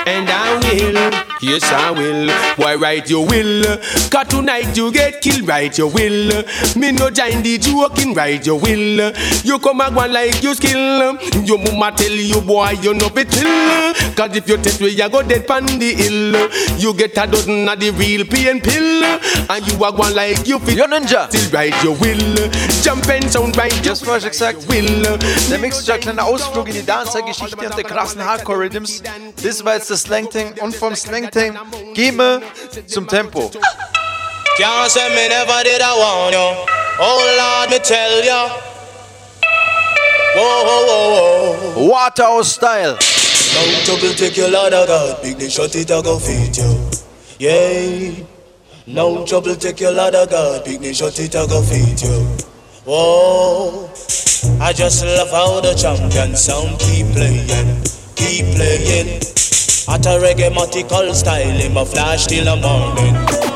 [0.09, 2.29] And I will, yes I will.
[2.57, 3.63] Why right you will?
[4.09, 6.43] Cause tonight you get killed, right you will.
[6.75, 9.13] Me no join the joking, right you will.
[9.43, 11.13] You come and go like you skill.
[11.45, 13.93] Your mama tell you boy you no fit chill.
[14.15, 16.49] Cause if you test where you go dead pan the hill.
[16.79, 19.03] You get a dozen of the real pain pill.
[19.51, 21.29] And you are going like you fit Yo Ninja!
[21.29, 22.49] still right you will.
[22.81, 24.67] Jump and sound right you Just falsch gesagt.
[24.69, 25.03] will.
[25.51, 29.03] Der Mix ist ein kleiner Ausflug in die Dancer-Geschichte und der krassen Hardcore-Rhythms.
[29.43, 31.57] Das war jetzt das Sleng Teng und vom Sleng Teng
[31.93, 32.41] gehen wir
[32.87, 33.51] zum Tempo.
[34.57, 36.39] Can't say me never did I want you.
[36.99, 38.49] Oh Lord, me tell ya.
[40.35, 41.89] Whoa, whoa, whoa, whoa.
[41.89, 42.97] Waterhouse Style.
[43.53, 45.21] No trouble take your of God.
[45.21, 46.89] Big they shut it, I go feed you.
[47.39, 48.25] Yeah.
[48.85, 50.65] No trouble take your of God.
[50.65, 52.27] Big they shut it, I go feed you.
[52.85, 53.89] Whoa.
[54.61, 57.47] I just love how the champion sound keep playing,
[58.15, 59.21] keep playing.
[59.89, 63.13] At a reggae style, in my flash till the morning,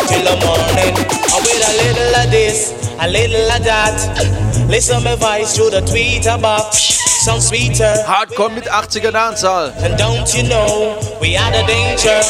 [0.07, 0.94] till the morning.
[1.30, 4.68] I with a little of this, a little of that.
[4.69, 6.77] Listen my voice through the tweeter box,
[7.26, 7.94] sound sweeter.
[8.06, 9.72] Hardcore mit 80er Dancehall.
[9.77, 12.22] And don't you know we are the danger?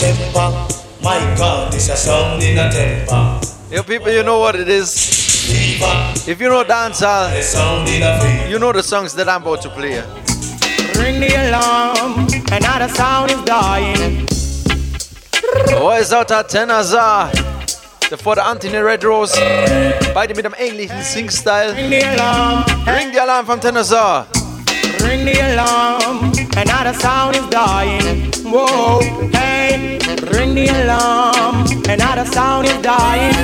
[0.00, 0.50] Temper,
[1.02, 3.40] my God, this a sound in a temper.
[3.70, 5.20] Yo people, you know what it is.
[6.28, 8.48] If you know dancehall, the sound in a fever.
[8.50, 10.02] you know the songs that I'm about to play.
[10.98, 14.26] Ring the alarm, another sound is dying.
[15.78, 17.30] Voice out Tenor Saw.
[18.10, 19.34] Davor der Anthony Red Rose.
[20.14, 21.74] Beide mit einem ähnlichen Sing-Style.
[21.74, 24.26] Ring the alarm, Ring die Alarm vom Tenor
[25.12, 28.30] ring the alarm, another sound is dying.
[28.44, 29.00] Whoa,
[29.32, 29.98] hey,
[30.32, 33.34] ring the alarm, another sound is dying.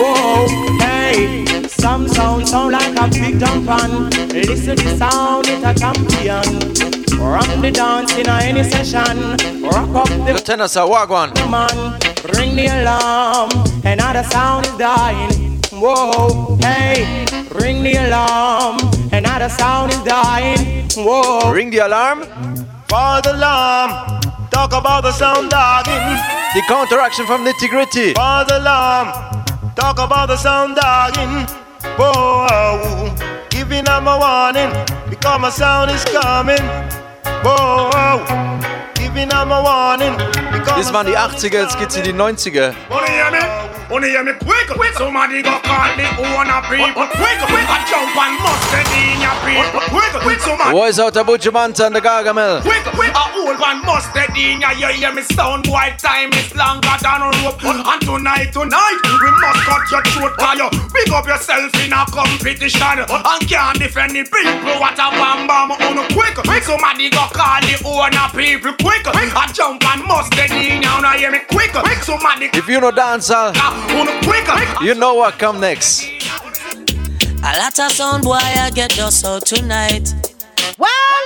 [0.00, 0.46] Whoa,
[0.78, 1.47] hey,
[1.80, 4.10] some sound sound like a big jump on.
[4.30, 6.44] Listen the sound, it's a champion.
[7.18, 9.36] Rock the dance in any session.
[9.62, 11.32] Rock up the Der Tenor Saw, Wagwan.
[11.50, 11.98] man,
[12.34, 13.50] ring the alarm,
[13.84, 15.60] another sound is dying.
[15.72, 18.78] Whoa, hey, ring the alarm,
[19.12, 20.88] another sound is dying.
[20.96, 22.22] Whoa, Ring die Alarm.
[22.88, 26.18] for the alarm, talk about the sound dying.
[26.54, 28.14] Die Counteraction from Nitty Gritty.
[28.14, 29.12] False alarm.
[29.76, 31.46] Talk about the sound dogging.
[31.98, 33.10] Whoa,
[33.50, 34.70] giving them a warning
[35.10, 36.62] because my sound is coming.
[37.42, 38.22] Whoa,
[38.94, 40.16] giving them a warning
[40.76, 42.72] Das waren die 80er, jetzt geht's in die 90er.
[42.88, 43.77] Wanna hear me?
[43.90, 44.68] Wanna hear me quick?
[44.68, 44.92] quick.
[44.94, 46.92] Somebody go call me owner people.
[46.92, 47.66] Uh, uh, quick, quick.
[47.68, 49.80] I jump and mustard in your people.
[49.88, 50.40] Quick, uh, quick.
[50.40, 50.72] Somebody.
[50.72, 52.60] Voice out der Buju Banton and the Gargamel.
[52.60, 53.12] Quick, quick.
[53.16, 54.70] A old one mustard in ya.
[54.76, 57.64] You hear me sound boy time is longer than a rope.
[57.64, 60.36] And tonight, tonight, we must cut your throat.
[60.36, 63.00] Cause you big up yourself in a competition.
[63.08, 64.76] And can't defend the people.
[64.76, 65.72] What a bam bam.
[65.72, 66.62] Oh, On quick, quick.
[66.64, 68.76] Somebody go call the owner people.
[68.84, 69.32] Quick, quick.
[69.32, 71.00] I jump and mustard in ya.
[71.00, 72.04] Now hear me quick, quick.
[72.04, 72.50] Somebody.
[72.52, 73.56] If you know dancehall,
[74.82, 76.04] you know what come next.
[77.42, 80.12] A lot of sound boy I get just out tonight.
[80.78, 81.22] Well,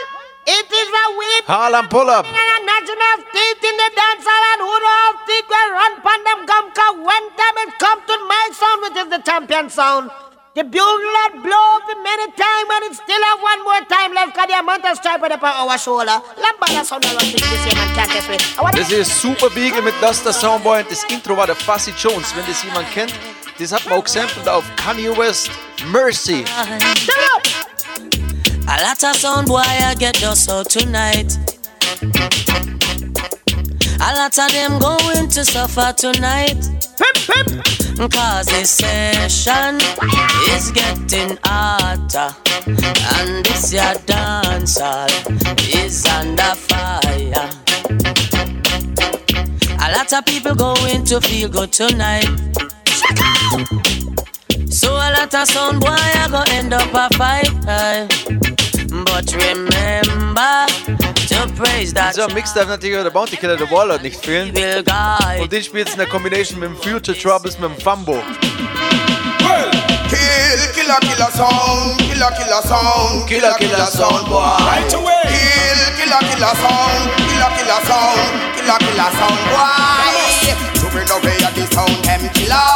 [0.47, 1.45] it is a whip.
[1.47, 2.27] Harlem pull up.
[2.27, 6.21] And national teeth in the dance hall and who don't have teeth will run pan
[6.25, 10.11] them gum cause when time it come to my sound which is the champion sound.
[10.55, 14.37] The bugle that blow the many time and it still have one more time left
[14.37, 16.21] cause the amount of stripe on our shoulder.
[16.37, 18.59] Lambada sound around this year can't guess it.
[18.59, 21.91] I want Das ist Super Beagle mit Duster Soundboy und das Intro war der Fuzzy
[21.93, 22.37] Jones.
[22.37, 23.15] Wenn das jemand kennt,
[23.59, 25.49] das hat man auch gesampelt auf Kanye West
[25.87, 26.45] Mercy.
[28.67, 31.39] A lot of sound boy I get just out tonight.
[34.01, 36.82] A lot of them going to suffer tonight.
[36.97, 39.79] Cause this session
[40.51, 42.35] is getting hotter.
[42.67, 45.09] And this your dance hall
[45.59, 47.51] is under fire.
[49.79, 52.29] A lot of people going to feel good tonight.
[54.69, 58.72] So a lot of sound boy I go end up a fight.
[59.05, 60.67] But remember
[61.29, 64.53] to praise that Dieser Mix darf natürlich auch der Bounty Killer The Warlord nicht fehlen.
[65.41, 68.23] Und den spielt in der Combination mit dem Future Troubles mit dem Fambo.
[70.09, 74.41] Kill, killer, killer sound, killer, killer sound, killer, killer sound, boy.
[74.41, 75.23] Right away.
[75.25, 78.21] Kill, killer, killer sound, killer, killer sound,
[78.57, 80.72] killer, killer sound, boy.
[81.03, 82.69] To bring away the sound, them killer.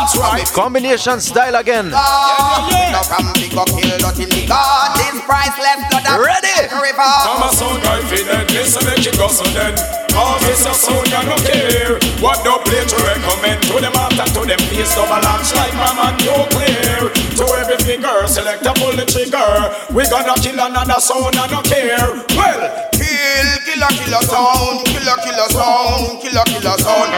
[0.00, 0.46] That's right.
[0.52, 1.90] Combination style again.
[1.90, 4.96] Now from big go kill, nothing big God.
[4.96, 6.68] This priceless blood that Ready.
[6.80, 7.04] river.
[7.04, 9.76] I'm a sound guy feeling this and make it go so then
[10.16, 14.26] All this a sound I no care What no play to recommend To them after
[14.32, 18.94] to them face double launch like my man nuclear To every finger select a pull
[18.94, 19.44] the trigger
[19.92, 22.62] We gonna kill another sound I no care Well
[22.94, 27.10] Kill, killer, killer sound, killer, killer sound, killer, killer sound,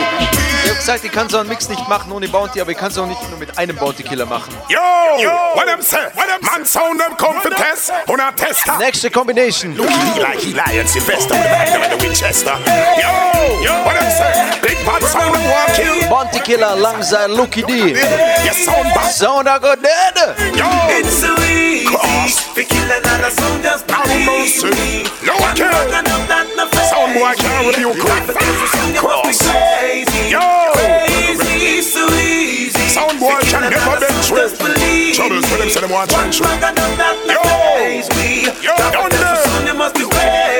[0.00, 0.49] boy.
[0.64, 2.90] Ich hab gesagt, ich kann so einen Mix nicht machen ohne Bounty, aber ich kann
[2.90, 4.54] es auch nicht nur mit einem Bounty Killer machen.
[4.68, 4.78] Yo,
[5.54, 5.98] what them say?
[6.42, 9.76] Man sound them come for test On a tester Nächste Combination.
[9.76, 12.56] Look, he like he lion Sylvester with the Magnum and the Winchester.
[13.00, 14.60] Yo, yo, what say?
[14.62, 16.08] Big bad sound them want kill.
[16.10, 17.92] Bounty Killer alongside Lucky D.
[18.44, 19.10] Yes, sound bad.
[19.10, 20.16] Sound I go dead.
[20.56, 20.68] Yo,
[20.98, 22.00] It's so easy
[22.54, 25.04] to kill another sound just me.
[25.24, 25.68] Yo, One kill.
[25.70, 26.04] I'm
[26.56, 26.64] no.
[26.90, 28.36] Sound boy can't review quick.
[28.96, 29.40] Cross.
[30.30, 30.49] Yo.
[30.74, 32.88] Crazy, so easy.
[32.88, 34.50] Sound boy to kill can never another bench sound with.
[34.50, 35.50] just believe Troubles me.
[35.50, 36.48] with them say them want One trench with.
[36.48, 37.42] bag and I'm not no
[38.16, 38.46] Yo.
[38.62, 39.34] Yo, Drop down it down,
[40.10, 40.59] there.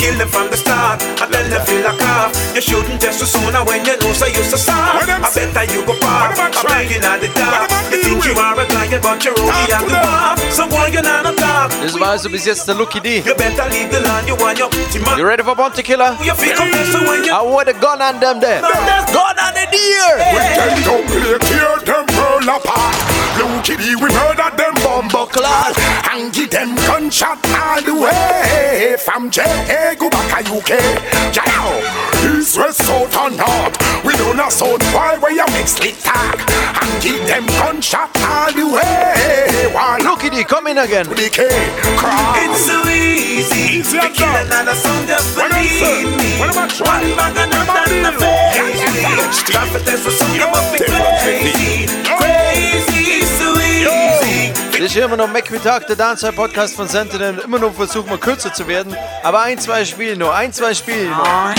[0.00, 2.32] Kill them from the start, and then they feel a cough.
[2.56, 5.04] You shouldn't test too soon, and when you know, so you so soft.
[5.04, 6.32] I bet that you go pop.
[6.40, 7.68] I'm banging at the top.
[7.92, 10.40] You think you are a client, but you're only at the bar.
[10.48, 11.70] So why you not a top?
[11.84, 13.20] Das war also bis jetzt der Lucky D.
[13.20, 15.04] You better leave the land, you want your team.
[15.16, 16.16] You ready for Bounty Killer?
[16.24, 18.60] You feel confessed when you I want a gun on them there.
[18.62, 20.16] Gun on the deer.
[20.16, 22.96] Them don't play, tear them world apart.
[23.36, 25.76] Blue kitty, we murder them bumbo clad.
[26.10, 28.96] And give them gunshot all the way.
[28.98, 29.30] From
[29.90, 30.70] JA, go back to UK.
[31.34, 33.76] Yeah, east, west, south, and north.
[34.04, 36.38] We don't know south, why we a mix slick talk.
[36.82, 39.70] And give them gunshot all the way.
[39.74, 41.06] Why Lucky D, come in again.
[41.06, 41.48] DK,
[41.96, 42.36] cross.
[42.38, 44.46] It's so easy Easy to as kill that.
[44.46, 46.16] another sound, just What I believe saying?
[46.16, 46.38] me.
[46.38, 47.16] What am I One trying?
[47.16, 48.18] bag and What am not I the doing?
[48.18, 49.16] face Yeah, yeah, yeah.
[49.16, 49.52] me.
[49.54, 50.10] Confidence for
[54.90, 57.38] Das ist immer noch Macmitag, der Dancehall Podcast von Sentinel.
[57.44, 58.96] Immer noch versuchen wir kürzer zu werden.
[59.22, 61.54] Aber ein, zwei Spiele noch, ein, zwei Spiele noch.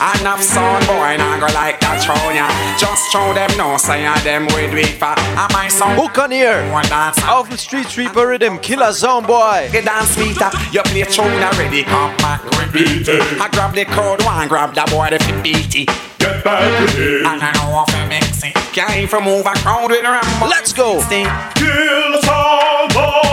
[0.00, 2.48] Enough sound boy, now go like that show ya.
[2.80, 5.12] Just show them no say I them with weak for.
[5.36, 7.20] Am I sound Buccaneer one dance?
[7.28, 9.72] auf dem Street Sweeper Rhythm, Killer Soundboy.
[9.72, 12.40] You dance sweeter, you play tune already, come back
[12.72, 13.40] repeat it.
[13.40, 15.84] I grab the crowd, one grab the boy the 50
[16.18, 17.26] Get back with it.
[17.26, 20.46] And I know if I mix it, can't from move a crowd with a rambo.
[20.46, 21.00] Let's go.
[21.00, 21.26] Sting.
[21.56, 23.29] Kill the sound boy,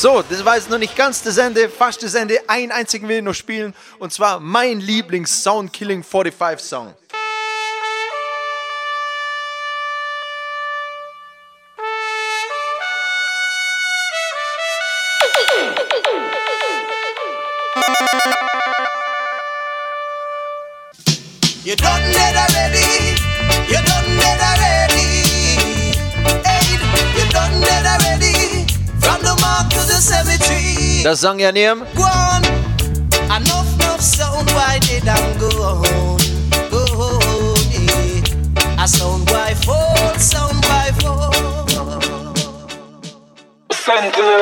[0.00, 2.38] So, das war jetzt noch nicht ganz das Ende, fast das Ende.
[2.48, 6.94] Einen einzigen will ich noch spielen und zwar mein Lieblings Sound Killing 45 Song.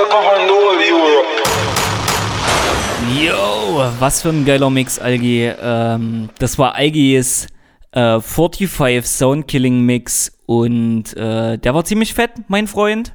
[0.09, 1.27] Govern the whole Europe.
[3.15, 5.53] Yo, was für ein geiler Mix, Algi.
[5.61, 7.47] Ähm, das war Algis
[7.93, 13.13] äh, 45 Soundkilling Mix und äh, der war ziemlich fett, mein Freund.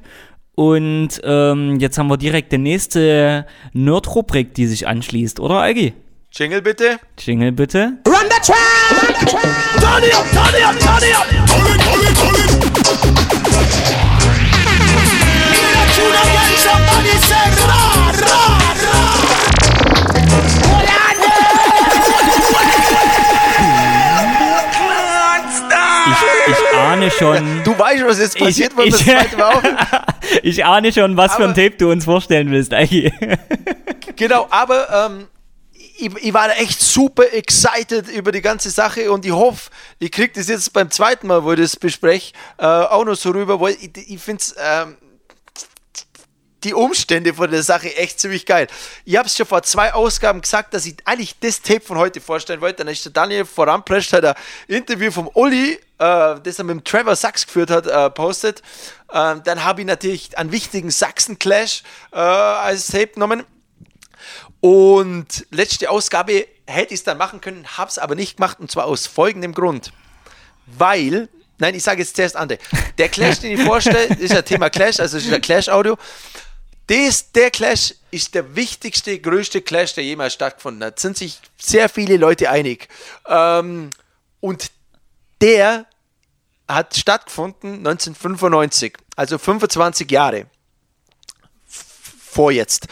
[0.54, 5.94] Und ähm, jetzt haben wir direkt die nächste Nerd-Rubrik, die sich anschließt, oder Algi?
[6.30, 6.98] Jingle bitte.
[7.18, 7.98] Jingle bitte.
[8.06, 8.58] Run the track!
[8.92, 9.42] Run the track!
[9.80, 11.26] Turn it up, turn it up, turn it up!
[11.28, 12.50] Turn it, turn it, turn it!
[15.52, 17.80] Give me that tune again, somebody say ra,
[18.20, 18.61] ra,
[27.02, 27.62] ahne schon.
[27.64, 29.78] Du weißt, was jetzt passiert, wenn wir das zweite Mal aufnehmen.
[30.42, 33.12] ich ahne schon, was für ein Aber- Tape du uns vorstellen willst, Algi.
[34.16, 35.26] Genau, aber ähm,
[35.96, 40.32] ich, ich war echt super excited über die ganze Sache und ich hoffe, ich kriege
[40.34, 43.76] das jetzt beim zweiten Mal, wo ich das bespreche, äh, auch noch so rüber, weil
[43.80, 44.54] ich, ich finde es.
[44.58, 44.96] Ähm,
[46.64, 48.68] die Umstände von der Sache echt ziemlich geil.
[49.04, 52.20] Ich habe es schon vor zwei Ausgaben gesagt, dass ich eigentlich das Tape von heute
[52.20, 52.84] vorstellen wollte.
[52.84, 54.34] Dann ist der Daniel voranprescht, hat ein
[54.68, 58.62] Interview vom Uli, äh, das er mit dem Trevor Sachs geführt hat, äh, postet.
[59.12, 63.44] Ähm, dann habe ich natürlich einen wichtigen Sachsen-Clash äh, als Tape genommen.
[64.60, 68.70] Und letzte Ausgabe hätte ich es dann machen können, habe es aber nicht gemacht und
[68.70, 69.92] zwar aus folgendem Grund.
[70.66, 72.58] Weil, nein, ich sage jetzt zuerst andere.
[72.98, 75.96] Der Clash, den ich vorstelle, ist ja Thema Clash, also ist ja Clash-Audio.
[76.86, 80.98] Das, der Clash ist der wichtigste, größte Clash, der jemals stattgefunden hat.
[80.98, 82.88] Sind sich sehr viele Leute einig.
[83.26, 83.90] Ähm,
[84.40, 84.70] und
[85.40, 85.86] der
[86.74, 90.46] hat stattgefunden 1995, also 25 Jahre
[92.32, 92.88] vor jetzt.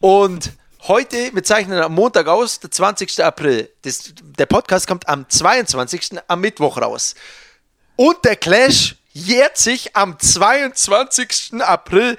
[0.00, 0.52] Und
[0.82, 3.22] heute, wir zeichnen am Montag aus, der 20.
[3.22, 3.70] April.
[3.82, 6.18] Das, der Podcast kommt am 22.
[6.26, 7.14] am Mittwoch raus.
[7.96, 11.60] Und der Clash jährt sich am 22.
[11.60, 12.16] April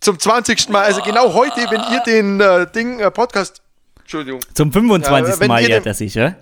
[0.00, 0.68] zum 20.
[0.68, 0.84] Mal.
[0.84, 3.62] Also genau heute, wenn ihr den äh, Ding äh, Podcast.
[4.00, 4.40] Entschuldigung.
[4.52, 5.40] Zum 25.
[5.40, 6.36] Ja, Mal jährt er sich, ja?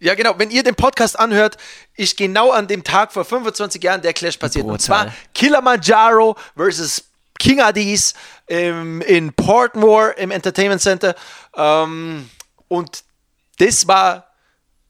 [0.00, 0.38] Ja, genau.
[0.38, 1.58] Wenn ihr den Podcast anhört,
[1.94, 4.64] ist genau an dem Tag vor 25 Jahren der Clash passiert.
[4.64, 7.04] Und zwar Kilimanjaro versus
[7.38, 8.14] King Adis
[8.46, 11.14] im, in Portmore im Entertainment Center.
[11.54, 12.30] Ähm,
[12.68, 13.04] und
[13.58, 14.26] das war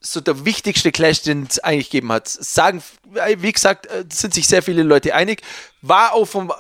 [0.01, 2.29] so der wichtigste Clash, den es eigentlich gegeben hat.
[2.29, 2.83] Sagen,
[3.37, 5.43] wie gesagt, äh, sind sich sehr viele Leute einig.
[5.83, 6.55] War auch vom äh,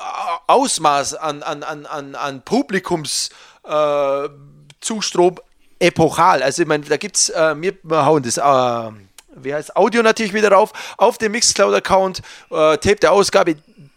[0.48, 3.30] Ausmaß an, an, an, an, an Publikums
[3.64, 4.28] äh,
[4.80, 5.38] Zustrom
[5.80, 6.42] epochal.
[6.42, 8.92] Also ich meine, da gibt es, äh, wir hauen das, äh,
[9.36, 12.18] wie heißt Audio natürlich wieder rauf, auf dem Mixcloud-Account,
[12.50, 13.56] äh, Tape der Ausgabe,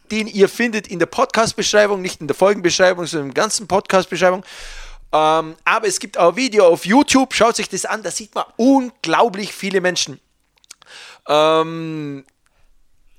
[0.10, 4.44] den ihr findet in der Podcast-Beschreibung, nicht in der Folgenbeschreibung, sondern in der ganzen Podcast-Beschreibung.
[5.12, 8.46] Ähm, aber es gibt auch Video auf YouTube, schaut sich das an, da sieht man
[8.58, 10.20] unglaublich viele Menschen.
[11.28, 12.26] Ähm,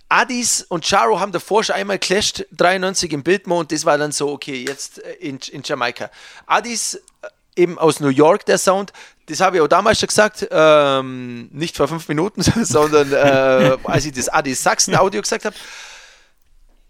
[0.09, 4.13] Adis und Charo haben davor schon einmal clashed, 93 im Bildmo und das war dann
[4.13, 6.11] so, okay, jetzt äh, in, in Jamaika.
[6.47, 8.93] Adis äh, eben aus New York, der Sound,
[9.27, 14.05] das habe ich auch damals schon gesagt, ähm, nicht vor fünf Minuten, sondern äh, als
[14.05, 15.57] ich das Adis Sachsen Audio gesagt habe.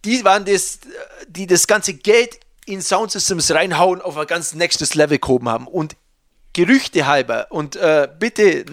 [0.05, 0.81] Die waren das,
[1.29, 5.67] die das ganze Geld in Sound Systems reinhauen, auf ein ganz nächstes Level gehoben haben.
[5.67, 5.97] Und
[6.55, 8.65] Gerüchte halber und äh, bitte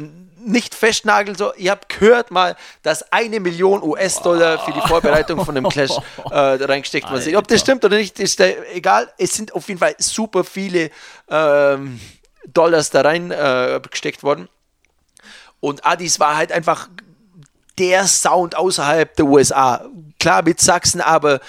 [0.45, 5.55] nicht festnageln, so, ihr habt gehört mal, dass eine Million US-Dollar für die Vorbereitung von
[5.55, 5.91] dem Clash
[6.31, 7.35] äh, reingesteckt worden sind.
[7.35, 9.11] Ob das stimmt oder nicht, ist da egal.
[9.17, 10.89] Es sind auf jeden Fall super viele
[11.29, 11.99] ähm,
[12.47, 14.49] Dollars da rein äh, gesteckt worden.
[15.59, 16.89] Und Addis war halt einfach
[17.77, 19.85] der Sound außerhalb der USA.
[20.19, 21.39] Klar mit Sachsen, aber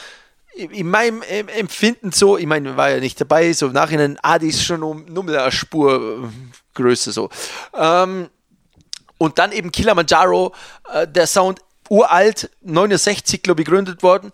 [0.55, 4.83] in meinem Empfinden so, ich meine, war ja nicht dabei, so im Nachhinein, Addis schon
[4.83, 6.29] um nur mit einer Spur äh,
[6.75, 7.31] Größe so.
[7.75, 8.29] Ähm,
[9.23, 10.53] und dann eben Kilimanjaro,
[10.93, 14.33] äh, der Sound uralt, 69 glaube ich gegründet worden,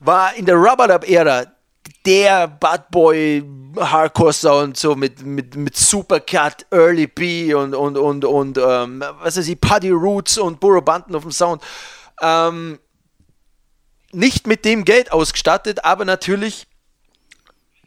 [0.00, 1.44] war in der Rubber-Dub-Ära
[2.04, 3.44] der Bad Boy
[3.78, 9.36] Hardcore Sound, so mit, mit, mit Supercut, Early B und, und, und, und ähm, was
[9.36, 11.62] weiß ich, Puddy Roots und Burro Banten auf dem Sound.
[12.20, 12.80] Ähm,
[14.12, 16.66] nicht mit dem Geld ausgestattet, aber natürlich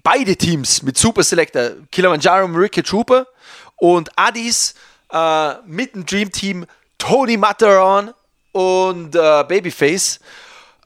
[0.03, 3.28] beide Teams mit Super Selector, Kilimanjaro Ricky Trooper
[3.78, 4.76] und Addis
[5.11, 6.65] äh, mit dem Dream Team
[6.98, 8.14] Tony Matteron
[8.52, 10.19] und äh, Babyface.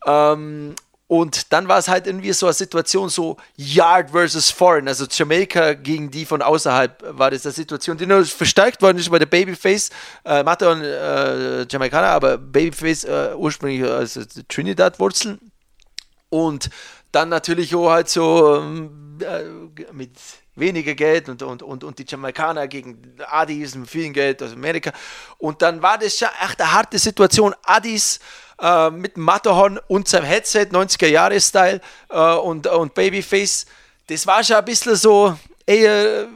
[0.06, 0.76] Ähm,
[1.08, 5.74] und dann war es halt irgendwie so eine Situation, so Yard versus Foreign, also Jamaika
[5.74, 9.28] gegen die von außerhalb war das eine Situation, die nur verstärkt worden ist bei der
[9.28, 9.92] Babyface,
[10.26, 15.40] äh, Matteron äh, Jamaikaner, aber Babyface äh, ursprünglich also Trinidad-Wurzeln.
[16.30, 16.70] Und
[17.12, 19.44] dann natürlich auch halt so ähm, äh,
[19.94, 20.12] mit
[20.56, 24.92] weniger Geld und, und, und, und die Jamaikaner gegen Addis mit viel Geld aus Amerika.
[25.38, 27.56] Und dann war das schon echt eine harte Situation.
[27.64, 28.20] Addis
[28.62, 33.66] äh, mit Matterhorn und seinem Headset, 90er-Jahre-Style äh, und, und Babyface.
[34.08, 36.28] Das war schon ein bisschen so eher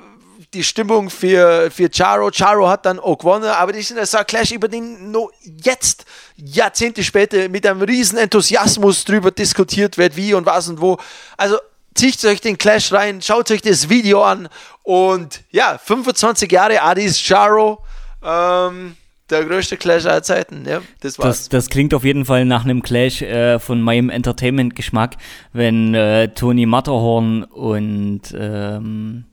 [0.53, 2.31] die Stimmung für, für Charo.
[2.31, 6.05] Charo hat dann auch gewonnen, aber das ist ein Clash, über den noch jetzt,
[6.37, 10.97] Jahrzehnte später, mit einem riesen Enthusiasmus drüber diskutiert wird, wie und was und wo.
[11.35, 11.57] Also
[11.97, 14.47] zieht euch den Clash rein, schaut euch das Video an
[14.83, 17.83] und ja, 25 Jahre Adis Charo.
[18.23, 18.95] Ähm,
[19.29, 21.39] der größte Clash aller Zeiten, ja, das war's.
[21.39, 25.17] Das, das klingt auf jeden Fall nach einem Clash äh, von meinem Entertainment-Geschmack,
[25.51, 29.25] wenn äh, Tony Matterhorn und ähm,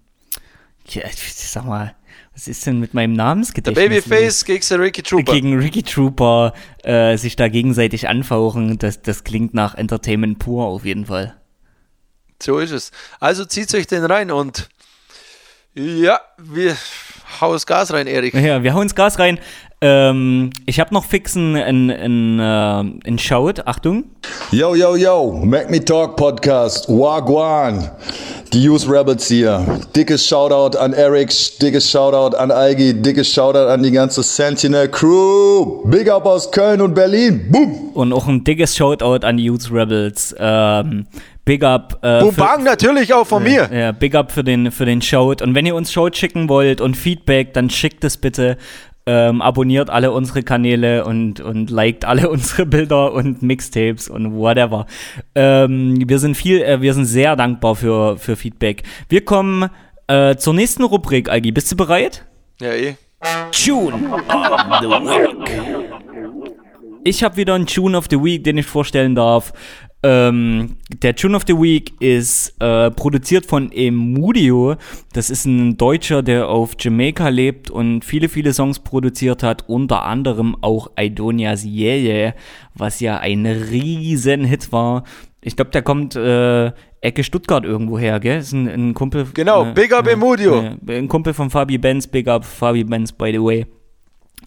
[0.88, 1.94] ja, ich sag mal,
[2.32, 3.84] was ist denn mit meinem Namensgedächtnis?
[3.84, 5.32] Der Babyface gegen Ricky Trooper.
[5.32, 10.84] Gegen Ricky Trooper äh, sich da gegenseitig anfauchen, das, das klingt nach Entertainment pur auf
[10.84, 11.36] jeden Fall.
[12.42, 12.90] So ist es.
[13.20, 14.68] Also zieht euch den rein und
[15.74, 16.76] ja, wir
[17.40, 18.32] hauen das Gas rein, Erik.
[18.34, 19.40] Ja, wir hauen das Gas rein.
[19.80, 23.54] Ähm, ich habe noch fixen in, in, äh, in Shout.
[23.66, 24.04] Achtung.
[24.52, 27.90] Yo, yo, yo, Make Me Talk Podcast, Wagwan.
[28.52, 29.80] Die Use Rebels hier.
[29.96, 31.30] Dickes Shoutout an Eric,
[31.60, 35.82] dickes Shoutout an Algi, dickes Shoutout an die ganze Sentinel Crew.
[35.86, 37.50] Big up aus Köln und Berlin.
[37.50, 37.90] Boom.
[37.94, 40.34] Und auch ein dickes Shoutout an die Youth Rebels.
[40.38, 41.06] Ähm,
[41.44, 41.98] Big up.
[42.02, 43.68] Äh, Bubang natürlich auch von mir.
[43.72, 45.36] Ja, big up für den, für den Shout.
[45.42, 48.56] Und wenn ihr uns Shout schicken wollt und Feedback, dann schickt es bitte.
[49.06, 54.86] Ähm, abonniert alle unsere Kanäle und, und liked alle unsere Bilder und Mixtapes und whatever.
[55.34, 58.82] Ähm, wir sind viel, äh, wir sind sehr dankbar für, für Feedback.
[59.10, 59.68] Wir kommen
[60.06, 61.52] äh, zur nächsten Rubrik, Algi.
[61.52, 62.24] Bist du bereit?
[62.62, 62.96] Ja, eh.
[63.52, 65.50] Tune of the Week.
[67.06, 69.52] Ich habe wieder einen Tune of the Week, den ich vorstellen darf.
[70.06, 74.76] Ähm, der Tune of the Week ist äh, produziert von Emudio.
[75.14, 79.64] Das ist ein Deutscher, der auf Jamaika lebt und viele, viele Songs produziert hat.
[79.66, 82.34] Unter anderem auch Aidonias Yeye,
[82.74, 85.04] was ja ein riesen Hit war.
[85.40, 86.66] Ich glaube, der kommt äh,
[87.00, 88.40] Ecke Stuttgart irgendwo her, gell?
[88.40, 89.26] Ist ein, ein Kumpel.
[89.32, 90.60] Genau, äh, Big Up äh, Emudio.
[90.86, 93.66] äh, ein Kumpel von Fabi Benz, Big Up Fabi Benz, by the way.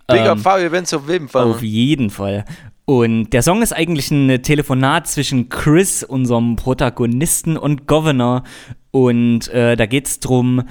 [0.10, 1.44] Big Ähm, up Fabio Benz auf jeden Fall.
[1.52, 2.46] auf jeden Fall.
[2.90, 8.44] Und der Song ist eigentlich ein Telefonat zwischen Chris, unserem Protagonisten, und Governor.
[8.92, 10.64] Und äh, da geht es darum,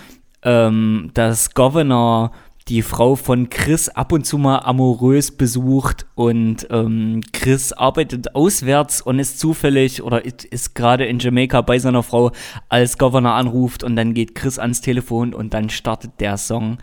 [0.43, 2.33] ähm, dass Governor
[2.69, 9.03] die Frau von Chris ab und zu mal amorös besucht und ähm, Chris arbeitet auswärts
[9.03, 12.33] und ist zufällig oder ist, gerade in Jamaika bei seiner Frau,
[12.71, 16.79] als Governor anruft und dann geht Chris ans Telefon und dann startet der Song.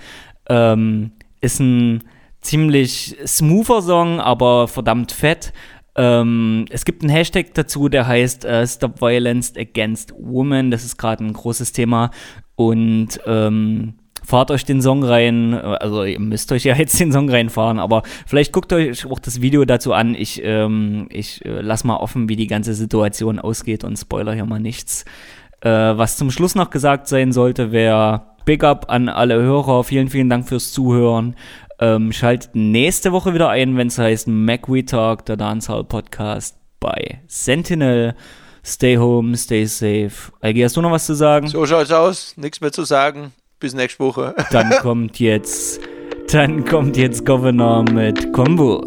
[0.48, 1.12] Ähm,
[1.42, 2.04] ist ein
[2.44, 5.54] ziemlich smoother Song, aber verdammt fett.
[5.96, 10.72] Ähm, es gibt einen Hashtag dazu, der heißt äh, Stop Violence Against Women.
[10.72, 12.12] Das ist gerade ein großes Thema.
[12.56, 15.54] Und ähm, fahrt euch den Song rein.
[15.54, 19.42] Also ihr müsst euch ja jetzt den Song reinfahren, aber vielleicht guckt euch auch das
[19.42, 20.16] Video dazu an.
[20.16, 24.46] Ich, ähm, ich äh, lass mal offen, wie die ganze Situation ausgeht und spoiler hier
[24.46, 25.06] mal nichts.
[25.62, 29.84] Äh, was zum Schluss noch gesagt sein sollte, wäre Big Up an alle Hörer.
[29.84, 31.36] Vielen, vielen Dank fürs Zuhören.
[31.80, 36.56] Ähm, schaltet nächste Woche wieder ein, wenn es heißt Mac We Talk, der Dancehall Podcast
[36.80, 38.16] bei Sentinel.
[38.66, 40.32] Stay home, stay safe.
[40.40, 41.48] Algi, hast du noch was zu sagen?
[41.48, 42.34] So schaut's aus.
[42.38, 43.34] Nichts mehr zu sagen.
[43.60, 44.36] Bis nächste Woche.
[44.52, 45.82] Dann kommt jetzt,
[46.32, 48.82] dann kommt jetzt Governor mit Combo.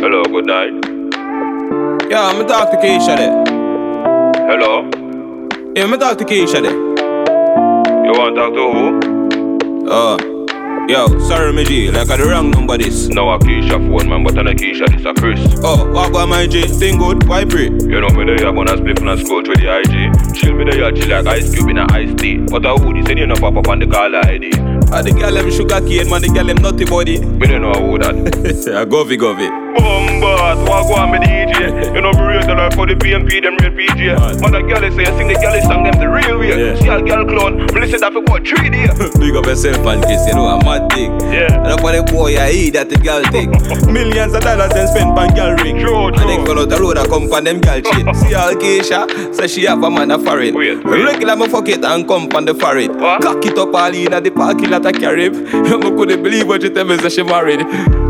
[0.00, 0.72] Hello, good night.
[2.10, 2.78] Yeah, I'm Dr.
[2.80, 3.44] Keisha there.
[4.48, 4.84] Hello.
[5.76, 6.24] Yeah, I'm Dr.
[6.24, 6.93] Keisha there.
[8.04, 9.88] You want to talk to who?
[9.90, 10.16] Uh,
[10.86, 13.08] yo, sorry, my G, like I the wrong number this.
[13.08, 15.40] No, a Keisha phone, man, but I a Keisha, this a Chris.
[15.64, 16.66] Oh, what about my G?
[16.66, 17.26] Thing good?
[17.26, 17.64] Why pray?
[17.64, 20.34] You know me there, wanna split and scroll through the IG.
[20.34, 22.36] Chill me there, chill like ice cube in a iced tea.
[22.38, 24.52] But a hoodie, send you no pop up on the caller ID.
[24.92, 27.24] Ah, the girl them sugar cane, man, the girl them naughty body.
[27.24, 28.76] Me don't know who that.
[28.76, 29.63] I go fi go fi.
[29.74, 31.94] Bombas, walk on me DJ.
[31.94, 34.54] You know, me rate like for the PMP, them real PJ.
[34.54, 36.54] A girl say, sing the girl song, them the real way.
[36.54, 36.74] Yeah.
[36.78, 38.94] See a girl clone, me listen that for what, three days.
[39.18, 41.10] Big up yourself and kiss, you know, a mad thing.
[41.32, 41.52] Yeah.
[41.58, 43.50] And up on the boy, I eat that the girl thing.
[43.92, 45.80] Millions of dollars then spent on girl ring.
[45.80, 48.06] True, And then go out the road and come on them girl shit.
[48.22, 50.54] See all Keisha, say she have a man a foreign.
[50.56, 52.94] Regular me fuck it and come on the foreign.
[52.98, 55.34] Cock it up all in at the parking lot of Carib.
[55.34, 57.60] You couldn't believe what you tell me say she married.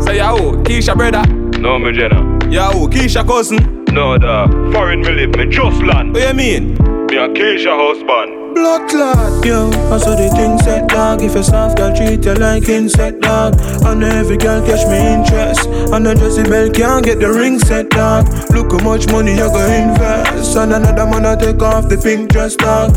[0.03, 1.23] Say, yo, Keisha brother.
[1.59, 2.21] No, me Jenna.
[2.51, 3.85] Yo, Keisha cousin.
[3.91, 6.13] No, the foreign me live, me just land.
[6.13, 6.73] What you mean?
[7.07, 8.43] Me a Keisha husband.
[8.55, 11.21] Blood clot, yo, I saw the thing set dog.
[11.21, 15.67] If a soft girl treat you like insect dog, and every girl catch me interest,
[15.67, 18.27] and the Jesse Bell can't get the ring set dog.
[18.51, 22.31] Look how much money you go invest, and another man I take off the pink
[22.31, 22.95] dress dog.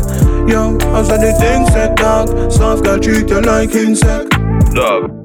[0.49, 2.51] Yo, I saw the thing set dog.
[2.51, 4.31] Soft girl treat you like insect.
[4.73, 5.18] Dog,